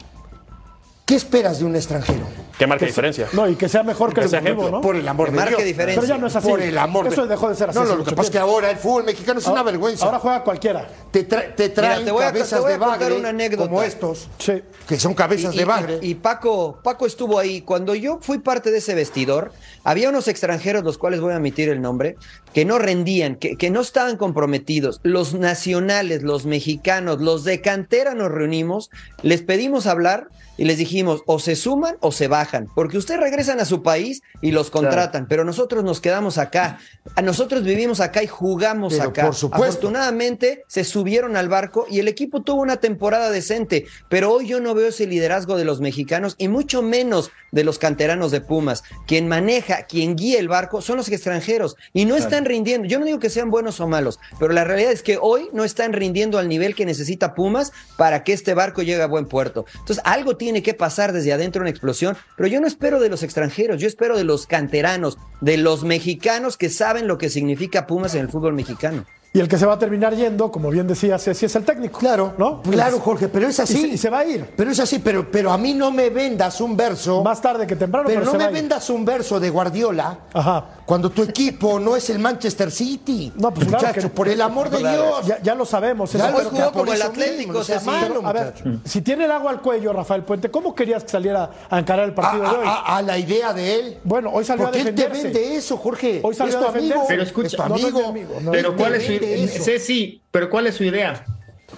¿Qué 1.10 1.16
esperas 1.16 1.58
de 1.58 1.64
un 1.64 1.74
extranjero? 1.74 2.24
Que 2.56 2.68
marca 2.68 2.86
diferencia. 2.86 3.26
No, 3.32 3.48
y 3.48 3.56
que 3.56 3.68
sea 3.68 3.82
mejor 3.82 4.10
que 4.14 4.20
Que 4.20 4.26
el 4.28 4.34
ejemplo. 4.34 4.70
¿no? 4.70 4.80
Por 4.80 4.94
el 4.94 5.08
amor 5.08 5.26
Que 5.26 5.32
de 5.32 5.36
marque 5.38 5.54
Dios. 5.56 5.64
diferencia. 5.66 6.00
Pero 6.00 6.14
ya 6.14 6.20
no 6.20 6.28
es 6.28 6.36
así. 6.36 6.46
Por 6.48 6.60
el 6.60 6.78
amor 6.78 7.08
Eso 7.08 7.22
de 7.22 7.28
dejó 7.28 7.48
de 7.48 7.56
ser 7.56 7.70
así. 7.70 7.78
No, 7.80 7.84
no, 7.84 7.96
lo 7.96 8.04
que 8.04 8.12
pasa 8.14 8.26
es 8.28 8.30
que 8.30 8.38
ahora 8.38 8.70
el 8.70 8.76
fútbol 8.76 9.02
mexicano 9.02 9.40
es 9.40 9.46
una 9.46 9.58
Ahora- 9.58 9.72
vergüenza. 9.72 10.04
Ahora 10.04 10.20
juega 10.20 10.44
cualquiera. 10.44 10.86
te, 11.10 11.28
tra- 11.28 11.52
te 11.56 11.70
traen 11.70 12.04
te 12.04 12.12
voy 12.12 12.22
a- 12.22 12.32
te 12.32 12.38
voy 12.60 12.68
a 12.68 12.72
de 12.74 12.78
bagre 12.78 13.16
una 13.16 13.30
anécdota. 13.30 13.64
como 13.68 13.82
estos, 13.82 14.28
Sí. 14.38 14.62
que 14.86 15.00
son 15.00 15.14
cabezas 15.14 15.52
Y- 15.52 15.56
de 15.56 15.62
y- 15.64 15.66
bagre. 15.66 15.98
Y, 16.00 16.14
Paco, 16.14 16.78
Paco 16.84 17.06
estuvo 17.06 17.40
ahí. 17.40 17.62
Cuando 17.62 17.96
yo 17.96 18.20
fui 18.22 18.38
parte 18.38 18.70
de 18.70 18.78
ese 18.78 18.94
vestidor, 18.94 19.50
había 19.82 20.10
unos 20.10 20.28
extranjeros, 20.28 20.84
los 20.84 20.96
cuales 20.96 21.20
voy 21.20 21.32
a 21.32 21.38
omitir 21.38 21.70
el 21.70 21.82
nombre, 21.82 22.14
que 22.54 22.64
no 22.64 22.78
rendían, 22.78 23.34
que, 23.34 23.56
que 23.56 23.70
no 23.70 23.80
estaban 23.80 24.16
comprometidos. 24.16 25.00
Los 25.02 25.34
nacionales, 25.34 26.22
los 26.22 26.46
mexicanos, 26.46 27.20
los 27.20 27.42
de 27.42 27.60
cantera 27.60 28.14
nos 28.14 28.30
reunimos, 28.30 28.90
les 29.22 29.42
pedimos 29.42 29.86
hablar 29.88 30.28
y 30.56 30.64
les 30.64 30.76
dijimos, 30.78 30.99
o 31.08 31.38
se 31.38 31.56
suman 31.56 31.96
o 32.00 32.12
se 32.12 32.28
bajan, 32.28 32.68
porque 32.74 32.98
ustedes 32.98 33.20
regresan 33.20 33.60
a 33.60 33.64
su 33.64 33.82
país 33.82 34.22
y 34.40 34.52
los 34.52 34.70
contratan, 34.70 35.26
pero 35.28 35.44
nosotros 35.44 35.84
nos 35.84 36.00
quedamos 36.00 36.38
acá. 36.38 36.78
A 37.16 37.22
nosotros 37.22 37.62
vivimos 37.62 38.00
acá 38.00 38.22
y 38.22 38.26
jugamos 38.26 38.94
Pero 38.94 39.10
acá. 39.10 39.24
por 39.26 39.34
supuesto. 39.34 39.64
Afortunadamente 39.64 40.64
se 40.68 40.84
subieron 40.84 41.36
al 41.36 41.48
barco 41.48 41.86
y 41.90 41.98
el 41.98 42.08
equipo 42.08 42.42
tuvo 42.42 42.62
una 42.62 42.76
temporada 42.76 43.30
decente, 43.30 43.86
pero 44.08 44.32
hoy 44.32 44.46
yo 44.48 44.60
no 44.60 44.74
veo 44.74 44.88
ese 44.88 45.06
liderazgo 45.06 45.56
de 45.56 45.64
los 45.64 45.80
mexicanos 45.80 46.34
y 46.38 46.48
mucho 46.48 46.82
menos 46.82 47.30
de 47.52 47.64
los 47.64 47.78
canteranos 47.78 48.30
de 48.30 48.40
Pumas. 48.40 48.82
Quien 49.06 49.28
maneja, 49.28 49.82
quien 49.82 50.16
guía 50.16 50.38
el 50.38 50.48
barco 50.48 50.80
son 50.80 50.96
los 50.96 51.08
extranjeros 51.08 51.76
y 51.92 52.06
no 52.06 52.16
están 52.16 52.30
están 52.30 52.44
rindiendo. 52.44 52.86
Yo 52.86 53.00
no 53.00 53.06
digo 53.06 53.18
que 53.18 53.28
sean 53.28 53.50
buenos 53.50 53.80
o 53.80 53.88
malos, 53.88 54.20
pero 54.38 54.52
la 54.52 54.62
realidad 54.62 54.92
es 54.92 55.02
que 55.02 55.18
hoy 55.20 55.48
no 55.52 55.64
están 55.64 55.92
rindiendo 55.92 56.38
al 56.38 56.48
nivel 56.48 56.76
que 56.76 56.86
necesita 56.86 57.34
Pumas 57.34 57.72
para 57.96 58.22
que 58.22 58.32
este 58.32 58.54
barco 58.54 58.82
llegue 58.82 59.02
a 59.02 59.06
buen 59.06 59.26
puerto. 59.26 59.66
Entonces, 59.80 60.00
algo 60.04 60.36
tiene 60.36 60.62
que 60.62 60.74
pasar 60.74 61.12
desde 61.12 61.32
adentro 61.32 61.62
una 61.62 61.70
explosión, 61.70 62.16
pero 62.36 62.48
yo 62.48 62.60
no 62.60 62.68
espero 62.68 63.00
de 63.00 63.08
los 63.08 63.24
extranjeros, 63.24 63.80
yo 63.80 63.88
espero 63.88 64.16
de 64.16 64.24
los 64.24 64.46
canteranos, 64.46 65.18
de 65.40 65.56
los 65.56 65.82
mexicanos 65.82 66.56
que 66.56 66.70
saben 66.70 67.08
lo 67.08 67.18
que 67.18 67.30
significa 67.30 67.88
Pumas 67.88 68.14
en 68.14 68.20
el 68.20 68.28
fútbol 68.28 68.54
mexicano. 68.54 69.04
Y 69.32 69.38
el 69.38 69.46
que 69.46 69.58
se 69.58 69.64
va 69.64 69.74
a 69.74 69.78
terminar 69.78 70.12
yendo, 70.16 70.50
como 70.50 70.70
bien 70.70 70.88
decía 70.88 71.16
Ceci, 71.16 71.46
es 71.46 71.54
el 71.54 71.64
técnico. 71.64 72.00
Claro, 72.00 72.32
¿no? 72.36 72.62
Claro, 72.62 72.98
Jorge, 72.98 73.28
pero 73.28 73.46
es 73.46 73.60
así. 73.60 73.78
Y 73.78 73.80
se, 73.82 73.86
y 73.94 73.98
se 73.98 74.10
va 74.10 74.18
a 74.18 74.24
ir. 74.24 74.44
Pero 74.56 74.72
es 74.72 74.80
así, 74.80 74.98
pero, 74.98 75.30
pero 75.30 75.52
a 75.52 75.56
mí 75.56 75.72
no 75.72 75.92
me 75.92 76.10
vendas 76.10 76.60
un 76.60 76.76
verso. 76.76 77.22
Más 77.22 77.40
tarde 77.40 77.64
que 77.64 77.76
temprano, 77.76 78.08
Pero, 78.08 78.22
pero, 78.22 78.26
no 78.26 78.32
se 78.32 78.38
me 78.38 78.42
va 78.44 78.48
a 78.48 78.52
ir. 78.52 78.56
vendas 78.60 78.90
un 78.90 79.04
verso 79.04 79.38
de 79.38 79.48
Guardiola 79.50 80.18
Ajá. 80.34 80.64
cuando 80.84 81.10
tu 81.10 81.22
equipo 81.22 81.78
no 81.78 81.94
es 81.94 82.10
el 82.10 82.18
Manchester 82.18 82.72
City. 82.72 83.32
No, 83.36 83.54
pues 83.54 83.68
claro 83.68 83.86
Muchacho, 83.86 84.08
que- 84.08 84.14
por 84.14 84.28
el 84.28 84.40
amor 84.42 84.68
de 84.68 84.78
Claro. 84.78 85.02
Dios. 85.04 85.26
Ya, 85.26 85.40
ya 85.40 85.54
lo 85.54 85.64
sabemos. 85.64 86.12
Ya 86.12 86.28
lo 86.28 86.38
jugó 86.50 86.62
por 86.64 86.72
como 86.72 86.92
el 86.92 87.00
Atlético, 87.02 87.52
mismo, 87.52 87.62
sea 87.62 87.80
malo, 87.82 88.22
a 88.26 88.32
ver, 88.32 88.54
si 88.84 89.00
tiene 89.00 89.26
el 89.26 89.30
agua 89.30 89.52
al 89.52 89.62
cuello, 89.62 89.92
Rafael 89.92 90.24
Puente, 90.24 90.50
¿cómo 90.50 90.74
querías 90.74 91.04
que 91.04 91.10
saliera 91.10 91.48
a 91.70 91.78
encarar 91.78 92.06
el 92.06 92.10
a, 92.10 92.14
partido 92.16 92.42
de 92.42 92.48
hoy? 92.48 92.66
a- 92.66 92.70
a- 92.80 92.96
a 92.96 93.02
la 93.02 93.16
idea 93.16 93.52
de 93.52 93.74
él. 93.78 93.98
Bueno, 94.02 94.30
hoy 94.32 94.44
salió 94.44 94.64
a 94.66 94.70
Porque 94.72 94.80
él 94.88 94.92
te 94.96 95.02
defenderse. 95.04 95.38
vende 95.38 95.56
eso, 95.56 95.76
Jorge. 95.76 96.18
Hoy 96.24 96.34
salió 96.34 96.52
es 96.54 96.58
tu 96.58 96.64
a 96.64 96.72
defenderse. 96.72 96.94
amigo. 96.94 97.06
Pero 97.08 97.22
es 97.22 97.28
escucha, 97.28 97.56
tu 97.58 97.62
no, 97.62 97.68
no 97.68 97.76
es 97.76 97.82
amigo. 97.84 98.00
mi 98.00 98.04
amigo, 98.06 98.34
no. 98.42 98.50
Pero 98.50 98.74
¿cuál 98.76 98.92
te 98.94 98.98
es 98.98 99.04
su 99.06 99.19
vende 99.26 99.44
eso. 99.54 99.64
Ceci, 99.64 100.22
pero 100.30 100.48
¿cuál 100.50 100.66
es 100.66 100.74
su 100.76 100.84
idea? 100.84 101.24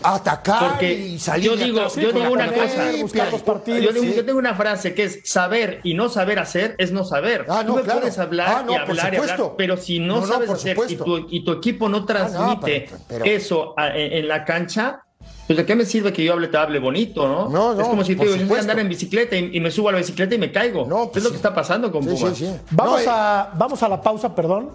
Atacar 0.03 0.71
Porque 0.71 0.93
y 0.95 1.19
salir 1.19 1.51
yo 1.51 1.57
de 1.57 1.65
digo- 1.67 1.87
yo 1.97 2.13
con 2.13 2.23
digo 2.23 2.33
una 2.33 2.51
cosa, 2.51 2.91
buscar 3.01 3.31
los 3.31 3.43
partidos. 3.43 3.81
Yo, 3.83 3.93
digo- 3.93 4.05
Sí. 4.07 4.15
yo 4.17 4.25
tengo 4.25 4.39
una 4.39 4.55
frase 4.55 4.95
que 4.95 5.05
es 5.05 5.21
saber 5.25 5.81
y 5.85 5.93
no 5.95 6.09
saber 6.09 6.39
hacer 6.39 6.75
es 6.79 6.93
no 6.93 7.05
saber. 7.05 7.45
Ah, 7.49 7.63
no, 7.63 7.73
Tú 7.73 7.77
me 7.77 7.83
claro. 7.83 8.01
puedes 8.01 8.19
hablar 8.19 8.49
Ah, 8.49 8.63
no, 8.65 8.73
y 8.73 8.77
hablar 8.77 9.13
y 9.13 9.17
hablar, 9.19 9.41
pero 9.59 9.77
si 9.77 9.99
no, 9.99 10.21
No, 10.21 10.27
sabes 10.27 10.49
hacer 10.51 10.77
y 10.89 10.97
tu, 10.97 11.27
y 11.31 11.45
tu 11.45 11.53
equipo 11.53 11.89
no 11.91 12.05
transmite 12.07 12.87
pero- 12.89 13.03
pero- 13.07 13.25
eso 13.27 13.75
a- 13.77 13.95
en, 13.97 14.13
en 14.15 14.29
la 14.29 14.45
cancha, 14.47 15.03
pues 15.47 15.59
de 15.59 15.67
qué 15.67 15.77
me 15.77 15.85
sirve 15.85 16.11
que 16.13 16.25
yo 16.25 16.33
hable, 16.33 16.49
te 16.49 16.57
hable 16.57 16.79
bonito, 16.79 17.29
¿no? 17.29 17.49
No, 17.51 17.75
no, 17.75 17.83
es 17.83 17.87
como 17.89 18.03
si 18.03 18.17
te 18.17 18.25
digo, 18.25 18.37
yo 18.37 18.47
voy 18.47 18.57
a 18.57 18.61
andar 18.63 18.79
en 18.79 18.89
bicicleta 18.89 19.37
y, 19.37 19.51
y 19.53 19.61
me 19.61 19.71
subo 19.71 19.91
a 19.91 19.93
la 19.93 19.99
bicicleta 19.99 20.35
y 20.35 20.39
me 20.39 20.51
caigo. 20.51 20.87
No, 20.87 21.07
pues 21.11 21.19
es 21.19 21.25
lo 21.25 21.29
sí. 21.29 21.33
que 21.35 21.37
está 21.37 21.55
pasando 21.55 21.93
con 21.93 22.03
sí, 22.03 22.17
sí. 22.35 22.51
Vamos, 22.71 22.93
No, 22.95 22.99
eh, 23.01 23.07
a, 23.15 23.51
vamos 23.55 23.83
a 23.83 23.89
la 23.91 24.01
pausa, 24.01 24.35
perdón. 24.35 24.71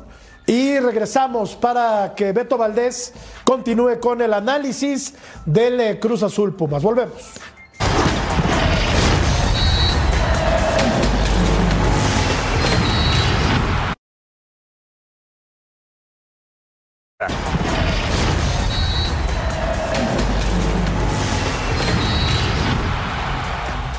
Y 0.47 0.79
regresamos 0.79 1.57
para 1.57 2.15
que 2.15 2.31
Beto 2.31 2.57
Valdés 2.57 3.13
continúe 3.43 3.99
con 3.99 4.21
el 4.21 4.33
análisis 4.33 5.13
del 5.45 5.79
eh, 5.81 5.99
Cruz 5.99 6.23
Azul 6.23 6.55
Pumas. 6.55 6.81
Volvemos. 6.81 7.33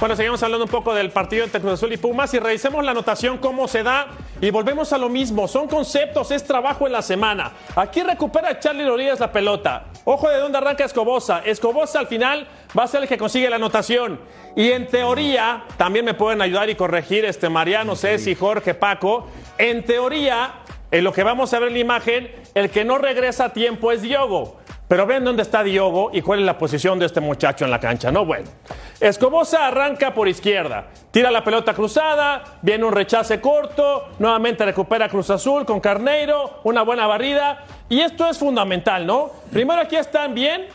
Bueno, 0.01 0.15
seguimos 0.15 0.41
hablando 0.45 0.65
un 0.65 0.71
poco 0.71 0.95
del 0.95 1.11
partido 1.11 1.43
entre 1.43 1.61
Cruz 1.61 1.73
Azul 1.73 1.93
y 1.93 1.97
Pumas 1.97 2.33
y 2.33 2.39
revisemos 2.39 2.85
la 2.85 2.93
anotación, 2.93 3.39
cómo 3.39 3.67
se 3.67 3.83
da 3.83 4.07
y 4.41 4.53
volvemos 4.53 4.93
a 4.93 4.99
lo 4.99 5.09
mismo. 5.09 5.49
Son 5.49 5.67
conceptos, 5.67 6.31
es 6.31 6.45
trabajo 6.45 6.87
en 6.87 6.93
la 6.93 7.03
semana. 7.03 7.51
Aquí 7.75 8.05
recupera 8.05 8.61
Charlie 8.61 8.87
Rodríguez 8.87 9.19
la 9.19 9.33
pelota. 9.33 9.87
Ojo 10.05 10.29
de 10.29 10.39
dónde 10.39 10.57
arranca 10.57 10.85
Escobosa. 10.85 11.43
Escobosa 11.45 11.99
al 11.99 12.07
final 12.07 12.47
va 12.79 12.85
a 12.85 12.87
ser 12.87 13.03
el 13.03 13.09
que 13.09 13.19
consigue 13.19 13.51
la 13.51 13.57
anotación. 13.57 14.21
Y 14.55 14.71
en 14.71 14.87
teoría, 14.87 15.65
también 15.77 16.05
me 16.05 16.15
pueden 16.15 16.43
ayudar 16.43 16.71
y 16.71 16.77
corregir 16.77 17.25
este 17.25 17.49
Mariano, 17.49 17.97
Ceci, 17.97 18.37
Jorge, 18.37 18.75
Paco. 18.75 19.27
En 19.59 19.85
teoría, 19.85 20.61
en 20.93 21.03
lo 21.03 21.13
que 21.13 21.25
vamos 21.25 21.53
a 21.53 21.59
ver 21.59 21.69
en 21.69 21.75
la 21.75 21.81
imagen, 21.81 22.31
el 22.55 22.71
que 22.71 22.85
no 22.85 22.99
regresa 22.99 23.47
a 23.47 23.53
tiempo 23.53 23.91
es 23.91 24.03
Diogo. 24.03 24.61
Pero 24.89 25.07
ven 25.07 25.23
dónde 25.23 25.43
está 25.43 25.63
Diogo 25.63 26.11
y 26.13 26.23
cuál 26.23 26.41
es 26.41 26.47
la 26.47 26.57
posición 26.57 26.99
de 26.99 27.07
este 27.07 27.21
muchacho 27.21 27.67
en 27.67 27.71
la 27.71 27.79
cancha. 27.79 28.11
No, 28.11 28.25
bueno. 28.25 28.49
Escobosa 28.99 29.67
arranca 29.67 30.15
por 30.15 30.27
izquierda, 30.27 30.87
tira 31.11 31.31
la 31.31 31.45
pelota 31.45 31.73
cruzada, 31.75 32.59
viene 32.63 32.85
un 32.85 32.93
rechace 32.93 33.41
corto, 33.41 34.09
nuevamente 34.19 34.65
recupera 34.65 35.09
Cruz 35.09 35.31
Azul 35.31 35.65
con 35.65 35.79
Carneiro, 35.79 36.61
una 36.65 36.83
buena 36.83 37.07
barrida. 37.07 37.65
Y 37.89 38.01
esto 38.01 38.29
es 38.29 38.39
fundamental, 38.39 39.07
¿no? 39.07 39.31
Primero 39.53 39.83
aquí 39.83 39.95
están 39.95 40.35
bien, 40.35 40.67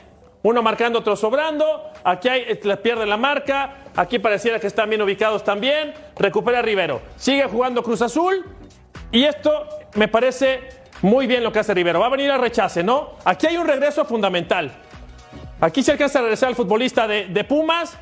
uno 0.43 0.61
marcando, 0.61 0.99
otro 0.99 1.15
sobrando. 1.15 1.91
Aquí 2.03 2.27
hay, 2.27 2.59
pierde 2.83 3.05
la 3.05 3.17
marca. 3.17 3.75
Aquí 3.95 4.19
pareciera 4.19 4.59
que 4.59 4.67
están 4.67 4.89
bien 4.89 5.01
ubicados 5.01 5.43
también. 5.43 5.93
Recupera 6.17 6.61
Rivero. 6.61 7.01
Sigue 7.15 7.45
jugando 7.45 7.81
Cruz 7.81 8.01
Azul. 8.01 8.45
Y 9.11 9.23
esto 9.23 9.67
me 9.95 10.07
parece 10.07 10.82
muy 11.03 11.27
bien 11.27 11.43
lo 11.43 11.51
que 11.51 11.59
hace 11.59 11.73
Rivero. 11.73 11.99
Va 11.99 12.07
a 12.07 12.09
venir 12.09 12.31
al 12.31 12.39
rechace, 12.39 12.81
¿no? 12.81 13.11
Aquí 13.25 13.45
hay 13.45 13.57
un 13.57 13.67
regreso 13.67 14.05
fundamental. 14.05 14.71
Aquí 15.59 15.83
se 15.83 15.91
alcanza 15.91 16.19
a 16.19 16.21
regresar 16.23 16.49
el 16.49 16.55
futbolista 16.55 17.07
de, 17.07 17.27
de 17.27 17.43
Pumas 17.43 17.97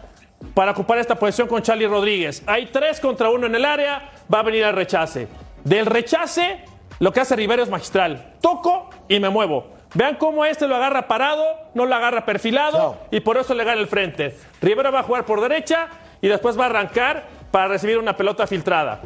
para 0.54 0.72
ocupar 0.72 1.00
esta 1.00 1.16
posición 1.16 1.48
con 1.48 1.64
Charlie 1.64 1.88
Rodríguez. 1.88 2.44
Hay 2.46 2.68
tres 2.68 3.00
contra 3.00 3.30
uno 3.30 3.48
en 3.48 3.56
el 3.56 3.66
área, 3.66 4.12
va 4.32 4.40
a 4.40 4.44
venir 4.44 4.64
al 4.64 4.76
rechace. 4.76 5.28
Del 5.64 5.88
rechace, 5.88 6.64
lo 7.00 7.12
que 7.12 7.22
hace 7.22 7.36
Rivero 7.36 7.64
es 7.64 7.70
magistral. 7.70 8.36
Toco 8.40 8.92
y 9.10 9.20
me 9.20 9.30
muevo. 9.30 9.74
Vean 9.96 10.16
cómo 10.18 10.46
este 10.46 10.68
lo 10.68 10.76
agarra 10.76 11.08
parado, 11.08 11.44
no 11.74 11.88
lo 11.88 11.96
agarra 11.96 12.24
perfilado 12.24 13.00
y 13.10 13.20
por 13.20 13.36
eso 13.38 13.56
le 13.56 13.64
gana 13.64 13.82
el 13.82 13.88
frente. 13.88 14.38
Rivero 14.62 14.92
va 14.92 15.00
a 15.00 15.04
jugar 15.04 15.26
por 15.26 15.42
derecha 15.42 15.88
y 16.22 16.28
después 16.28 16.58
va 16.58 16.64
a 16.64 16.68
arrancar 16.68 17.26
para 17.50 17.68
recibir 17.68 17.98
una 17.98 18.16
pelota 18.16 18.46
filtrada. 18.46 19.02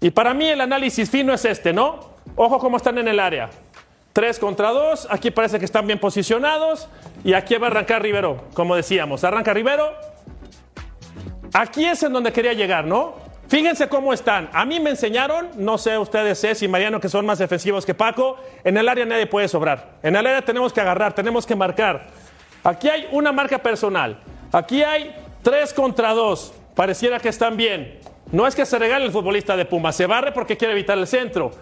Y 0.00 0.10
para 0.10 0.32
mí 0.34 0.46
el 0.46 0.60
análisis 0.60 1.10
fino 1.10 1.34
es 1.34 1.44
este, 1.44 1.72
¿no? 1.72 2.15
Ojo 2.36 2.58
cómo 2.58 2.76
están 2.76 2.98
en 2.98 3.08
el 3.08 3.18
área. 3.18 3.48
Tres 4.12 4.38
contra 4.38 4.70
dos, 4.70 5.08
aquí 5.10 5.30
parece 5.30 5.58
que 5.58 5.64
están 5.64 5.86
bien 5.86 5.98
posicionados 5.98 6.88
y 7.24 7.32
aquí 7.32 7.56
va 7.56 7.68
a 7.68 7.70
arrancar 7.70 8.02
Rivero, 8.02 8.44
como 8.54 8.76
decíamos. 8.76 9.24
Arranca 9.24 9.54
Rivero. 9.54 9.92
Aquí 11.54 11.86
es 11.86 12.02
en 12.02 12.12
donde 12.12 12.32
quería 12.32 12.52
llegar, 12.52 12.84
¿no? 12.84 13.14
Fíjense 13.48 13.88
cómo 13.88 14.12
están. 14.12 14.50
A 14.52 14.64
mí 14.64 14.80
me 14.80 14.90
enseñaron, 14.90 15.48
no 15.56 15.78
sé 15.78 15.96
ustedes, 15.96 16.40
Ceci 16.40 16.66
y 16.66 16.68
Mariano, 16.68 17.00
que 17.00 17.08
son 17.08 17.24
más 17.24 17.38
defensivos 17.38 17.86
que 17.86 17.94
Paco, 17.94 18.36
en 18.64 18.76
el 18.76 18.88
área 18.88 19.06
nadie 19.06 19.26
puede 19.26 19.48
sobrar. 19.48 19.98
En 20.02 20.16
el 20.16 20.26
área 20.26 20.42
tenemos 20.42 20.72
que 20.72 20.80
agarrar, 20.80 21.14
tenemos 21.14 21.46
que 21.46 21.54
marcar. 21.54 22.06
Aquí 22.64 22.88
hay 22.88 23.08
una 23.12 23.32
marca 23.32 23.58
personal. 23.58 24.18
Aquí 24.52 24.82
hay 24.82 25.14
tres 25.42 25.72
contra 25.72 26.12
dos. 26.12 26.52
Pareciera 26.74 27.18
que 27.18 27.28
están 27.28 27.56
bien. 27.56 28.00
No 28.32 28.46
es 28.46 28.54
que 28.54 28.66
se 28.66 28.78
regale 28.78 29.04
el 29.06 29.12
futbolista 29.12 29.56
de 29.56 29.64
Puma, 29.64 29.92
se 29.92 30.06
barre 30.06 30.32
porque 30.32 30.56
quiere 30.56 30.72
evitar 30.72 30.98
el 30.98 31.06
centro. 31.06 31.52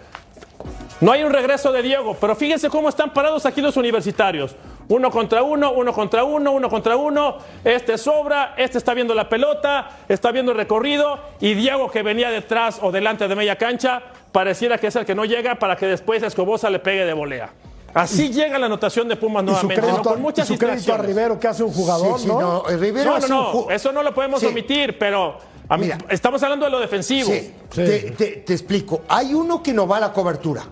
No 1.00 1.12
hay 1.12 1.24
un 1.24 1.32
regreso 1.32 1.72
de 1.72 1.82
Diego, 1.82 2.16
pero 2.20 2.34
fíjense 2.36 2.70
cómo 2.70 2.88
están 2.88 3.12
parados 3.12 3.44
aquí 3.46 3.60
los 3.60 3.76
universitarios. 3.76 4.54
Uno 4.88 5.10
contra 5.10 5.42
uno, 5.42 5.72
uno 5.72 5.92
contra 5.92 6.24
uno, 6.24 6.52
uno 6.52 6.68
contra 6.68 6.96
uno. 6.96 7.38
Este 7.64 7.98
sobra, 7.98 8.54
este 8.56 8.78
está 8.78 8.94
viendo 8.94 9.14
la 9.14 9.28
pelota, 9.28 9.88
está 10.08 10.30
viendo 10.30 10.52
el 10.52 10.58
recorrido. 10.58 11.18
Y 11.40 11.54
Diego, 11.54 11.90
que 11.90 12.02
venía 12.02 12.30
detrás 12.30 12.78
o 12.82 12.92
delante 12.92 13.26
de 13.26 13.34
media 13.34 13.56
cancha, 13.56 14.02
pareciera 14.30 14.78
que 14.78 14.86
es 14.88 14.96
el 14.96 15.04
que 15.04 15.14
no 15.14 15.24
llega 15.24 15.56
para 15.56 15.76
que 15.76 15.86
después 15.86 16.22
Escobosa 16.22 16.70
le 16.70 16.78
pegue 16.78 17.04
de 17.04 17.12
volea. 17.12 17.50
Así 17.94 18.30
llega 18.32 18.58
la 18.58 18.66
anotación 18.66 19.08
de 19.08 19.16
Pumas 19.16 19.44
Y 19.44 19.46
su 19.46 19.52
nuevamente, 19.52 19.86
¿no? 19.92 20.02
con 20.02 20.20
muchas 20.20 20.50
y 20.50 20.54
su 20.54 20.58
crédito 20.58 20.94
a. 20.94 20.98
Rivero, 20.98 21.38
que 21.38 21.46
hace 21.48 21.62
un 21.62 21.72
jugador, 21.72 22.18
Sí, 22.18 22.24
sí, 22.24 22.28
¿no? 22.28 22.40
no, 22.40 22.62
Rivero 22.76 23.18
No, 23.20 23.26
no, 23.28 23.50
un 23.52 23.66
no, 23.66 23.70
eso 23.70 23.92
no 23.92 24.02
lo 24.02 24.12
podemos 24.12 24.40
Sí. 24.40 24.46
omitir, 24.46 24.98
pero 24.98 25.38
a 25.68 25.76
mí- 25.76 25.84
Mira. 25.84 25.98
estamos 26.10 26.42
hablando 26.42 26.64
de 26.66 26.70
lo 26.70 26.80
defensivo. 26.80 27.30
Sí, 27.30 27.52
Te, 27.74 27.98
te- 28.12 28.26
te 28.46 28.52
explico. 28.52 29.02
Hay 29.08 29.34
uno 29.34 29.62
que 29.62 29.72
no 29.72 29.86
va 29.86 29.96
a 29.98 30.00
la 30.00 30.12
cobertura. 30.12 30.62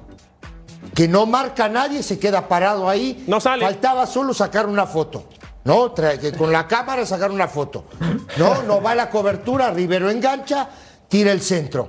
Que 0.95 1.09
no 1.09 1.25
marca 1.27 1.67
a 1.67 1.69
nadie, 1.69 2.03
se 2.03 2.19
queda 2.19 2.49
parado 2.49 2.89
ahí. 2.89 3.25
No 3.27 3.41
sale. 3.41 3.65
Faltaba 3.65 4.07
solo 4.07 4.35
sacar 4.35 4.67
una 4.67 4.87
foto. 4.87 5.25
¿No? 5.65 5.95
Que 5.95 6.33
con 6.37 6.51
la 6.53 6.67
cámara 6.67 7.07
sacar 7.07 7.31
una 7.31 7.47
foto. 7.49 7.85
No, 8.37 8.63
no 8.65 8.83
va 8.83 8.91
a 8.91 8.95
la 8.97 9.09
cobertura, 9.11 9.71
Rivero 9.71 10.11
engancha, 10.11 10.69
tira 11.09 11.31
el 11.31 11.41
centro. 11.41 11.89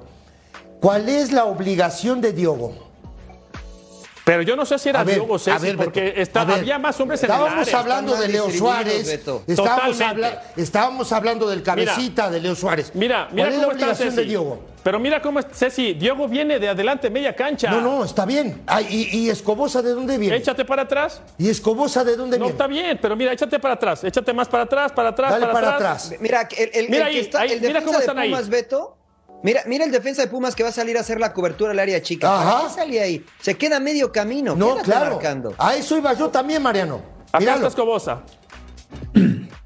¿Cuál 0.80 1.10
es 1.10 1.32
la 1.32 1.46
obligación 1.46 2.22
de 2.22 2.34
Diogo? 2.34 2.93
Pero 4.26 4.42
yo 4.42 4.56
no 4.56 4.66
sé 4.66 4.80
si 4.80 4.88
era 4.88 5.04
ver, 5.04 5.16
Diogo 5.16 5.38
Ceci, 5.38 5.66
ver, 5.66 5.76
porque 5.76 6.02
Beto, 6.02 6.22
está- 6.22 6.46
ver, 6.46 6.60
había 6.60 6.80
más 6.80 6.98
hombres 7.02 7.22
en 7.24 7.30
el 7.30 7.32
Estábamos 7.36 7.68
área. 7.68 7.80
hablando 7.80 8.14
Están 8.14 8.28
de 8.28 8.34
Leo 8.34 8.50
Suárez. 8.50 9.20
Estábamos, 9.48 10.00
habla- 10.02 10.44
estábamos 10.56 11.12
hablando 11.12 11.50
del 11.50 11.62
cabecita 11.62 12.30
de 12.32 12.40
Leo 12.40 12.56
Suárez. 12.56 12.92
Mira, 12.94 13.28
mira 13.32 13.48
¿Cuál 13.48 13.54
es 13.54 13.56
la 13.60 13.64
cómo 13.64 13.72
está 13.74 13.86
obligación 13.86 14.10
Ceci. 14.12 14.22
de 14.22 14.24
Diogo? 14.26 14.64
Pero 14.82 15.00
mira 15.00 15.22
cómo 15.22 15.40
es 15.40 15.46
Ceci. 15.54 15.94
Diogo 15.94 16.28
viene 16.30 16.58
de 16.60 16.70
adelante 16.70 17.10
media 17.10 17.36
cancha. 17.36 17.70
No, 17.70 17.82
no, 17.82 18.06
está 18.06 18.26
bien. 18.26 18.62
Ay, 18.66 18.88
y, 19.12 19.18
y 19.26 19.30
Escobosa 19.30 19.82
de 19.82 19.92
dónde 19.92 20.18
viene? 20.18 20.38
Échate 20.38 20.64
para 20.64 20.84
atrás. 20.84 21.22
¿Y 21.38 21.50
Escobosa 21.50 22.06
de 22.06 22.16
dónde 22.16 22.38
No, 22.38 22.46
viene? 22.46 22.52
está 22.54 22.68
bien, 22.68 23.00
pero 23.02 23.18
mira, 23.18 23.34
échate 23.34 23.60
para 23.60 23.74
atrás. 23.74 24.06
Échate 24.06 24.32
más 24.34 24.48
para 24.48 24.64
atrás, 24.64 24.92
para 24.94 25.10
atrás, 25.10 25.32
Dale 25.32 25.48
para, 25.48 25.54
para 25.54 25.76
atrás. 25.76 26.06
atrás. 26.06 26.22
Mira, 26.22 26.48
el, 26.58 26.70
el- 26.74 26.90
Mira 26.90 27.08
el 27.08 27.12
que 27.12 27.18
ahí, 27.18 27.26
está, 27.26 27.42
ahí, 27.42 27.52
el 27.52 27.62
mira 27.62 27.82
cómo 27.82 27.94
de 27.98 28.00
están 28.00 28.18
ahí. 28.20 28.30
Pumas, 28.30 28.48
Beto. 28.50 28.98
Mira, 29.44 29.62
mira 29.68 29.84
el 29.86 29.92
defensa 29.92 30.22
de 30.22 30.30
Pumas 30.30 30.56
que 30.56 30.64
va 30.64 30.70
a 30.70 30.72
salir 30.72 30.98
a 30.98 31.02
hacer 31.02 31.20
la 31.20 31.34
cobertura 31.34 31.72
al 31.72 31.80
área 31.80 32.02
chica. 32.02 32.28
¿Para 32.30 32.50
Ajá. 32.58 32.68
qué 32.70 32.74
sale 32.74 33.02
ahí? 33.02 33.26
Se 33.42 33.56
queda 33.56 33.80
medio 33.80 34.12
camino. 34.12 34.56
No, 34.56 34.70
Quédate 34.76 34.84
claro. 34.86 35.12
marcando. 35.16 35.54
A 35.58 35.76
eso 35.76 35.98
iba 35.98 36.14
yo 36.14 36.30
también, 36.30 36.62
Mariano. 36.64 37.02
Acá 37.28 37.40
Míralo. 37.40 37.58
está 37.58 37.68
Escobosa. 37.70 38.24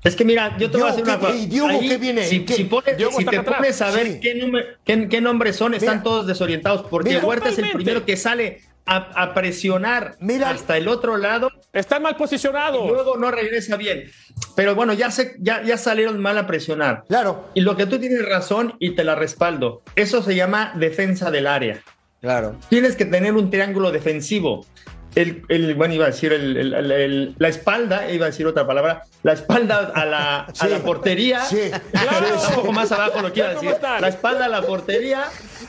Es 0.03 0.15
que 0.15 0.23
mira, 0.25 0.57
yo 0.57 0.71
te 0.71 0.77
voy 0.77 0.87
a 0.89 0.93
Diogo, 0.93 1.03
una 1.03 1.19
¿qué- 1.19 1.25
cosa. 1.25 1.35
y 1.37 1.45
Diogo 1.47 1.69
Ahí, 1.69 1.87
qué 1.89 1.97
viene? 1.97 2.23
Si, 2.25 2.45
¿Qué? 2.45 2.53
si 2.55 2.63
pones- 2.63 2.97
Diogo 2.97 3.13
si 3.17 3.19
está 3.19 3.31
te 3.31 3.37
atrás. 3.37 3.57
pones 3.57 3.81
a 3.81 3.91
ver 3.91 4.07
Sí. 4.13 4.19
qué, 4.21 4.35
nume- 4.35 4.63
qué- 4.85 5.09
qué 5.09 5.21
nombres 5.21 5.55
son, 5.57 5.73
están 5.73 5.89
Mira. 5.97 6.03
todos 6.03 6.27
desorientados. 6.27 6.85
Porque 6.89 7.09
Mira. 7.09 7.25
Huerta 7.25 7.49
es 7.49 7.57
el 7.59 7.71
primero 7.71 8.05
que 8.05 8.15
sale 8.15 8.61
a, 8.87 8.95
a 9.21 9.33
presionar 9.33 10.17
hasta 10.45 10.77
el 10.77 10.87
otro 10.87 11.17
lado. 11.17 11.51
Están 11.73 12.01
mal 12.01 12.15
posicionados. 12.15 12.85
Y 12.85 12.89
luego 12.89 13.17
no 13.17 13.29
regresa 13.29 13.75
bien. 13.75 14.09
Pero 14.55 14.73
bueno, 14.75 14.93
ya, 14.93 15.11
se, 15.11 15.35
ya, 15.39 15.61
ya 15.63 15.77
salieron 15.77 16.19
mal 16.19 16.37
a 16.37 16.47
presionar. 16.47 17.03
Claro. 17.07 17.49
Y 17.53 17.61
lo 17.61 17.75
que 17.75 17.85
tú 17.85 17.99
tienes 17.99 18.27
razón 18.27 18.75
y 18.79 18.95
te 18.95 19.03
la 19.03 19.15
respaldo. 19.15 19.81
Eso 19.95 20.23
se 20.23 20.35
llama 20.35 20.73
defensa 20.75 21.29
del 21.29 21.47
área. 21.47 21.79
Claro. 22.21 22.55
Tienes 22.69 22.95
que 22.95 23.05
tener 23.05 23.33
un 23.33 23.49
triángulo 23.51 23.91
defensivo. 23.91 24.65
El, 25.15 25.43
el, 25.49 25.73
bueno, 25.73 25.95
iba 25.95 26.05
a 26.05 26.09
decir 26.09 26.31
el, 26.31 26.55
el- 26.57 26.91
el- 26.91 27.35
la 27.39 27.47
espalda, 27.47 28.11
iba 28.11 28.25
a 28.27 28.29
decir 28.29 28.45
otra 28.45 28.67
palabra, 28.67 29.01
la 29.23 29.33
espalda 29.33 29.91
a 29.95 30.05
la, 30.05 30.39
a 30.41 30.47
Sí. 30.53 30.67
la 30.69 30.77
portería, 30.79 31.39
Sí. 31.45 31.71
un 32.49 32.55
poco 32.55 32.71
más 32.71 32.91
abajo 32.91 33.21
lo 33.21 33.33
quiero 33.33 33.49
decir, 33.49 33.71
la 33.81 34.07
espalda 34.09 34.45
a 34.45 34.49
la 34.49 34.61
portería 34.61 35.23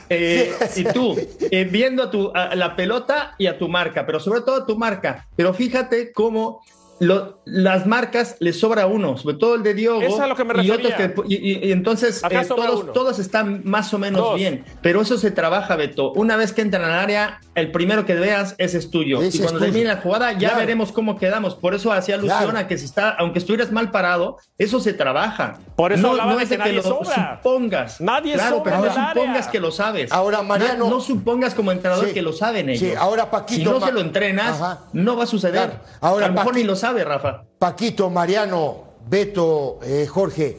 eh, 0.09 0.53
y 0.75 0.83
tú 0.85 1.15
eh, 1.51 1.65
viendo 1.65 2.03
a, 2.03 2.11
tu, 2.11 2.31
a 2.33 2.55
la 2.55 2.75
pelota 2.75 3.35
y 3.37 3.47
a 3.47 3.57
tu 3.57 3.67
marca, 3.67 4.05
pero 4.05 4.19
sobre 4.19 4.41
todo 4.41 4.63
a 4.63 4.65
tu 4.65 4.77
marca. 4.77 5.27
Pero 5.35 5.53
fíjate 5.53 6.11
cómo 6.11 6.61
lo- 6.99 7.39
las 7.45 7.87
marcas 7.87 8.35
le 8.39 8.53
sobra 8.53 8.85
uno, 8.85 9.17
sobre 9.17 9.35
todo 9.37 9.55
el 9.55 9.63
de 9.63 9.73
Diogo 9.73 10.01
Es 10.01 10.19
a 10.19 10.27
lo 10.27 10.35
que 10.35 10.43
me 10.43 10.63
y 10.63 10.69
otros 10.71 10.93
que 10.93 11.13
y, 11.27 11.35
y- 11.35 11.67
y 11.67 11.71
entonces 11.71 12.21
eh, 12.29 12.45
todos, 12.93 13.19
están 13.19 13.61
más 13.63 13.93
o 13.93 13.99
menos 13.99 14.21
Dos. 14.21 14.35
bien, 14.35 14.63
pero 14.81 15.01
eso 15.01 15.17
se 15.17 15.31
trabaja, 15.31 15.75
Beto. 15.75 16.11
Una 16.13 16.35
vez 16.35 16.53
que 16.53 16.61
entran 16.61 16.83
al 16.83 16.91
área, 16.99 17.39
el 17.55 17.71
primero 17.71 18.05
que 18.05 18.13
veas 18.15 18.55
ese 18.57 18.77
es 18.77 18.91
tuyo. 18.91 19.21
Ese 19.21 19.37
y 19.37 19.41
cuando 19.41 19.59
termine 19.59 19.85
la 19.85 19.97
jugada, 19.97 20.31
ya 20.33 20.39
Claro. 20.49 20.57
veremos 20.59 20.91
cómo 20.91 21.17
quedamos. 21.17 21.55
Por 21.55 21.73
eso 21.73 21.91
hacía 21.91 22.15
alusión 22.15 22.39
Claro. 22.51 22.57
a 22.57 22.67
que 22.67 22.77
si 22.77 22.85
está, 22.85 23.09
aunque 23.11 23.39
estuvieras 23.39 23.71
mal 23.71 23.91
parado, 23.91 24.37
eso 24.57 24.79
se 24.79 24.93
trabaja. 24.93 25.59
Por 25.75 25.91
eso 25.93 26.13
no, 26.15 26.39
es 26.39 26.49
que 26.49 26.49
de 26.49 26.49
que 26.49 26.57
nadie 26.57 26.73
lo 26.73 26.83
sobra. 26.83 27.37
supongas. 27.41 28.01
Nadie 28.01 28.33
claro, 28.33 28.57
sobra 28.57 28.63
pero 28.63 28.75
en 28.75 28.81
no 28.81 28.85
el 28.87 28.97
área. 28.99 29.13
supongas 29.23 29.47
que 29.47 29.59
lo 29.59 29.71
sabes. 29.71 30.11
Ahora, 30.11 30.41
Mariano- 30.43 30.85
No, 30.85 30.89
no 30.89 31.01
supongas 31.01 31.55
como 31.55 31.71
entrenador 31.71 32.07
Sí. 32.07 32.13
que 32.13 32.21
lo 32.21 32.33
saben 32.33 32.69
ellos. 32.69 32.79
Sí, 32.81 32.93
ahora, 32.97 33.31
Paquito, 33.31 33.71
Si 33.73 33.79
no 33.79 33.85
se 33.85 33.91
lo 33.91 34.01
entrenas, 34.01 34.61
Ajá. 34.61 34.79
no 34.93 35.15
va 35.17 35.23
a 35.23 35.27
suceder. 35.27 35.69
Claro. 35.69 35.79
Ahora, 36.01 36.25
a 36.27 36.29
lo 36.29 36.35
mejor 36.35 36.55
ni 36.55 36.63
lo 36.63 36.75
sabe, 36.89 37.03
Rafa. 37.03 37.43
Paquito, 37.59 38.09
Mariano, 38.09 38.77
Beto, 39.07 39.79
eh, 39.83 40.07
Jorge, 40.07 40.57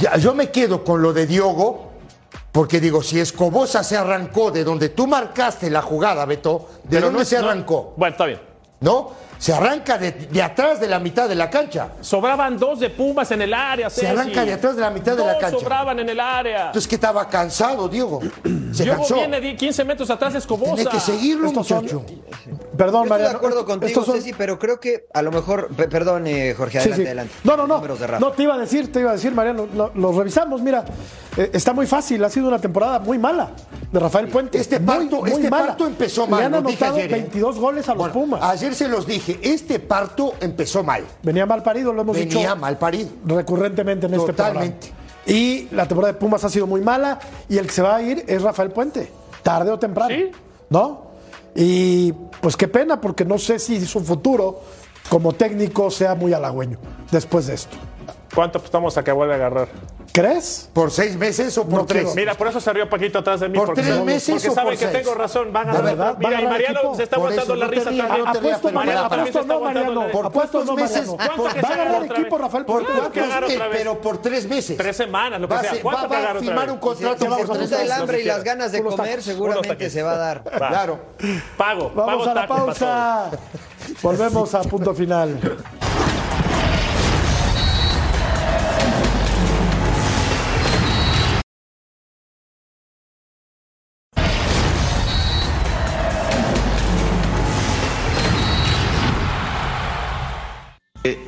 ya- 0.00 0.16
yo 0.16 0.34
me 0.34 0.50
quedo 0.50 0.82
con 0.82 1.00
lo 1.00 1.12
de 1.12 1.26
Diogo, 1.26 1.92
porque 2.50 2.80
digo, 2.80 3.02
si 3.02 3.20
Escobosa 3.20 3.84
se 3.84 3.96
arrancó 3.96 4.50
de 4.50 4.64
donde 4.64 4.88
tú 4.88 5.06
marcaste 5.06 5.70
la 5.70 5.82
jugada, 5.82 6.24
Beto, 6.24 6.68
¿de 6.82 6.90
Pero 6.90 7.06
dónde 7.06 7.18
no 7.20 7.24
se 7.24 7.38
no- 7.40 7.48
arrancó? 7.48 7.94
Bueno, 7.96 8.12
está 8.14 8.26
bien. 8.26 8.40
¿No? 8.80 9.12
Se 9.38 9.52
arranca 9.52 9.98
de, 9.98 10.12
de 10.12 10.42
atrás 10.42 10.80
de 10.80 10.86
la 10.88 10.98
mitad 10.98 11.28
de 11.28 11.34
la 11.34 11.50
cancha. 11.50 11.90
Sobraban 12.00 12.58
dos 12.58 12.80
de 12.80 12.90
Pumas 12.90 13.30
en 13.30 13.42
el 13.42 13.52
área. 13.54 13.90
Se 13.90 14.00
Ceci. 14.00 14.12
arranca 14.12 14.44
de 14.44 14.52
atrás 14.54 14.76
de 14.76 14.82
la 14.82 14.90
mitad 14.90 15.16
de 15.16 15.24
la 15.24 15.32
Dos 15.34 15.40
cancha. 15.42 15.58
sobraban 15.58 15.98
en 16.00 16.08
el 16.08 16.20
área. 16.20 16.66
Entonces 16.66 16.88
que 16.88 16.94
estaba 16.94 17.28
cansado, 17.28 17.88
Diego. 17.88 18.20
Se 18.72 18.84
Diogo 18.84 18.98
cansó. 19.00 19.14
viene 19.16 19.40
di- 19.40 19.56
15 19.56 19.84
metros 19.84 20.08
atrás 20.10 20.34
Escobosa. 20.34 20.74
Tiene 20.74 20.90
que 20.90 21.00
seguirlo, 21.00 21.48
Estos 21.48 21.66
son- 21.66 21.82
muchacho. 21.84 22.04
Perdón, 22.76 22.92
Yo 22.92 23.04
estoy 23.04 23.08
Mariano. 23.10 23.30
de 23.30 23.36
acuerdo 23.36 23.60
Estos 23.60 23.72
contigo, 23.78 24.04
son- 24.04 24.16
Ceci, 24.16 24.32
pero 24.36 24.58
creo 24.58 24.80
que 24.80 25.06
a 25.12 25.22
lo 25.22 25.30
mejor. 25.32 25.68
pe- 25.68 25.88
Perdón, 25.88 26.26
eh, 26.26 26.54
Jorge, 26.56 26.78
adelante, 26.78 27.02
sí. 27.02 27.06
adelante. 27.06 27.34
No, 27.44 27.56
no, 27.56 27.66
no. 27.66 27.82
No, 28.20 28.32
te 28.32 28.42
iba 28.42 28.54
a 28.54 28.58
decir, 28.58 28.90
te 28.92 29.00
iba 29.00 29.10
a 29.10 29.14
decir, 29.14 29.32
Mariano, 29.32 29.66
lo, 29.74 29.92
lo 29.94 30.12
revisamos, 30.12 30.60
mira, 30.60 30.84
eh, 31.36 31.50
está 31.52 31.72
muy 31.72 31.86
fácil, 31.86 32.22
ha 32.24 32.30
sido 32.30 32.48
una 32.48 32.58
temporada 32.58 32.98
muy 32.98 33.18
mala 33.18 33.50
de 33.92 33.98
Rafael 34.00 34.28
Puente. 34.28 34.58
Este 34.58 34.78
Muy, 34.78 34.86
parto, 34.86 35.16
muy 35.22 35.30
este 35.30 35.48
mala. 35.50 35.66
parto 35.68 35.86
empezó 35.86 36.24
Le 36.24 36.30
mal. 36.30 36.42
han 36.44 36.52
lo 36.52 36.62
dije 36.62 36.84
anotado 36.84 36.96
ayer, 36.96 37.12
¿eh? 37.12 37.14
22 37.22 37.58
goles 37.58 37.88
a 37.88 37.92
los 37.92 37.98
Bueno, 37.98 38.12
Pumas. 38.14 38.42
Ayer 38.42 38.74
se 38.74 38.88
los 38.88 39.06
dije, 39.06 39.25
este 39.42 39.78
parto 39.78 40.34
empezó 40.40 40.82
mal. 40.82 41.04
Venía 41.22 41.46
mal 41.46 41.62
parido, 41.62 41.92
lo 41.92 42.02
hemos 42.02 42.16
dicho 42.16 42.38
Venía 42.38 42.54
mal 42.54 42.78
parido. 42.78 43.10
recurrentemente 43.24 44.06
en 44.06 44.14
este 44.14 44.26
Totalmente. 44.32 44.88
programa. 44.88 45.06
Y 45.26 45.68
la 45.72 45.88
temporada 45.88 46.12
de 46.12 46.18
Pumas 46.18 46.44
ha 46.44 46.48
sido 46.48 46.66
muy 46.66 46.80
mala 46.80 47.18
y 47.48 47.58
el 47.58 47.66
que 47.66 47.72
se 47.72 47.82
va 47.82 47.96
a 47.96 48.02
ir 48.02 48.24
es 48.28 48.42
Rafael 48.42 48.70
Puente, 48.70 49.10
tarde 49.42 49.70
o 49.70 49.78
temprano. 49.78 50.14
Sí. 50.14 50.30
¿No? 50.70 51.06
Y 51.54 52.12
pues 52.40 52.56
qué 52.56 52.68
pena, 52.68 53.00
porque 53.00 53.24
no 53.24 53.38
sé 53.38 53.58
si 53.58 53.84
su 53.86 54.00
futuro 54.04 54.60
como 55.08 55.32
técnico 55.32 55.90
sea 55.90 56.14
muy 56.14 56.32
halagüeño 56.32 56.78
después 57.10 57.46
de 57.46 57.54
esto. 57.54 57.76
¿Cuánto 58.34 58.58
apostamos 58.58 58.96
a 58.98 59.02
que 59.04 59.12
vuelva 59.12 59.34
a 59.34 59.36
agarrar? 59.36 59.68
¿Crees? 60.16 60.70
¿Por 60.72 60.90
seis 60.90 61.14
meses 61.14 61.58
o 61.58 61.64
por 61.68 61.80
No 61.80 61.84
tres? 61.86 62.04
quiero. 62.04 62.16
Mira, 62.16 62.34
por 62.34 62.48
eso 62.48 62.58
se 62.58 62.72
rió 62.72 62.88
Paquito 62.88 63.18
atrás 63.18 63.40
de 63.40 63.50
mí. 63.50 63.58
¿Por 63.58 63.66
porque 63.66 63.82
tres 63.82 64.00
meses 64.02 64.30
porque 64.34 64.48
o 64.48 64.54
sabe 64.54 64.70
por 64.70 64.78
que 64.78 64.86
seis? 64.86 64.92
tengo 65.04 65.14
razón. 65.14 65.52
Va 65.54 65.60
a 65.60 65.64
¿De 65.64 65.72
ganar. 65.72 65.84
verdad? 65.84 66.06
¿Va 66.06 66.10
a 66.10 66.30
Mira, 66.30 66.40
y 66.40 66.46
Mariano 66.46 66.94
se 66.94 67.02
está 67.02 67.16
Por 67.16 67.26
aguantando 67.32 67.52
eso 67.52 67.60
la 67.60 67.64
no 67.66 67.70
risa 67.70 67.84
también. 67.84 68.06
no 68.08 68.14
Apuesto, 68.14 68.32
se 68.32 68.38
apuesto 68.48 69.42
no, 69.44 69.60
Mariano. 69.60 70.08
Por 70.10 70.32
cuántos 70.32 70.64
no, 70.64 70.74
meses? 70.74 71.06
Mariano. 71.06 71.16
¿Cuánto 71.16 71.36
Por- 71.42 71.52
que 71.52 71.60
Va 71.60 71.68
a 71.68 71.76
ganar 71.76 72.04
equipo 72.04 72.22
vez? 72.36 72.40
Rafael 72.40 72.64
Por 72.64 72.74
Puente. 72.76 72.92
¿Cuánto 72.92 73.12
que 73.12 73.20
cuántos 73.20 73.30
agarra 73.30 73.46
meses, 73.46 73.56
otra 73.56 73.68
vez? 73.68 73.78
pero 73.78 74.00
por 74.00 74.18
tres 74.22 74.48
meses. 74.48 74.76
Tres 74.78 74.96
semanas, 74.96 75.38
lo 75.38 75.48
que 75.48 75.54
Va 75.54 75.60
a 75.60 75.62
sea. 75.62 75.72
ser- 75.74 75.82
¿Cuánto 75.82 76.08
va- 76.08 76.30
a 76.30 76.34
firmar 76.36 76.70
un 76.70 76.78
contrato 76.78 77.26
por 77.26 77.56
tres 77.58 77.72
el 77.72 77.92
hambre 77.92 78.20
y 78.22 78.24
las 78.24 78.42
ganas 78.42 78.72
de 78.72 78.82
comer, 78.82 79.22
seguramente 79.22 79.90
se 79.90 80.02
va 80.02 80.12
a 80.12 80.16
dar. 80.16 80.42
Claro. 80.44 80.98
Pago. 81.58 81.92
Vamos 81.94 82.26
pago 82.26 82.30
a 82.30 82.34
la 82.34 82.46
pausa. 82.46 83.30
Volvemos 84.02 84.54
a 84.54 84.62
punto 84.62 84.94
final. 84.94 85.38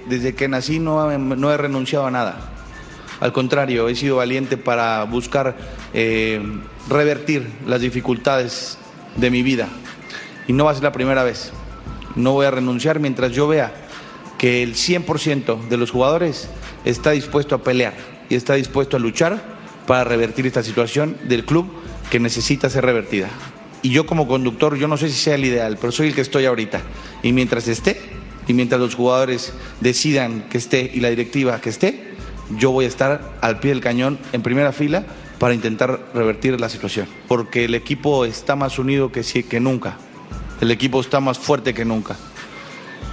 Desde 0.09 0.35
que 0.35 0.49
nací 0.49 0.79
no, 0.79 1.17
no 1.19 1.53
he 1.53 1.57
renunciado 1.57 2.07
a 2.07 2.11
nada. 2.11 2.53
Al 3.21 3.33
contrario, 3.33 3.89
he 3.89 3.95
sido 3.95 4.17
valiente 4.17 4.57
para 4.57 5.05
buscar 5.05 5.57
eh, 5.93 6.41
revertir 6.89 7.49
las 7.67 7.81
dificultades 7.81 8.79
de 9.17 9.31
mi 9.31 9.43
vida. 9.43 9.69
Y 10.47 10.53
no 10.53 10.65
va 10.65 10.71
a 10.71 10.75
ser 10.75 10.85
la 10.85 10.93
primera 10.93 11.25
vez. 11.25 11.53
No 12.15 12.33
voy 12.33 12.47
a 12.47 12.51
renunciar 12.51 13.01
mientras 13.01 13.33
yo 13.33 13.49
vea 13.49 13.73
que 14.39 14.63
el 14.63 14.75
100% 14.75 15.69
de 15.69 15.77
los 15.77 15.91
jugadores 15.91 16.49
está 16.85 17.11
dispuesto 17.11 17.57
a 17.57 17.63
pelear 17.63 17.95
y 18.29 18.37
está 18.37 18.55
dispuesto 18.55 18.97
a 18.97 19.01
luchar 19.01 19.43
para 19.87 20.05
revertir 20.05 20.47
esta 20.47 20.63
situación 20.63 21.17
del 21.25 21.45
club 21.45 21.69
que 22.11 22.21
necesita 22.21 22.71
ser 22.71 22.85
revertida. 22.85 23.29
Y 23.83 23.91
yo 23.91 24.07
como 24.07 24.29
conductor, 24.29 24.77
yo 24.77 24.87
no 24.87 24.97
sé 24.97 25.09
si 25.09 25.17
sea 25.17 25.35
el 25.35 25.45
ideal, 25.45 25.77
pero 25.81 25.93
soy 25.93 26.09
el 26.09 26.15
que 26.15 26.21
estoy 26.21 26.45
ahorita. 26.45 26.83
Y 27.23 27.33
mientras 27.33 27.67
esté, 27.69 28.01
y 28.49 28.55
mientras 28.55 28.80
los 28.80 28.94
jugadores 28.96 29.53
decidan 29.80 30.49
que 30.49 30.59
esté 30.59 30.90
y 30.92 31.01
la 31.01 31.11
directiva 31.11 31.61
que 31.61 31.70
esté, 31.70 32.09
yo 32.59 32.70
voy 32.72 32.86
a 32.86 32.88
estar 32.88 33.36
al 33.42 33.61
pie 33.61 33.70
del 33.70 33.80
cañón 33.80 34.18
en 34.32 34.42
primera 34.42 34.72
fila 34.72 35.05
para 35.38 35.55
intentar 35.55 36.09
revertir 36.14 36.59
la 36.61 36.68
situación. 36.68 37.07
Porque 37.28 37.66
el 37.66 37.74
equipo 37.74 38.24
está 38.24 38.57
más 38.57 38.78
unido 38.78 39.12
que, 39.12 39.22
si- 39.22 39.44
que 39.44 39.61
nunca. 39.61 39.99
El 40.61 40.70
equipo 40.70 41.01
está 41.01 41.20
más 41.20 41.38
fuerte 41.38 41.74
que 41.74 41.84
nunca. 41.84 42.16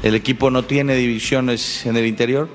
El 0.02 0.16
equipo 0.16 0.50
no 0.50 0.64
tiene 0.66 0.96
divisiones 0.96 1.86
en 1.86 1.98
el 1.98 2.06
interior. 2.08 2.50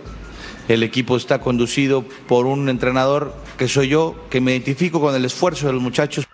El 0.69 0.83
equipo 0.83 1.17
está 1.17 1.41
conducido 1.41 2.03
por 2.27 2.47
un 2.47 2.69
entrenador 2.69 3.35
que 3.59 3.69
soy 3.69 3.89
yo, 3.89 4.27
que 4.31 4.41
me 4.41 4.53
identifico 4.53 5.01
con 5.01 5.15
el 5.15 5.25
esfuerzo 5.25 5.67
de 5.67 5.73
los 5.75 5.83
muchachos. 5.83 6.27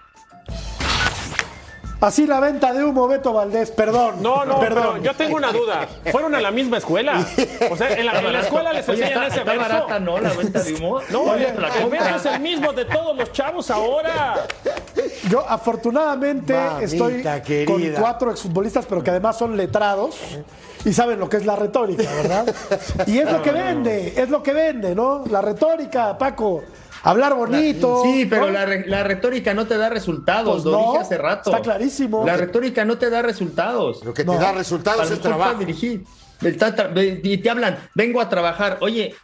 Así 2.01 2.26
la 2.26 2.40
venta 2.40 2.72
de 2.74 2.84
humo, 2.84 3.09
Beto 3.09 3.32
Valdés, 3.32 3.70
perdón. 3.70 4.16
No, 4.22 4.44
no, 4.44 4.61
perdón. 4.61 4.82
pero 4.92 5.03
yo 5.05 5.14
tengo 5.14 5.36
una 5.36 5.51
duda. 5.51 5.88
¿Fueron 6.12 6.34
a 6.34 6.40
la 6.40 6.51
misma 6.51 6.76
escuela? 6.76 7.24
O 7.70 7.76
sea, 7.76 7.88
en 7.94 8.05
la, 8.05 8.18
en 8.20 8.32
la 8.34 8.40
escuela 8.40 8.72
les 8.74 8.86
Oye, 8.88 9.03
enseñan 9.05 9.24
está, 9.24 9.26
ese 9.28 9.38
está 9.40 9.53
verso. 9.53 9.68
barata, 9.74 10.01
¿no? 10.01 10.18
La 10.18 10.32
venta 10.34 10.62
de 10.62 10.74
humo. 10.74 11.01
No, 11.11 11.22
Oye, 11.22 11.49
el 11.49 11.55
la 11.57 11.68
verso 11.68 11.80
compra. 11.80 12.16
es 12.16 12.26
el 12.26 12.40
mismo 12.40 12.72
de 12.74 12.84
todos 12.84 13.16
los 13.16 13.32
chavos 13.32 13.70
ahora. 13.70 14.47
Yo 15.30 15.40
afortunadamente 15.49 16.53
Mamita 16.55 16.84
estoy 16.84 17.64
con 17.64 17.82
cuatro 17.99 18.30
exfutbolistas, 18.30 18.84
pero 18.86 19.03
que 19.03 19.11
además 19.11 19.38
son 19.38 19.57
letrados 19.57 20.16
y 20.84 20.92
saben 20.92 21.18
lo 21.18 21.28
que 21.28 21.38
es 21.38 21.47
la 21.47 21.57
retórica, 21.57 22.09
¿verdad? 22.14 22.55
Y 23.07 23.18
es 23.18 23.30
lo 23.32 23.42
que 23.42 23.51
vende, 23.53 24.12
es 24.20 24.28
lo 24.28 24.42
que 24.42 24.53
vende, 24.53 24.94
¿no? 24.94 25.24
La 25.30 25.40
retórica, 25.40 26.16
Paco. 26.18 26.62
Hablar 27.07 27.35
bonito. 27.35 28.03
Sí, 28.05 28.27
pero 28.29 28.47
¿no? 28.47 28.53
la, 28.53 28.65
re- 28.67 28.85
la 28.87 29.03
retórica 29.05 29.55
no 29.55 29.67
te 29.67 29.77
da 29.79 29.89
resultados, 29.89 30.63
Pues 30.63 30.65
lo 30.65 30.73
no, 30.73 30.79
dije 30.93 30.99
hace 31.03 31.19
rato. 31.19 31.51
está 31.51 31.63
clarísimo. 31.63 32.25
La 32.27 32.37
retórica 32.37 32.85
no 32.85 32.99
te 32.99 33.09
da 33.11 33.23
resultados. 33.23 34.05
Lo 34.05 34.13
que 34.13 34.25
No. 34.25 34.33
te 34.33 34.39
da 34.39 34.53
resultados 34.53 35.03
Para 35.03 35.15
es 35.15 35.21
trabajo. 35.21 35.59
dirigir. 35.59 36.05
Te 36.41 37.49
hablan, 37.51 37.79
vengo 37.95 38.21
a 38.21 38.29
trabajar. 38.29 38.79
Oye, 38.81 39.15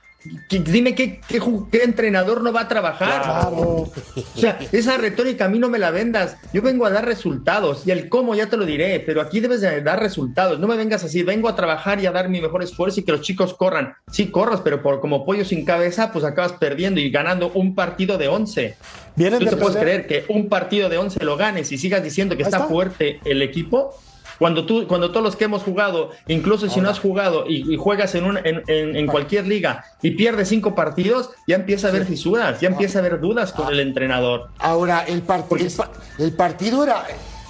dime 0.48 0.94
qué, 0.94 1.20
qué 1.28 1.82
entrenador 1.82 2.42
no 2.42 2.52
va 2.52 2.62
a 2.62 2.68
trabajar. 2.68 3.22
Claro. 3.22 3.56
O 3.56 3.92
sea, 4.36 4.58
esa 4.72 4.96
retórica 4.96 5.46
a 5.46 5.48
mí 5.48 5.58
no 5.58 5.68
me 5.68 5.78
la 5.78 5.90
vendas. 5.90 6.36
Yo 6.52 6.62
vengo 6.62 6.86
a 6.86 6.90
dar 6.90 7.04
resultados 7.04 7.86
y 7.86 7.90
el 7.90 8.08
cómo 8.08 8.34
ya 8.34 8.46
te 8.48 8.56
lo 8.56 8.64
diré, 8.64 9.00
pero 9.00 9.20
aquí 9.20 9.40
debes 9.40 9.60
de 9.60 9.80
dar 9.82 10.00
resultados. 10.00 10.58
No 10.58 10.66
me 10.66 10.76
vengas 10.76 11.04
así, 11.04 11.22
vengo 11.22 11.48
a 11.48 11.56
trabajar 11.56 12.00
y 12.00 12.06
a 12.06 12.12
dar 12.12 12.28
mi 12.28 12.40
mejor 12.40 12.62
esfuerzo 12.62 13.00
y 13.00 13.02
que 13.02 13.12
los 13.12 13.22
chicos 13.22 13.54
corran. 13.54 13.94
Sí, 14.10 14.30
corras, 14.30 14.60
pero 14.60 14.82
por, 14.82 15.00
como 15.00 15.24
pollo 15.24 15.44
sin 15.44 15.64
cabeza, 15.64 16.12
pues 16.12 16.24
acabas 16.24 16.52
perdiendo 16.52 17.00
y 17.00 17.10
ganando 17.10 17.50
un 17.54 17.74
partido 17.74 18.18
de 18.18 18.28
11. 18.28 18.76
Vienen 19.16 19.40
¿Tú 19.40 19.46
te 19.46 19.56
puedes 19.56 19.76
creer 19.76 20.06
que 20.06 20.24
un 20.28 20.48
partido 20.48 20.88
de 20.88 20.98
11 20.98 21.24
lo 21.24 21.36
ganes 21.36 21.70
y 21.72 21.78
sigas 21.78 22.02
diciendo 22.02 22.36
que 22.36 22.42
está. 22.42 22.62
fuerte 22.62 23.20
el 23.24 23.42
equipo? 23.42 23.94
Cuando 24.42 24.66
tú, 24.66 24.88
cuando 24.88 25.12
todos 25.12 25.22
los 25.22 25.36
que 25.36 25.44
hemos 25.44 25.62
jugado, 25.62 26.10
incluso 26.26 26.68
si 26.68 26.80
no 26.80 26.90
has 26.90 26.98
jugado 26.98 27.44
y, 27.46 27.72
y 27.72 27.76
juegas 27.76 28.16
en, 28.16 28.24
un, 28.24 28.38
en, 28.38 28.60
en- 28.66 28.96
en 28.96 29.06
cualquier 29.06 29.46
liga 29.46 29.84
y 30.02 30.10
pierdes 30.10 30.48
cinco 30.48 30.74
partidos, 30.74 31.30
ya 31.46 31.54
empieza 31.54 31.86
a 31.86 31.90
haber 31.90 32.06
fisuras, 32.06 32.58
ya 32.60 32.66
empieza 32.66 32.98
a 32.98 33.02
haber 33.02 33.20
dudas 33.20 33.52
con 33.52 33.68
el 33.68 33.78
entrenador. 33.78 34.48
Ahora, 34.58 35.04
el, 35.06 35.24
part- 35.24 35.46
el, 35.60 35.70
pa- 35.70 35.90
el 36.18 36.32
partido 36.32 36.82
era. 36.82 37.06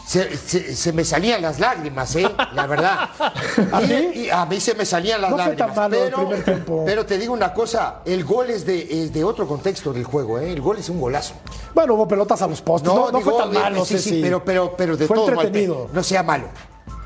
se, 0.07 0.37
se- 0.37 0.75
se 0.77 0.93
me 0.93 1.03
salían 1.05 1.41
las 1.41 1.59
lágrimas, 1.61 2.15
¿eh? 2.17 2.29
La 2.55 2.67
verdad. 2.67 3.09
¿A 3.73 3.83
Y- 3.83 3.87
mí? 3.87 4.21
y 4.25 4.31
a 4.31 4.45
mí 4.45 4.61
se 4.61 4.75
me 4.75 4.85
salían 4.85 5.23
las 5.23 5.31
No 5.31 5.37
fue 5.39 5.47
lágrimas. 5.47 5.75
tan 5.75 5.77
malo 5.91 5.97
el 5.97 6.11
pero, 6.11 6.17
primer 6.19 6.45
tiempo. 6.45 6.83
pero 6.87 7.07
te 7.07 7.17
digo 7.17 7.33
una 7.33 7.55
cosa, 7.55 8.01
el 8.05 8.23
gol 8.25 8.51
es 8.51 8.67
de, 8.67 8.83
es 9.05 9.15
de 9.15 9.25
otro 9.25 9.47
contexto 9.49 9.95
del 9.95 10.05
juego, 10.05 10.39
¿eh? 10.41 10.53
El 10.53 10.61
gol 10.61 10.77
es 10.79 10.91
un 10.91 11.01
golazo. 11.01 11.35
Bueno, 11.75 11.95
hubo 11.95 12.07
pelotas 12.07 12.43
a 12.43 12.47
los 12.49 12.61
postes. 12.61 12.93
No, 12.93 13.11
no 13.11 13.19
digo, 13.19 13.31
fue 13.31 13.43
tan 13.45 13.57
eh, 13.57 13.59
malo, 13.61 13.85
sí, 13.87 13.97
sí, 13.97 14.11
Ceci. 14.11 14.21
pero, 14.23 14.45
pero, 14.45 14.75
pero 14.77 14.97
de 14.99 15.07
Fue 15.07 15.17
todo, 15.17 15.31
entretenido. 15.31 15.77
Walter, 15.79 15.95
no 15.97 16.03
sea 16.03 16.23
malo. 16.23 16.49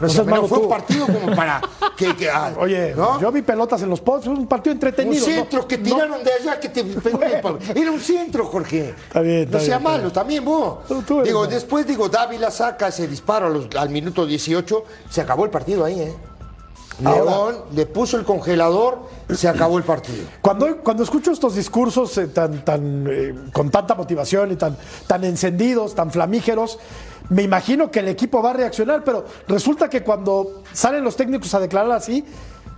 Sea 0.09 0.25
Fue 0.25 0.49
tú. 0.49 0.65
un 0.65 0.69
partido 0.69 1.07
como 1.07 1.35
para 1.35 1.63
que, 1.97 2.15
que, 2.15 2.29
ah, 2.29 2.53
Oye, 2.61 2.95
¿no? 2.95 3.19
yo 3.19 3.33
vi 3.33 3.41
pelotas 3.41 3.81
en 3.83 3.89
los 3.89 4.01
postes, 4.01 4.29
un 4.29 4.47
partido 4.47 4.73
Un 4.73 4.77
entretenido. 4.77 5.27
¿no? 5.27 5.33
centro 5.35 5.67
que 5.67 5.79
No- 5.79 5.85
tiraron 5.85 6.23
de 6.23 6.33
allá 6.33 6.61
que 6.61 6.69
te 6.69 6.85
pegó 6.85 7.23
en 7.23 7.31
el 7.33 7.41
palo. 7.41 7.59
Era 7.75 7.91
un 7.91 8.01
centro, 8.01 8.45
Jorge. 8.47 8.91
Está 8.91 9.21
bien, 9.21 9.45
está 9.45 9.57
No 9.59 9.65
sea 9.65 9.79
bien, 9.79 9.91
malo, 9.91 10.13
también 10.13 10.45
vos. 10.45 10.85
Tú- 10.87 11.03
tú 11.03 11.15
eres 11.21 11.29
digo, 11.29 11.47
después 11.47 11.87
digo, 11.87 12.09
Dávila 12.11 12.51
saca 12.51 12.89
ese 12.89 13.09
disparo 13.09 13.47
a 13.47 13.51
los- 13.51 13.69
al 13.75 13.89
minuto 13.89 14.27
18, 14.27 14.85
se 15.09 15.21
acabó 15.23 15.45
el 15.45 15.51
partido 15.51 15.85
ahí, 15.85 16.01
¿eh? 16.01 16.15
León 17.01 17.57
le 17.75 17.87
puso 17.87 18.17
el 18.19 18.25
congelador, 18.25 19.01
se 19.35 19.49
acabó 19.49 19.79
el 19.79 19.85
partido. 19.85 20.25
Cuando, 20.41 20.79
cuando 20.79 21.03
escucho 21.03 21.31
estos 21.31 21.55
discursos 21.55 22.17
eh, 22.19 22.29
tan, 22.29 22.65
tan, 22.65 23.07
eh, 23.11 23.35
con 23.53 23.71
tanta 23.71 23.95
motivación 23.95 24.53
y 24.53 24.57
tan, 24.57 24.77
tan 25.07 25.25
encendidos, 25.25 25.95
tan 25.95 26.11
flamígeros, 26.11 26.79
me 27.29 27.43
imagino 27.43 27.91
que 27.91 28.01
el 28.01 28.09
equipo 28.09 28.41
va 28.43 28.51
a 28.51 28.55
reaccionar, 28.55 29.03
pero 29.05 29.25
resulta 29.49 29.91
que 29.91 30.03
cuando 30.03 30.63
salen 30.73 31.03
los 31.05 31.17
técnicos 31.17 31.53
a 31.55 31.61
declarar 31.61 31.91
así, 31.93 32.25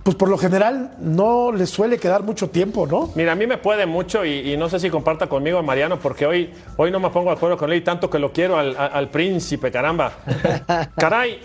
pues 0.01 0.15
por 0.15 0.29
lo 0.29 0.37
general 0.37 0.95
no 0.99 1.51
les 1.51 1.69
suele 1.69 1.97
quedar 1.99 2.23
mucho 2.23 2.49
tiempo, 2.49 2.87
¿no? 2.87 3.11
Mira, 3.15 3.33
a 3.33 3.35
mí 3.35 3.45
me 3.45 3.57
puede 3.57 3.85
mucho 3.85 4.25
y, 4.25 4.53
y 4.53 4.57
no 4.57 4.69
sé 4.69 4.79
si 4.79 4.89
comparta 4.89 5.27
conmigo 5.27 5.61
Mariano, 5.61 5.99
porque 5.99 6.25
hoy, 6.25 6.51
hoy 6.77 6.89
no 6.89 6.99
me 6.99 7.09
pongo 7.09 7.29
de 7.29 7.35
acuerdo 7.35 7.57
con 7.57 7.71
él 7.71 7.77
y 7.77 7.81
tanto 7.81 8.09
que 8.09 8.17
lo 8.17 8.31
quiero 8.31 8.57
al, 8.57 8.75
a- 8.75 8.87
al 8.87 9.09
príncipe, 9.09 9.71
caramba. 9.71 10.13
Caray, 10.97 11.39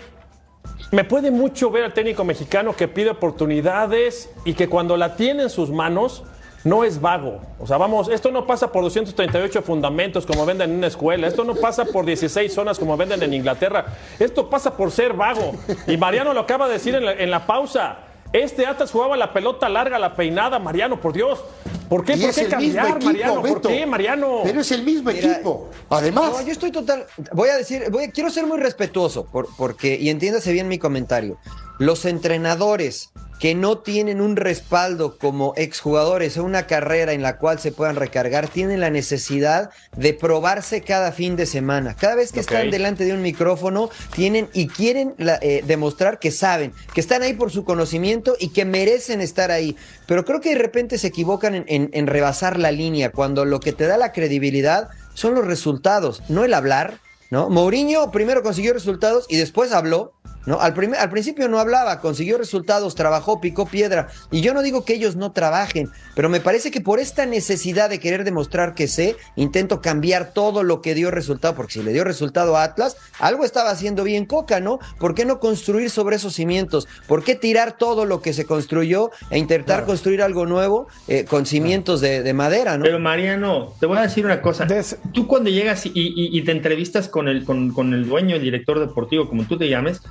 me 0.95 1.03
puede 1.03 1.29
mucho 1.29 1.69
ver 1.69 1.83
al 1.83 1.93
técnico 1.93 2.23
mexicano 2.23 2.73
que 2.73 2.87
pide 2.87 3.09
oportunidades 3.09 4.31
y 4.45 4.53
que 4.53 4.69
cuando 4.69 4.95
la 4.95 5.17
tiene 5.17 5.43
en 5.43 5.49
sus 5.49 5.69
manos 5.69 6.23
no 6.63 6.85
es 6.85 7.01
vago. 7.01 7.41
O 7.59 7.67
sea, 7.67 7.75
vamos, 7.75 8.07
esto 8.07 8.31
no 8.31 8.47
pasa 8.47 8.71
por 8.71 8.81
238 8.81 9.61
fundamentos 9.61 10.25
como 10.25 10.45
venden 10.45 10.71
en 10.71 10.77
una 10.77 10.87
escuela, 10.87 11.27
esto 11.27 11.43
no 11.43 11.53
pasa 11.55 11.83
por 11.83 12.05
16 12.05 12.51
zonas 12.51 12.79
como 12.79 12.95
venden 12.95 13.21
en 13.23 13.33
Inglaterra, 13.33 13.87
esto 14.19 14.49
pasa 14.49 14.77
por 14.77 14.89
ser 14.89 15.11
vago. 15.11 15.51
Y 15.85 15.97
Mariano 15.97 16.33
lo 16.33 16.39
acaba 16.39 16.67
de 16.67 16.73
decir 16.75 16.95
en 16.95 17.29
la, 17.29 17.45
pausa. 17.45 17.97
Este 18.31 18.65
Atlas 18.65 18.89
jugaba 18.89 19.17
la 19.17 19.33
pelota 19.33 19.67
larga, 19.67 19.99
la 19.99 20.15
peinada, 20.15 20.59
Mariano, 20.59 21.01
por 21.01 21.11
Dios. 21.11 21.43
¿Por 21.89 22.03
qué, 22.03 22.13
Y 22.13 22.21
¿Por 22.21 22.29
es 22.31 22.35
qué 22.35 22.41
el 22.43 22.47
mismo 22.57 22.81
cambiar, 22.81 22.87
equipo, 22.87 23.05
Mariano? 23.05 23.41
¿Por 23.41 23.61
qué, 23.61 23.85
Mariano? 23.85 24.39
Pero 24.43 24.61
es 24.61 24.71
el 24.71 24.83
mismo 24.83 25.11
Mira, 25.11 25.33
equipo. 25.33 25.69
Además, 25.89 26.31
No, 26.31 26.41
yo 26.41 26.51
estoy 26.51 26.71
total. 26.71 27.05
Voy 27.33 27.49
a 27.49 27.57
decir, 27.57 27.83
voy, 27.91 28.09
quiero 28.09 28.29
ser 28.29 28.45
muy 28.47 28.57
respetuoso, 28.59 29.25
por- 29.25 29.47
porque, 29.57 29.95
y 29.99 30.09
entiéndase 30.09 30.51
bien 30.51 30.67
mi 30.67 30.79
comentario. 30.79 31.37
Los 31.77 32.05
entrenadores 32.05 33.11
que 33.39 33.53
no 33.53 33.79
tienen 33.79 34.21
un 34.21 34.37
respaldo 34.37 35.17
como 35.17 35.53
exjugadores 35.57 36.37
o 36.37 36.43
una 36.43 36.67
carrera 36.67 37.11
en 37.13 37.21
la 37.21 37.37
cual 37.37 37.59
se 37.59 37.71
puedan 37.71 37.95
recargar, 37.97 38.47
tienen 38.47 38.79
la 38.79 38.89
necesidad 38.89 39.69
de 39.97 40.13
probarse 40.13 40.81
cada 40.81 41.11
fin 41.11 41.35
de 41.35 41.45
semana. 41.45 41.95
Cada 41.95 42.15
vez 42.15 42.31
que 42.31 42.39
están 42.39 42.57
delante 42.71 43.03
de 43.05 43.13
un 43.13 43.21
micrófono, 43.21 43.89
tienen 44.15 44.47
y 44.53 44.67
quieren 44.67 45.13
la- 45.17 45.37
eh, 45.41 45.63
demostrar 45.67 46.17
que 46.19 46.31
saben, 46.31 46.73
que 46.93 47.01
están 47.01 47.23
ahí 47.23 47.33
por 47.33 47.51
su 47.51 47.65
conocimiento 47.65 48.35
y 48.39 48.49
que 48.53 48.63
merecen 48.65 49.19
estar 49.21 49.51
ahí. 49.51 49.75
Pero 50.07 50.23
creo 50.23 50.39
que 50.41 50.49
de 50.55 50.61
repente 50.61 50.97
se 50.97 51.07
equivocan 51.07 51.55
en, 51.55 51.65
en- 51.67 51.89
en 51.93 52.07
rebasar 52.07 52.57
la 52.57 52.71
línea, 52.71 53.11
cuando 53.11 53.43
lo 53.45 53.59
que 53.59 53.73
te 53.73 53.85
da 53.85 53.97
la 53.97 54.11
credibilidad 54.13 54.87
son 55.13 55.35
los 55.35 55.45
resultados, 55.45 56.23
no 56.29 56.43
el 56.45 56.53
hablar. 56.53 56.99
¿No? 57.31 57.49
Mourinho 57.49 58.11
primero 58.11 58.43
consiguió 58.43 58.73
resultados 58.73 59.25
y 59.29 59.37
después 59.37 59.71
habló, 59.71 60.13
¿no? 60.45 60.59
Al, 60.61 60.75
primer- 60.75 60.99
al 60.99 61.09
principio 61.09 61.47
no 61.49 61.57
hablaba, 61.59 61.99
consiguió 62.01 62.37
resultados, 62.37 62.93
trabajó, 62.93 63.41
picó 63.41 63.65
piedra. 63.65 64.09
Y 64.29 64.41
yo 64.41 64.53
no 64.53 64.61
digo 64.61 64.85
que 64.85 64.93
ellos 64.93 65.15
no 65.15 65.31
trabajen, 65.31 65.89
pero 66.13 66.29
me 66.29 66.39
parece 66.39 66.69
que 66.69 66.81
por 66.81 66.99
esta 66.99 67.25
necesidad 67.25 67.89
de 67.89 67.99
querer 67.99 68.25
demostrar 68.25 68.75
que 68.75 68.87
sé, 68.87 69.15
intento 69.35 69.81
cambiar 69.81 70.33
todo 70.33 70.61
lo 70.61 70.83
que 70.83 70.93
dio 70.93 71.09
resultado, 71.09 71.55
porque 71.55 71.73
si 71.73 71.81
le 71.83 71.93
dio 71.93 72.03
resultado 72.03 72.55
a 72.57 72.63
Atlas, 72.63 72.95
algo 73.17 73.43
estaba 73.43 73.71
haciendo 73.71 74.03
bien 74.03 74.25
Coca, 74.27 74.59
¿no? 74.59 74.77
¿Por 74.99 75.15
qué 75.15 75.25
no 75.25 75.39
construir 75.39 75.89
sobre 75.89 76.17
esos 76.17 76.35
cimientos? 76.35 76.87
¿Por 77.07 77.23
qué 77.23 77.33
tirar 77.33 77.75
todo 77.79 78.05
lo 78.05 78.21
que 78.21 78.33
se 78.33 78.45
construyó 78.45 79.09
e 79.31 79.39
intentar 79.39 79.85
construir 79.87 80.21
algo 80.21 80.45
nuevo 80.45 80.87
eh, 81.07 81.25
con 81.25 81.47
cimientos 81.47 82.01
de, 82.01 82.21
de 82.21 82.33
madera, 82.33 82.77
¿no? 82.77 82.83
Pero 82.83 82.99
Mariano, 82.99 83.73
te 83.79 83.87
voy 83.87 83.97
a 83.97 84.01
decir 84.01 84.23
una 84.25 84.43
cosa. 84.43 84.65
Des- 84.65 84.97
Tú 85.11 85.25
cuando 85.27 85.49
llegas 85.49 85.87
y, 85.87 85.89
y- 85.95 86.37
y 86.37 86.43
te 86.43 86.51
entrevistas 86.51 87.07
con 87.15 87.29
el, 87.29 87.45
con, 87.45 87.71
con 87.71 87.93
el 87.93 88.05
dueño, 88.09 88.35
el 88.35 88.41
director 88.41 88.77
deportivo, 88.77 89.29
como 89.29 89.45
tú 89.45 89.57
te 89.57 89.69
llames, 89.69 90.01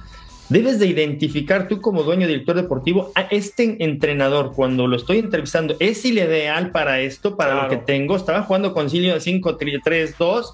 debes 0.48 0.78
de 0.78 0.86
identificar 0.86 1.68
tú 1.68 1.82
como 1.82 2.02
dueño, 2.02 2.26
director 2.26 2.56
deportivo, 2.56 3.12
a 3.14 3.20
este 3.30 3.76
entrenador, 3.84 4.52
cuando 4.56 4.86
lo 4.86 4.96
estoy 4.96 5.18
entrevistando, 5.18 5.76
¿es 5.80 6.02
el 6.06 6.16
ideal 6.16 6.70
para 6.70 7.00
esto, 7.00 7.36
para 7.36 7.52
Claro. 7.52 7.64
lo 7.64 7.68
que 7.68 7.84
tengo? 7.84 8.16
¿Estaba 8.16 8.40
jugando 8.40 8.72
concilio 8.72 9.14
5-3-2? 9.20 10.46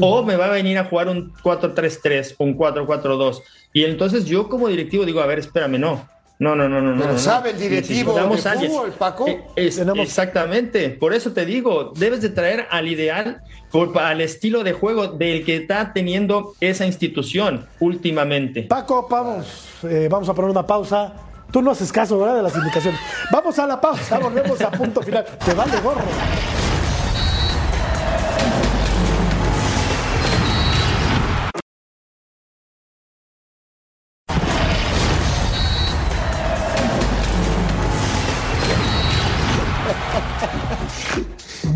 ¿O 0.00 0.22
me 0.22 0.36
va 0.36 0.46
a 0.46 0.50
venir 0.50 0.78
a 0.78 0.84
jugar 0.84 1.08
un 1.08 1.30
4-3-3 1.42 2.36
o 2.38 2.44
un 2.44 2.56
4-4-2? 2.56 3.42
Y 3.74 3.84
entonces 3.84 4.24
yo 4.24 4.48
como 4.48 4.68
directivo 4.68 5.04
digo, 5.04 5.20
a 5.20 5.26
ver, 5.26 5.38
espérame, 5.40 5.78
no. 5.78 6.08
No, 6.40 6.54
no, 6.54 6.68
no, 6.68 6.80
no. 6.80 6.96
Pero 7.00 7.12
no, 7.14 7.18
sabe 7.18 7.50
el 7.50 7.58
directivo 7.58 8.12
Necesitamos 8.16 8.60
de 8.62 8.68
fútbol, 8.68 8.90
Paco. 8.92 9.26
Eh, 9.26 9.44
es- 9.56 9.76
Tenemos- 9.76 10.04
Exactamente, 10.06 10.90
por 10.90 11.12
eso 11.12 11.32
te 11.32 11.44
digo, 11.44 11.92
debes 11.96 12.20
de 12.22 12.28
traer 12.28 12.66
al 12.70 12.86
ideal, 12.86 13.42
por, 13.72 13.98
al 13.98 14.20
estilo 14.20 14.62
de 14.62 14.72
juego 14.72 15.08
del 15.08 15.44
que 15.44 15.56
está 15.56 15.92
teniendo 15.92 16.54
esa 16.60 16.86
institución 16.86 17.66
últimamente. 17.80 18.62
Paco, 18.62 19.08
vamos, 19.10 19.46
eh, 19.82 20.08
vamos 20.10 20.28
a 20.28 20.34
poner 20.34 20.50
una 20.52 20.66
pausa. 20.66 21.12
Tú 21.50 21.60
no 21.62 21.70
haces 21.72 21.90
caso, 21.92 22.18
¿verdad? 22.18 22.36
De 22.36 22.42
las 22.42 22.54
indicaciones. 22.54 23.00
Vamos 23.32 23.58
a 23.58 23.66
la 23.66 23.80
pausa, 23.80 24.18
volvemos 24.18 24.60
a 24.60 24.70
punto 24.70 25.00
final. 25.02 25.24
Te 25.44 25.54
vale 25.54 25.72
gorro. 25.82 26.02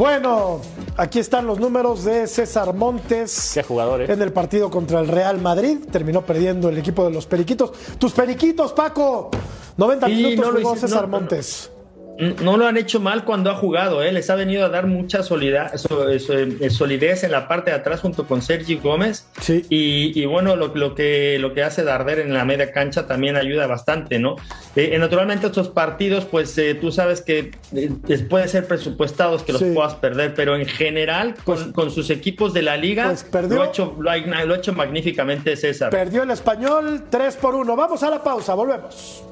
Bueno, 0.02 0.60
aquí 0.96 1.20
están 1.20 1.46
los 1.46 1.60
números 1.60 2.02
de 2.02 2.26
César 2.26 2.74
Montes. 2.74 3.52
Qué 3.54 3.62
jugador, 3.62 4.02
¿eh? 4.02 4.12
En 4.12 4.20
el 4.20 4.32
partido 4.32 4.68
contra 4.68 4.98
el 4.98 5.06
Real 5.06 5.40
Madrid. 5.40 5.78
Terminó 5.92 6.22
perdiendo 6.26 6.68
el 6.70 6.76
equipo 6.78 7.04
de 7.04 7.12
los 7.12 7.24
Periquitos. 7.26 7.70
¡Tus 7.98 8.10
Periquitos, 8.10 8.72
Paco! 8.72 9.30
90 9.76 10.06
Sí, 10.08 10.12
minutos 10.12 10.44
no 10.44 10.50
lo 10.50 10.58
jugó 10.60 10.72
hice- 10.74 10.80
César 10.88 11.02
no, 11.02 11.06
no, 11.06 11.12
no. 11.12 11.18
Montes. 11.20 11.70
No 12.18 12.56
lo 12.56 12.66
han 12.66 12.76
hecho 12.76 13.00
mal 13.00 13.24
cuando 13.24 13.50
ha 13.50 13.54
jugado, 13.54 14.02
¿eh? 14.02 14.12
les 14.12 14.28
ha 14.30 14.34
venido 14.36 14.64
a 14.64 14.68
dar 14.68 14.86
mucha 14.86 15.20
eh, 15.20 16.70
solidez 16.70 17.24
en 17.24 17.32
la 17.32 17.48
parte 17.48 17.70
de 17.70 17.76
atrás 17.78 18.00
junto 18.00 18.26
con 18.26 18.42
Sergi 18.42 18.76
Gómez. 18.76 19.26
Sí. 19.40 19.64
Y, 19.70 20.20
y 20.20 20.26
bueno, 20.26 20.54
lo, 20.54 20.68
lo 20.74 20.94
que, 20.94 21.38
lo 21.40 21.52
que 21.54 21.62
hace 21.62 21.82
Darder 21.84 22.20
en 22.20 22.32
la 22.34 22.44
media 22.44 22.70
cancha 22.70 23.06
también 23.06 23.36
ayuda 23.36 23.66
bastante, 23.66 24.18
¿no? 24.18 24.36
Eh, 24.76 24.96
naturalmente 24.98 25.46
estos 25.46 25.68
partidos, 25.70 26.24
pues 26.26 26.56
eh, 26.58 26.74
tú 26.74 26.92
sabes 26.92 27.22
que 27.22 27.50
eh, 27.74 27.90
les 28.06 28.22
puede 28.22 28.46
ser 28.46 28.66
presupuestados 28.68 29.42
que 29.42 29.52
los 29.52 29.62
Sí. 29.62 29.70
puedas 29.74 29.94
perder, 29.94 30.34
pero 30.34 30.54
en 30.56 30.66
general 30.66 31.34
con, 31.44 31.72
con 31.72 31.90
sus 31.90 32.10
equipos 32.10 32.52
de 32.52 32.62
la 32.62 32.76
liga 32.76 33.06
Pues 33.06 33.24
perdió. 33.24 33.56
lo, 33.56 33.62
ha 33.62 33.66
hecho, 33.68 33.96
lo, 33.98 34.10
ha, 34.10 34.16
lo 34.18 34.54
ha 34.54 34.56
hecho 34.58 34.72
magníficamente 34.74 35.56
César. 35.56 35.90
Perdió 35.90 36.22
el 36.24 36.30
español 36.30 37.04
3 37.10 37.36
por 37.36 37.54
1. 37.54 37.74
Vamos 37.74 38.02
a 38.02 38.10
la 38.10 38.22
pausa, 38.22 38.54
volvemos. 38.54 39.24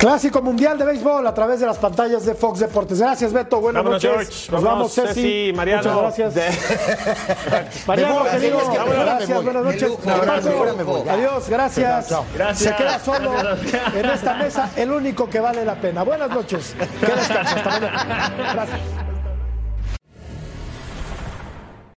Clásico 0.00 0.40
Mundial 0.40 0.78
de 0.78 0.86
Béisbol 0.86 1.26
a 1.26 1.34
través 1.34 1.60
de 1.60 1.66
las 1.66 1.76
pantallas 1.76 2.24
de 2.24 2.34
Fox 2.34 2.58
Deportes. 2.58 2.98
Gracias, 3.00 3.34
Beto. 3.34 3.60
Buenas 3.60 3.84
Vámonos, 3.84 4.02
noches. 4.02 4.28
George. 4.28 4.52
Nos 4.52 4.62
vamos, 4.62 4.94
Ceci. 4.94 5.08
Ceci, 5.08 5.52
Mariano. 5.54 5.92
Muchas 5.92 6.34
gracias. 6.34 7.86
Mariano, 7.86 8.14
Me 8.14 8.20
voy, 8.22 8.30
querido, 8.30 8.60
es 8.62 8.68
que 8.70 8.78
ahora 8.78 8.98
me 8.98 9.04
gracias, 9.04 9.44
buenas 9.44 9.62
noches. 9.62 9.80
De 9.82 9.88
lujo, 9.88 10.02
Paco, 10.02 10.16
abrazo, 10.22 10.50
ahora 10.56 10.72
me 10.72 10.82
voy. 10.84 11.06
Adiós, 11.06 11.48
gracias. 11.50 12.08
Chao, 12.08 12.24
Gracias. 12.34 12.70
Se 12.70 12.76
queda 12.82 12.98
solo 12.98 13.30
Gracias. 13.30 13.94
en 13.94 14.06
esta 14.06 14.34
mesa, 14.36 14.70
el 14.74 14.90
único 14.90 15.28
que 15.28 15.38
vale 15.38 15.66
la 15.66 15.74
pena. 15.74 16.02
Buenas 16.02 16.30
noches. 16.30 16.74
Que 17.00 17.06
descanse. 17.06 17.54
Hasta 17.56 17.70
mañana. 17.70 18.32
Gracias. 18.54 19.09